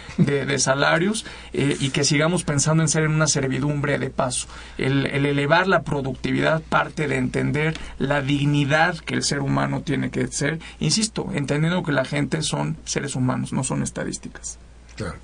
salarios 0.58 1.26
eh, 1.54 1.76
y 1.80 1.90
que 1.90 2.04
sigamos 2.04 2.44
pensando 2.44 2.82
en 2.82 2.90
ser 2.90 3.04
en 3.04 3.12
una 3.12 3.28
servidumbre 3.28 4.00
de 4.00 4.10
paso. 4.10 4.48
El, 4.78 5.06
el, 5.06 5.26
elevar 5.26 5.68
la 5.68 5.84
productividad 5.84 6.62
parte 6.62 7.08
de 7.08 7.18
entender 7.18 7.78
la 8.00 8.22
dignidad 8.22 8.98
que 9.00 9.16
el 9.16 9.24
ser 9.24 9.42
humano 9.42 9.82
tiene 9.86 10.12
que 10.12 10.28
ser, 10.28 10.60
insisto, 10.82 11.30
entendiendo 11.34 11.82
que 11.84 11.94
la 11.94 12.04
gente 12.04 12.42
son 12.42 12.76
seres 12.84 13.16
humanos, 13.16 13.54
no 13.54 13.64
son 13.64 13.84
estadísticas. 13.84 14.58
Claro. 14.98 15.16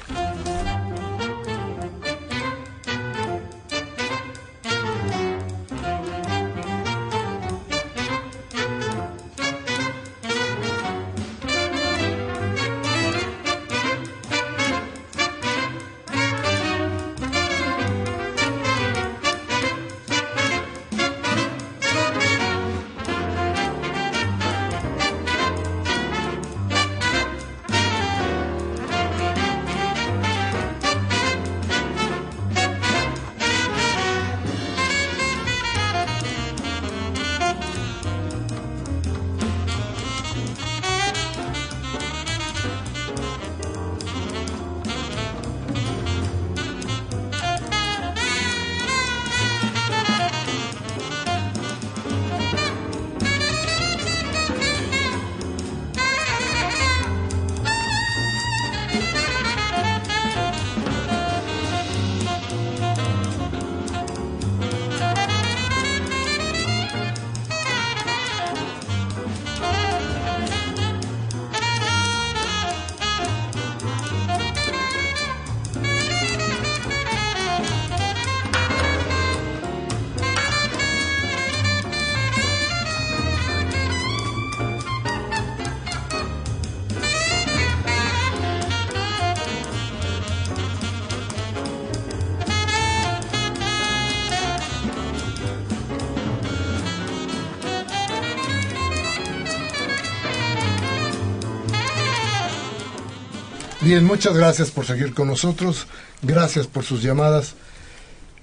Bien, 103.94 104.06
muchas 104.06 104.36
gracias 104.36 104.72
por 104.72 104.88
seguir 104.88 105.14
con 105.14 105.28
nosotros, 105.28 105.86
gracias 106.24 106.66
por 106.66 106.84
sus 106.84 107.04
llamadas. 107.04 107.54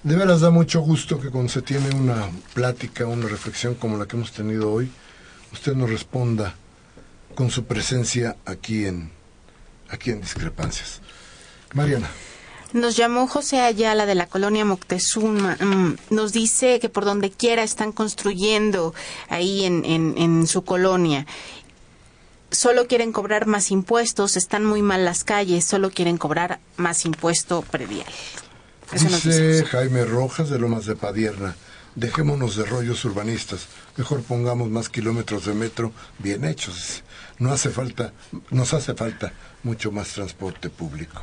De 0.05 0.14
veras 0.14 0.40
da 0.40 0.51
mucho 0.51 0.80
gusto 0.80 1.20
que 1.20 1.28
cuando 1.28 1.51
se 1.51 1.61
tiene 1.61 1.92
una 1.92 2.30
plática, 2.55 3.05
una 3.05 3.26
reflexión 3.26 3.74
como 3.74 3.98
la 3.98 4.07
que 4.07 4.14
hemos 4.14 4.30
tenido 4.30 4.72
hoy, 4.72 4.88
usted 5.53 5.74
nos 5.74 5.90
responda 5.90 6.55
con 7.34 7.51
su 7.51 7.64
presencia 7.64 8.36
aquí 8.44 8.86
en, 8.86 9.11
aquí 9.88 10.12
en 10.12 10.20
Discrepancias. 10.20 11.01
Mariana. 11.74 12.09
Nos 12.72 12.96
llamó 12.96 13.26
José 13.26 13.59
Ayala 13.59 14.07
de 14.07 14.14
la 14.14 14.28
colonia 14.28 14.64
Moctezuma. 14.64 15.57
Mm, 15.59 15.96
nos 16.11 16.32
dice 16.32 16.78
que 16.78 16.88
por 16.88 17.05
donde 17.05 17.32
quiera 17.32 17.64
están 17.64 17.90
construyendo 17.90 18.94
ahí 19.28 19.64
en, 19.64 19.84
en 19.84 20.46
su 20.46 20.62
colonia 20.62 21.26
solo 22.51 22.86
quieren 22.86 23.12
cobrar 23.12 23.46
más 23.46 23.70
impuestos, 23.70 24.36
están 24.36 24.64
muy 24.64 24.82
mal 24.82 25.05
las 25.05 25.24
calles, 25.24 25.64
solo 25.64 25.90
quieren 25.90 26.18
cobrar 26.18 26.61
más 26.76 27.05
impuesto 27.05 27.62
predial. 27.62 28.07
dice 28.92 29.64
Jaime 29.66 30.05
Rojas 30.05 30.51
de 30.51 30.59
Lomas 30.59 30.86
de 30.86 30.96
Padierna, 30.96 31.57
dejémonos 31.94 32.57
de 32.57 32.64
rollos 32.64 33.05
urbanistas, 33.05 33.68
mejor 33.96 34.22
pongamos 34.22 34.68
más 34.68 34.88
kilómetros 34.88 35.46
de 35.46 35.55
metro 35.55 35.92
bien 36.18 36.44
hechos. 36.44 37.03
No 37.38 37.53
hace 37.53 37.70
falta, 37.70 38.12
nos 38.51 38.74
hace 38.74 38.94
falta 38.94 39.32
mucho 39.62 39.92
más 39.92 40.09
transporte 40.09 40.70
público. 40.70 41.22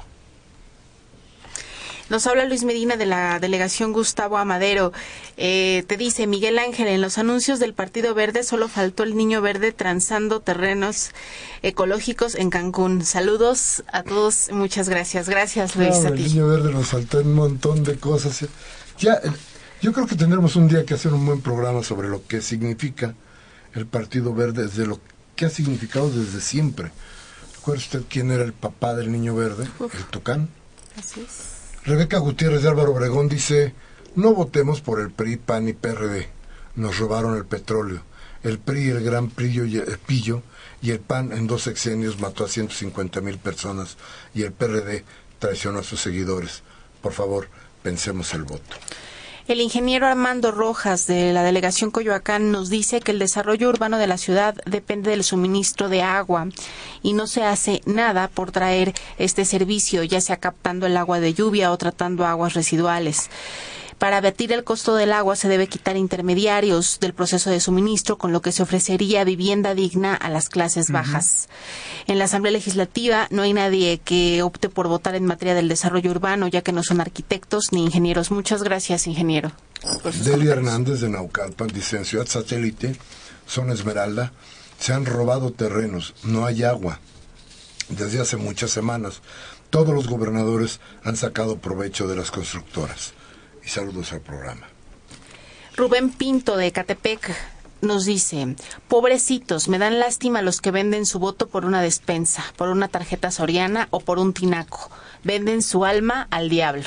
Nos 2.10 2.26
habla 2.26 2.45
Luis 2.45 2.64
Medina 2.64 2.95
de 2.95 3.05
la 3.05 3.39
delegación 3.39 3.91
Gustavo 3.91 4.38
Amadero. 4.38 4.93
Eh, 5.36 5.84
te 5.88 5.97
dice 5.97 6.26
Miguel 6.26 6.58
Ángel, 6.58 6.88
en 6.88 7.01
los 7.01 7.18
anuncios 7.18 7.60
del 7.60 7.74
Partido 7.74 8.14
Verde 8.14 8.43
solo 8.43 8.70
faltó 8.70 9.03
el 9.03 9.18
niño 9.18 9.41
verde 9.41 9.74
transando 9.74 10.39
terrenos 10.39 11.12
ecológicos 11.64 12.36
en 12.36 12.49
Cancún. 12.49 13.03
Saludos 13.03 13.84
a 13.91 14.03
todos, 14.03 14.49
muchas 14.51 14.88
gracias. 14.88 15.28
Gracias 15.28 15.76
Luis. 15.76 15.97
el 16.05 16.16
niño 16.16 16.47
verde 16.47 16.72
nos 16.72 16.88
faltó 16.88 17.20
un 17.20 17.34
montón 17.34 17.84
de 17.84 17.97
cosas. 17.97 18.47
Ya, 18.99 19.20
yo 19.82 19.91
creo 19.91 20.08
que 20.08 20.16
tendremos 20.16 20.55
un 20.55 20.70
día 20.70 20.86
que 20.86 20.93
hacer 20.93 21.14
un 21.14 21.26
buen 21.26 21.41
programa 21.41 21.84
sobre 21.84 22.08
lo 22.08 22.26
que 22.26 22.41
significa 22.41 23.16
el 23.74 23.86
Partido 23.86 24.34
Verde, 24.34 24.64
desde 24.64 24.88
lo 24.88 25.01
que 25.36 25.45
ha 25.45 25.49
significado 25.49 26.10
desde 26.10 26.39
siempre. 26.39 26.91
¿Recuerda 27.55 27.82
usted 27.82 28.01
quién 28.10 28.32
era 28.32 28.45
el 28.45 28.53
papá 28.53 28.95
del 28.95 29.12
niño 29.12 29.36
verde? 29.36 29.68
El 29.80 30.05
Tocán. 30.05 30.47
Así 30.97 31.20
es. 31.20 31.57
Rebeca 31.88 32.17
Gutiérrez 32.17 32.63
de 32.63 32.67
Álvaro 32.67 32.91
Obregón 32.91 33.29
dice, 33.29 33.73
no 34.15 34.33
votemos 34.33 34.81
por 34.81 34.99
el 34.99 35.09
PRI, 35.09 35.38
PAN 35.38 35.69
y 35.69 35.73
PRD. 35.73 36.27
Nos 36.75 36.99
robaron 36.99 37.38
el 37.38 37.45
petróleo. 37.45 38.01
El 38.43 38.59
PRI, 38.59 38.89
el 38.89 39.01
gran 39.05 39.29
Pillo 39.29 39.63
y 39.63 39.81
Pillo, 40.05 40.43
y 40.81 40.91
el 40.91 40.99
PAN 40.99 41.31
en 41.31 41.47
dos 41.47 41.61
sexenios 41.61 42.19
mató 42.19 42.43
a 42.43 42.49
150 42.49 43.21
mil 43.21 43.38
personas 43.38 43.95
y 44.33 44.43
el 44.43 44.51
PRD 44.51 45.05
traicionó 45.39 45.79
a 45.79 45.83
sus 45.83 46.01
seguidores. 46.01 46.61
Por 47.01 47.13
favor, 47.13 47.47
pensemos 47.83 48.33
el 48.33 48.43
voto. 48.43 48.75
El 49.47 49.61
ingeniero 49.61 50.07
Armando 50.07 50.51
Rojas 50.51 51.07
de 51.07 51.31
la 51.31 51.41
delegación 51.41 51.89
Coyoacán 51.89 52.51
nos 52.51 52.69
dice 52.69 52.99
que 52.99 53.13
el 53.13 53.19
desarrollo 53.19 53.69
urbano 53.69 53.97
de 53.97 54.05
la 54.05 54.17
ciudad 54.17 54.55
depende 54.65 55.11
del 55.11 55.23
suministro 55.23 55.87
de 55.87 56.01
agua 56.01 56.49
y 57.01 57.13
no 57.13 57.27
se 57.27 57.43
hace 57.43 57.81
nada 57.85 58.27
por 58.27 58.51
traer 58.51 58.93
este 59.17 59.45
servicio, 59.45 60.03
ya 60.03 60.19
sea 60.19 60.35
captando 60.35 60.85
el 60.85 60.97
agua 60.97 61.21
de 61.21 61.33
lluvia 61.33 61.71
o 61.71 61.77
tratando 61.77 62.25
aguas 62.25 62.55
residuales. 62.55 63.29
Para 63.97 64.17
abatir 64.17 64.51
el 64.51 64.63
costo 64.63 64.95
del 64.95 65.11
agua 65.11 65.35
se 65.35 65.47
debe 65.47 65.67
quitar 65.67 65.97
intermediarios 65.97 66.99
del 66.99 67.15
proceso 67.15 67.49
de 67.49 67.59
suministro, 67.59 68.19
con 68.19 68.31
lo 68.31 68.43
que 68.43 68.51
se 68.51 68.61
ofrecería 68.61 69.23
vivienda 69.23 69.73
digna 69.73 70.13
a 70.13 70.29
las 70.29 70.49
clases 70.49 70.91
bajas. 70.91 71.49
En 72.05 72.19
la 72.19 72.25
Asamblea 72.25 72.51
Legislativa 72.51 73.27
no 73.31 73.41
hay 73.41 73.53
nadie 73.53 73.97
que 73.97 74.43
opte 74.43 74.69
por 74.69 74.87
votar 74.87 75.15
en 75.15 75.25
materia 75.25 75.55
del 75.55 75.67
desarrollo 75.67 76.11
urbano, 76.11 76.47
ya 76.47 76.61
que 76.61 76.73
no 76.73 76.83
son 76.83 77.01
arquitectos 77.01 77.71
ni 77.71 77.85
ingenieros. 77.85 78.29
Muchas 78.29 78.61
gracias, 78.61 79.07
ingeniero. 79.07 79.51
Delia 80.23 80.51
Hernández 80.51 81.01
de 81.01 81.09
Naucalpan 81.09 81.69
dice, 81.69 81.97
en 81.97 82.05
Ciudad 82.05 82.27
Satélite, 82.27 82.95
Zona 83.47 83.73
Esmeralda, 83.73 84.31
se 84.79 84.93
han 84.93 85.07
robado 85.07 85.51
terrenos, 85.51 86.13
no 86.23 86.45
hay 86.45 86.63
agua. 86.63 86.99
Desde 87.89 88.21
hace 88.21 88.37
muchas 88.37 88.69
semanas, 88.69 89.21
todos 89.71 89.95
los 89.95 90.07
gobernadores 90.07 90.81
han 91.03 91.17
sacado 91.17 91.57
provecho 91.57 92.07
de 92.07 92.15
las 92.15 92.29
constructoras 92.29 93.16
y 93.68 93.70
saludos 93.70 94.13
al 94.13 94.22
programa. 94.22 94.65
Rubén 95.76 96.09
Pinto 96.09 96.55
de 96.55 96.72
Catepec 96.72 97.36
nos 97.82 98.05
dice, 98.05 98.55
pobrecitos, 98.88 99.68
me 99.68 99.78
dan 99.78 99.99
lástima 99.99 100.41
los 100.41 100.61
que 100.61 100.72
venden 100.72 101.05
su 101.05 101.20
voto 101.20 101.49
por 101.49 101.65
una 101.65 101.82
despensa, 101.82 102.45
por 102.55 102.70
una 102.70 102.88
tarjeta 102.88 103.30
soriana 103.30 103.89
o 103.91 103.99
por 103.99 104.20
un 104.20 104.34
tinaco. 104.34 104.89
Venden 105.24 105.61
su 105.61 105.84
alma 105.84 106.28
al 106.32 106.47
diablo. 106.47 106.86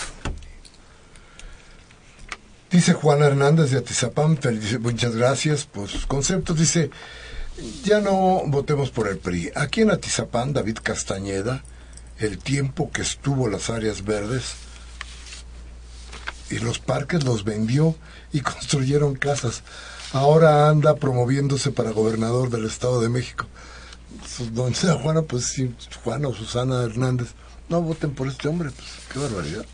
Dice 2.70 2.94
Juan 2.94 3.22
Hernández 3.22 3.70
de 3.72 3.78
Atizapán, 3.78 4.38
muchas 4.80 5.14
gracias 5.14 5.66
por 5.66 5.88
sus 5.88 6.06
conceptos. 6.06 6.58
Dice, 6.58 6.90
ya 7.84 8.00
no 8.00 8.42
votemos 8.46 8.90
por 8.90 9.06
el 9.06 9.18
PRI. 9.18 9.52
Aquí 9.54 9.82
en 9.82 9.90
Atizapán, 9.90 10.54
David 10.54 10.78
Castañeda, 10.82 11.62
el 12.18 12.38
tiempo 12.38 12.90
que 12.90 13.02
estuvo 13.02 13.48
las 13.48 13.68
áreas 13.68 14.04
verdes, 14.04 14.54
y 16.50 16.58
los 16.58 16.78
parques 16.78 17.24
los 17.24 17.44
vendió 17.44 17.94
y 18.32 18.40
construyeron 18.42 19.14
casas. 19.14 19.62
Ahora 20.12 20.68
anda 20.68 20.96
promoviéndose 20.96 21.70
para 21.70 21.90
gobernador 21.90 22.50
del 22.50 22.66
Estado 22.66 23.00
de 23.00 23.08
México. 23.08 23.46
Donde 24.52 24.74
sea 24.74 24.94
Juana, 24.94 25.22
pues 25.22 25.44
sí, 25.44 25.74
Juana 26.02 26.28
o 26.28 26.34
Susana 26.34 26.82
Hernández, 26.82 27.28
no 27.68 27.80
voten 27.80 28.10
por 28.12 28.26
este 28.26 28.48
hombre, 28.48 28.70
pues 28.70 28.88
qué 29.12 29.18
barbaridad. 29.18 29.64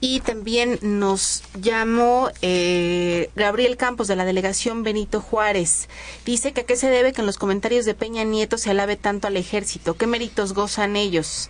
Y 0.00 0.20
también 0.20 0.78
nos 0.82 1.44
llamó 1.58 2.30
eh, 2.42 3.30
Gabriel 3.36 3.76
Campos 3.76 4.08
de 4.08 4.16
la 4.16 4.24
delegación 4.24 4.82
Benito 4.82 5.20
Juárez. 5.20 5.88
Dice 6.26 6.52
que 6.52 6.62
a 6.62 6.66
qué 6.66 6.76
se 6.76 6.90
debe 6.90 7.12
que 7.12 7.22
en 7.22 7.26
los 7.26 7.38
comentarios 7.38 7.86
de 7.86 7.94
Peña 7.94 8.24
Nieto 8.24 8.58
se 8.58 8.70
alabe 8.70 8.96
tanto 8.96 9.28
al 9.28 9.36
ejército. 9.36 9.94
¿Qué 9.96 10.06
méritos 10.06 10.52
gozan 10.52 10.96
ellos? 10.96 11.48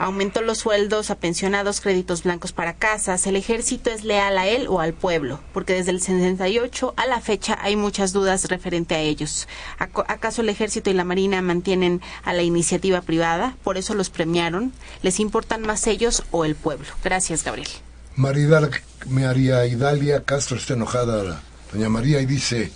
Aumentó 0.00 0.40
los 0.40 0.58
sueldos 0.58 1.10
a 1.10 1.16
pensionados, 1.16 1.82
créditos 1.82 2.22
blancos 2.22 2.52
para 2.52 2.74
casas. 2.74 3.26
¿El 3.26 3.36
ejército 3.36 3.90
es 3.90 4.02
leal 4.02 4.38
a 4.38 4.48
él 4.48 4.66
o 4.66 4.80
al 4.80 4.94
pueblo? 4.94 5.40
Porque 5.52 5.74
desde 5.74 5.90
el 5.90 6.00
68 6.00 6.94
a 6.96 7.06
la 7.06 7.20
fecha 7.20 7.58
hay 7.60 7.76
muchas 7.76 8.14
dudas 8.14 8.48
referente 8.48 8.94
a 8.94 9.00
ellos. 9.00 9.46
¿Acaso 9.78 10.40
el 10.40 10.48
ejército 10.48 10.88
y 10.88 10.94
la 10.94 11.04
marina 11.04 11.42
mantienen 11.42 12.00
a 12.24 12.32
la 12.32 12.42
iniciativa 12.42 13.02
privada? 13.02 13.56
¿Por 13.62 13.76
eso 13.76 13.94
los 13.94 14.08
premiaron? 14.08 14.72
¿Les 15.02 15.20
importan 15.20 15.60
más 15.62 15.86
ellos 15.86 16.24
o 16.30 16.46
el 16.46 16.54
pueblo? 16.54 16.88
Gracias, 17.04 17.44
Gabriel. 17.44 17.68
María 18.16 19.66
Idalia 19.66 20.24
Castro 20.24 20.56
está 20.56 20.74
enojada, 20.74 21.42
doña 21.72 21.88
María, 21.90 22.22
y 22.22 22.26
dice, 22.26 22.72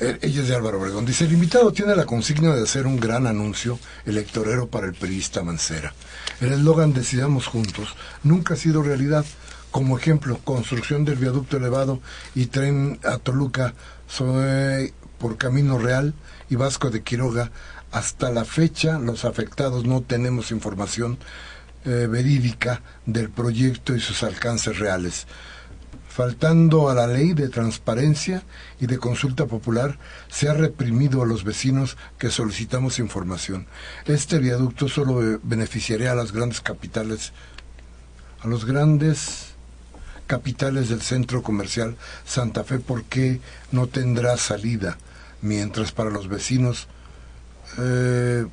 eh, 0.00 0.18
ella 0.22 0.42
es 0.42 0.48
de 0.48 0.54
Álvaro 0.54 0.80
Obregón, 0.80 1.04
dice, 1.04 1.24
el 1.24 1.32
invitado 1.32 1.72
tiene 1.72 1.94
la 1.94 2.06
consigna 2.06 2.54
de 2.54 2.62
hacer 2.62 2.86
un 2.86 3.00
gran 3.00 3.26
anuncio 3.26 3.78
electorero 4.06 4.68
para 4.68 4.86
el 4.86 4.94
periodista 4.94 5.42
Mancera. 5.42 5.92
El 6.40 6.52
eslogan 6.52 6.94
Decidamos 6.94 7.46
Juntos 7.46 7.96
nunca 8.22 8.54
ha 8.54 8.56
sido 8.56 8.82
realidad. 8.82 9.24
Como 9.70 9.98
ejemplo, 9.98 10.38
construcción 10.44 11.04
del 11.04 11.16
viaducto 11.16 11.56
elevado 11.56 12.00
y 12.34 12.46
tren 12.46 12.98
a 13.04 13.18
Toluca 13.18 13.74
por 15.18 15.36
Camino 15.36 15.78
Real 15.78 16.14
y 16.48 16.56
Vasco 16.56 16.90
de 16.90 17.02
Quiroga. 17.02 17.50
Hasta 17.90 18.30
la 18.30 18.44
fecha, 18.44 18.98
los 18.98 19.24
afectados 19.24 19.84
no 19.84 20.02
tenemos 20.02 20.50
información 20.50 21.18
eh, 21.84 22.06
verídica 22.08 22.82
del 23.04 23.30
proyecto 23.30 23.94
y 23.94 24.00
sus 24.00 24.22
alcances 24.22 24.78
reales 24.78 25.26
faltando 26.18 26.90
a 26.90 26.94
la 26.96 27.06
ley 27.06 27.32
de 27.32 27.48
transparencia 27.48 28.42
y 28.80 28.88
de 28.88 28.98
consulta 28.98 29.46
popular, 29.46 30.00
se 30.28 30.48
ha 30.48 30.52
reprimido 30.52 31.22
a 31.22 31.26
los 31.26 31.44
vecinos 31.44 31.96
que 32.18 32.28
solicitamos 32.28 32.98
información. 32.98 33.68
Este 34.04 34.40
viaducto 34.40 34.88
solo 34.88 35.38
beneficiaría 35.44 36.10
a 36.10 36.16
las 36.16 36.32
grandes 36.32 36.60
capitales, 36.60 37.30
a 38.40 38.48
los 38.48 38.64
grandes 38.64 39.50
capitales 40.26 40.88
del 40.88 41.02
centro 41.02 41.44
comercial 41.44 41.96
Santa 42.26 42.64
Fe, 42.64 42.80
porque 42.80 43.40
no 43.70 43.86
tendrá 43.86 44.36
salida, 44.38 44.98
mientras 45.40 45.92
para 45.92 46.10
los 46.10 46.26
vecinos 46.26 46.88
eh, 47.78 48.44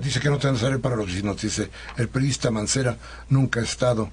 dice 0.00 0.20
que 0.20 0.30
no 0.30 0.38
tendrá 0.38 0.60
salida 0.60 0.78
para 0.78 0.94
los 0.94 1.06
vecinos, 1.06 1.42
dice 1.42 1.70
el 1.96 2.08
periodista 2.08 2.52
Mancera 2.52 2.98
nunca 3.28 3.58
ha 3.58 3.64
estado 3.64 4.10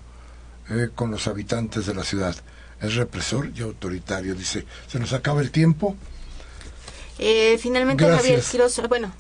eh, 0.72 0.90
con 0.96 1.12
los 1.12 1.28
habitantes 1.28 1.86
de 1.86 1.94
la 1.94 2.04
ciudad 2.04 2.36
es 2.82 2.96
represor 2.96 3.52
y 3.56 3.62
autoritario. 3.62 4.36
Dice, 4.36 4.66
se 4.88 5.00
nos 5.00 5.14
acaba 5.14 5.42
el 5.42 5.52
tiempo. 5.52 5.96
Eh, 7.20 7.58
finalmente, 7.60 8.06
Javier 8.06 8.42
Quiroz, 8.42 8.80
bueno, 8.90 9.12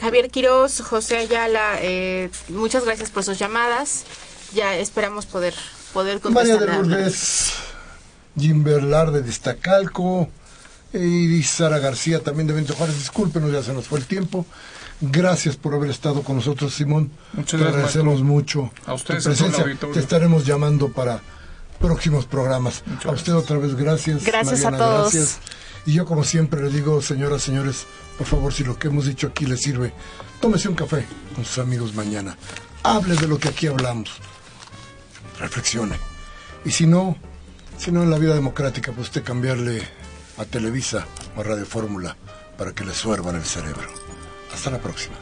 Javier 0.00 0.30
Quiroz, 0.30 0.80
José 0.80 1.18
Ayala, 1.18 1.78
eh, 1.80 2.30
muchas 2.48 2.84
gracias 2.84 3.10
por 3.10 3.22
sus 3.22 3.38
llamadas. 3.38 4.04
Ya 4.54 4.76
esperamos 4.76 5.26
poder, 5.26 5.54
poder 5.92 6.20
contestar. 6.20 6.58
María 6.58 6.72
de 6.72 6.82
Lourdes, 6.82 7.52
Jim 8.38 8.64
Berlar 8.64 9.12
de 9.12 9.22
Distacalco, 9.22 10.28
y 10.92 11.42
Sara 11.42 11.78
García 11.78 12.22
también 12.22 12.46
de 12.46 12.54
Vento 12.54 12.74
Juárez. 12.74 12.96
Discúlpenos, 12.96 13.52
ya 13.52 13.62
se 13.62 13.72
nos 13.72 13.86
fue 13.86 13.98
el 13.98 14.06
tiempo. 14.06 14.46
Gracias 15.00 15.56
por 15.56 15.74
haber 15.74 15.90
estado 15.90 16.22
con 16.22 16.36
nosotros, 16.36 16.72
Simón. 16.72 17.10
Muchas 17.32 17.50
Te 17.50 17.56
gracias, 17.58 17.74
agradecemos 17.74 18.22
maestro. 18.22 18.32
mucho 18.32 18.72
A 18.86 18.94
ustedes, 18.94 19.24
tu 19.24 19.30
presencia. 19.30 19.78
Te 19.92 19.98
estaremos 20.00 20.46
llamando 20.46 20.92
para 20.92 21.20
próximos 21.80 22.26
programas. 22.26 22.82
Muchas 22.86 23.06
a 23.06 23.14
usted 23.14 23.34
otra 23.34 23.58
vez, 23.58 23.74
gracias. 23.74 24.24
Gracias 24.24 24.64
a 24.64 24.70
Mariana, 24.70 24.78
todos. 24.78 25.12
Gracias. 25.12 25.38
Y 25.86 25.92
yo, 25.92 26.06
como 26.06 26.24
siempre, 26.24 26.62
le 26.62 26.70
digo, 26.70 27.02
señoras, 27.02 27.42
señores, 27.42 27.86
por 28.16 28.26
favor, 28.26 28.52
si 28.52 28.64
lo 28.64 28.78
que 28.78 28.88
hemos 28.88 29.06
dicho 29.06 29.26
aquí 29.26 29.44
les 29.44 29.60
sirve, 29.60 29.92
tómese 30.40 30.68
un 30.68 30.74
café 30.74 31.04
con 31.34 31.44
sus 31.44 31.58
amigos 31.58 31.94
mañana. 31.94 32.36
Hable 32.82 33.16
de 33.16 33.28
lo 33.28 33.38
que 33.38 33.48
aquí 33.48 33.66
hablamos. 33.66 34.10
Reflexione. 35.38 35.98
Y 36.64 36.70
si 36.70 36.86
no, 36.86 37.16
si 37.76 37.92
no 37.92 38.02
en 38.02 38.10
la 38.10 38.18
vida 38.18 38.34
democrática, 38.34 38.92
pues 38.92 39.08
usted 39.08 39.24
cambiarle 39.24 39.82
a 40.38 40.44
Televisa 40.44 41.06
o 41.36 41.40
a 41.40 41.44
Radio 41.44 41.66
Fórmula 41.66 42.16
para 42.56 42.72
que 42.72 42.84
le 42.84 42.94
suervan 42.94 43.36
el 43.36 43.44
cerebro. 43.44 43.88
Hasta 44.52 44.70
la 44.70 44.78
próxima. 44.78 45.16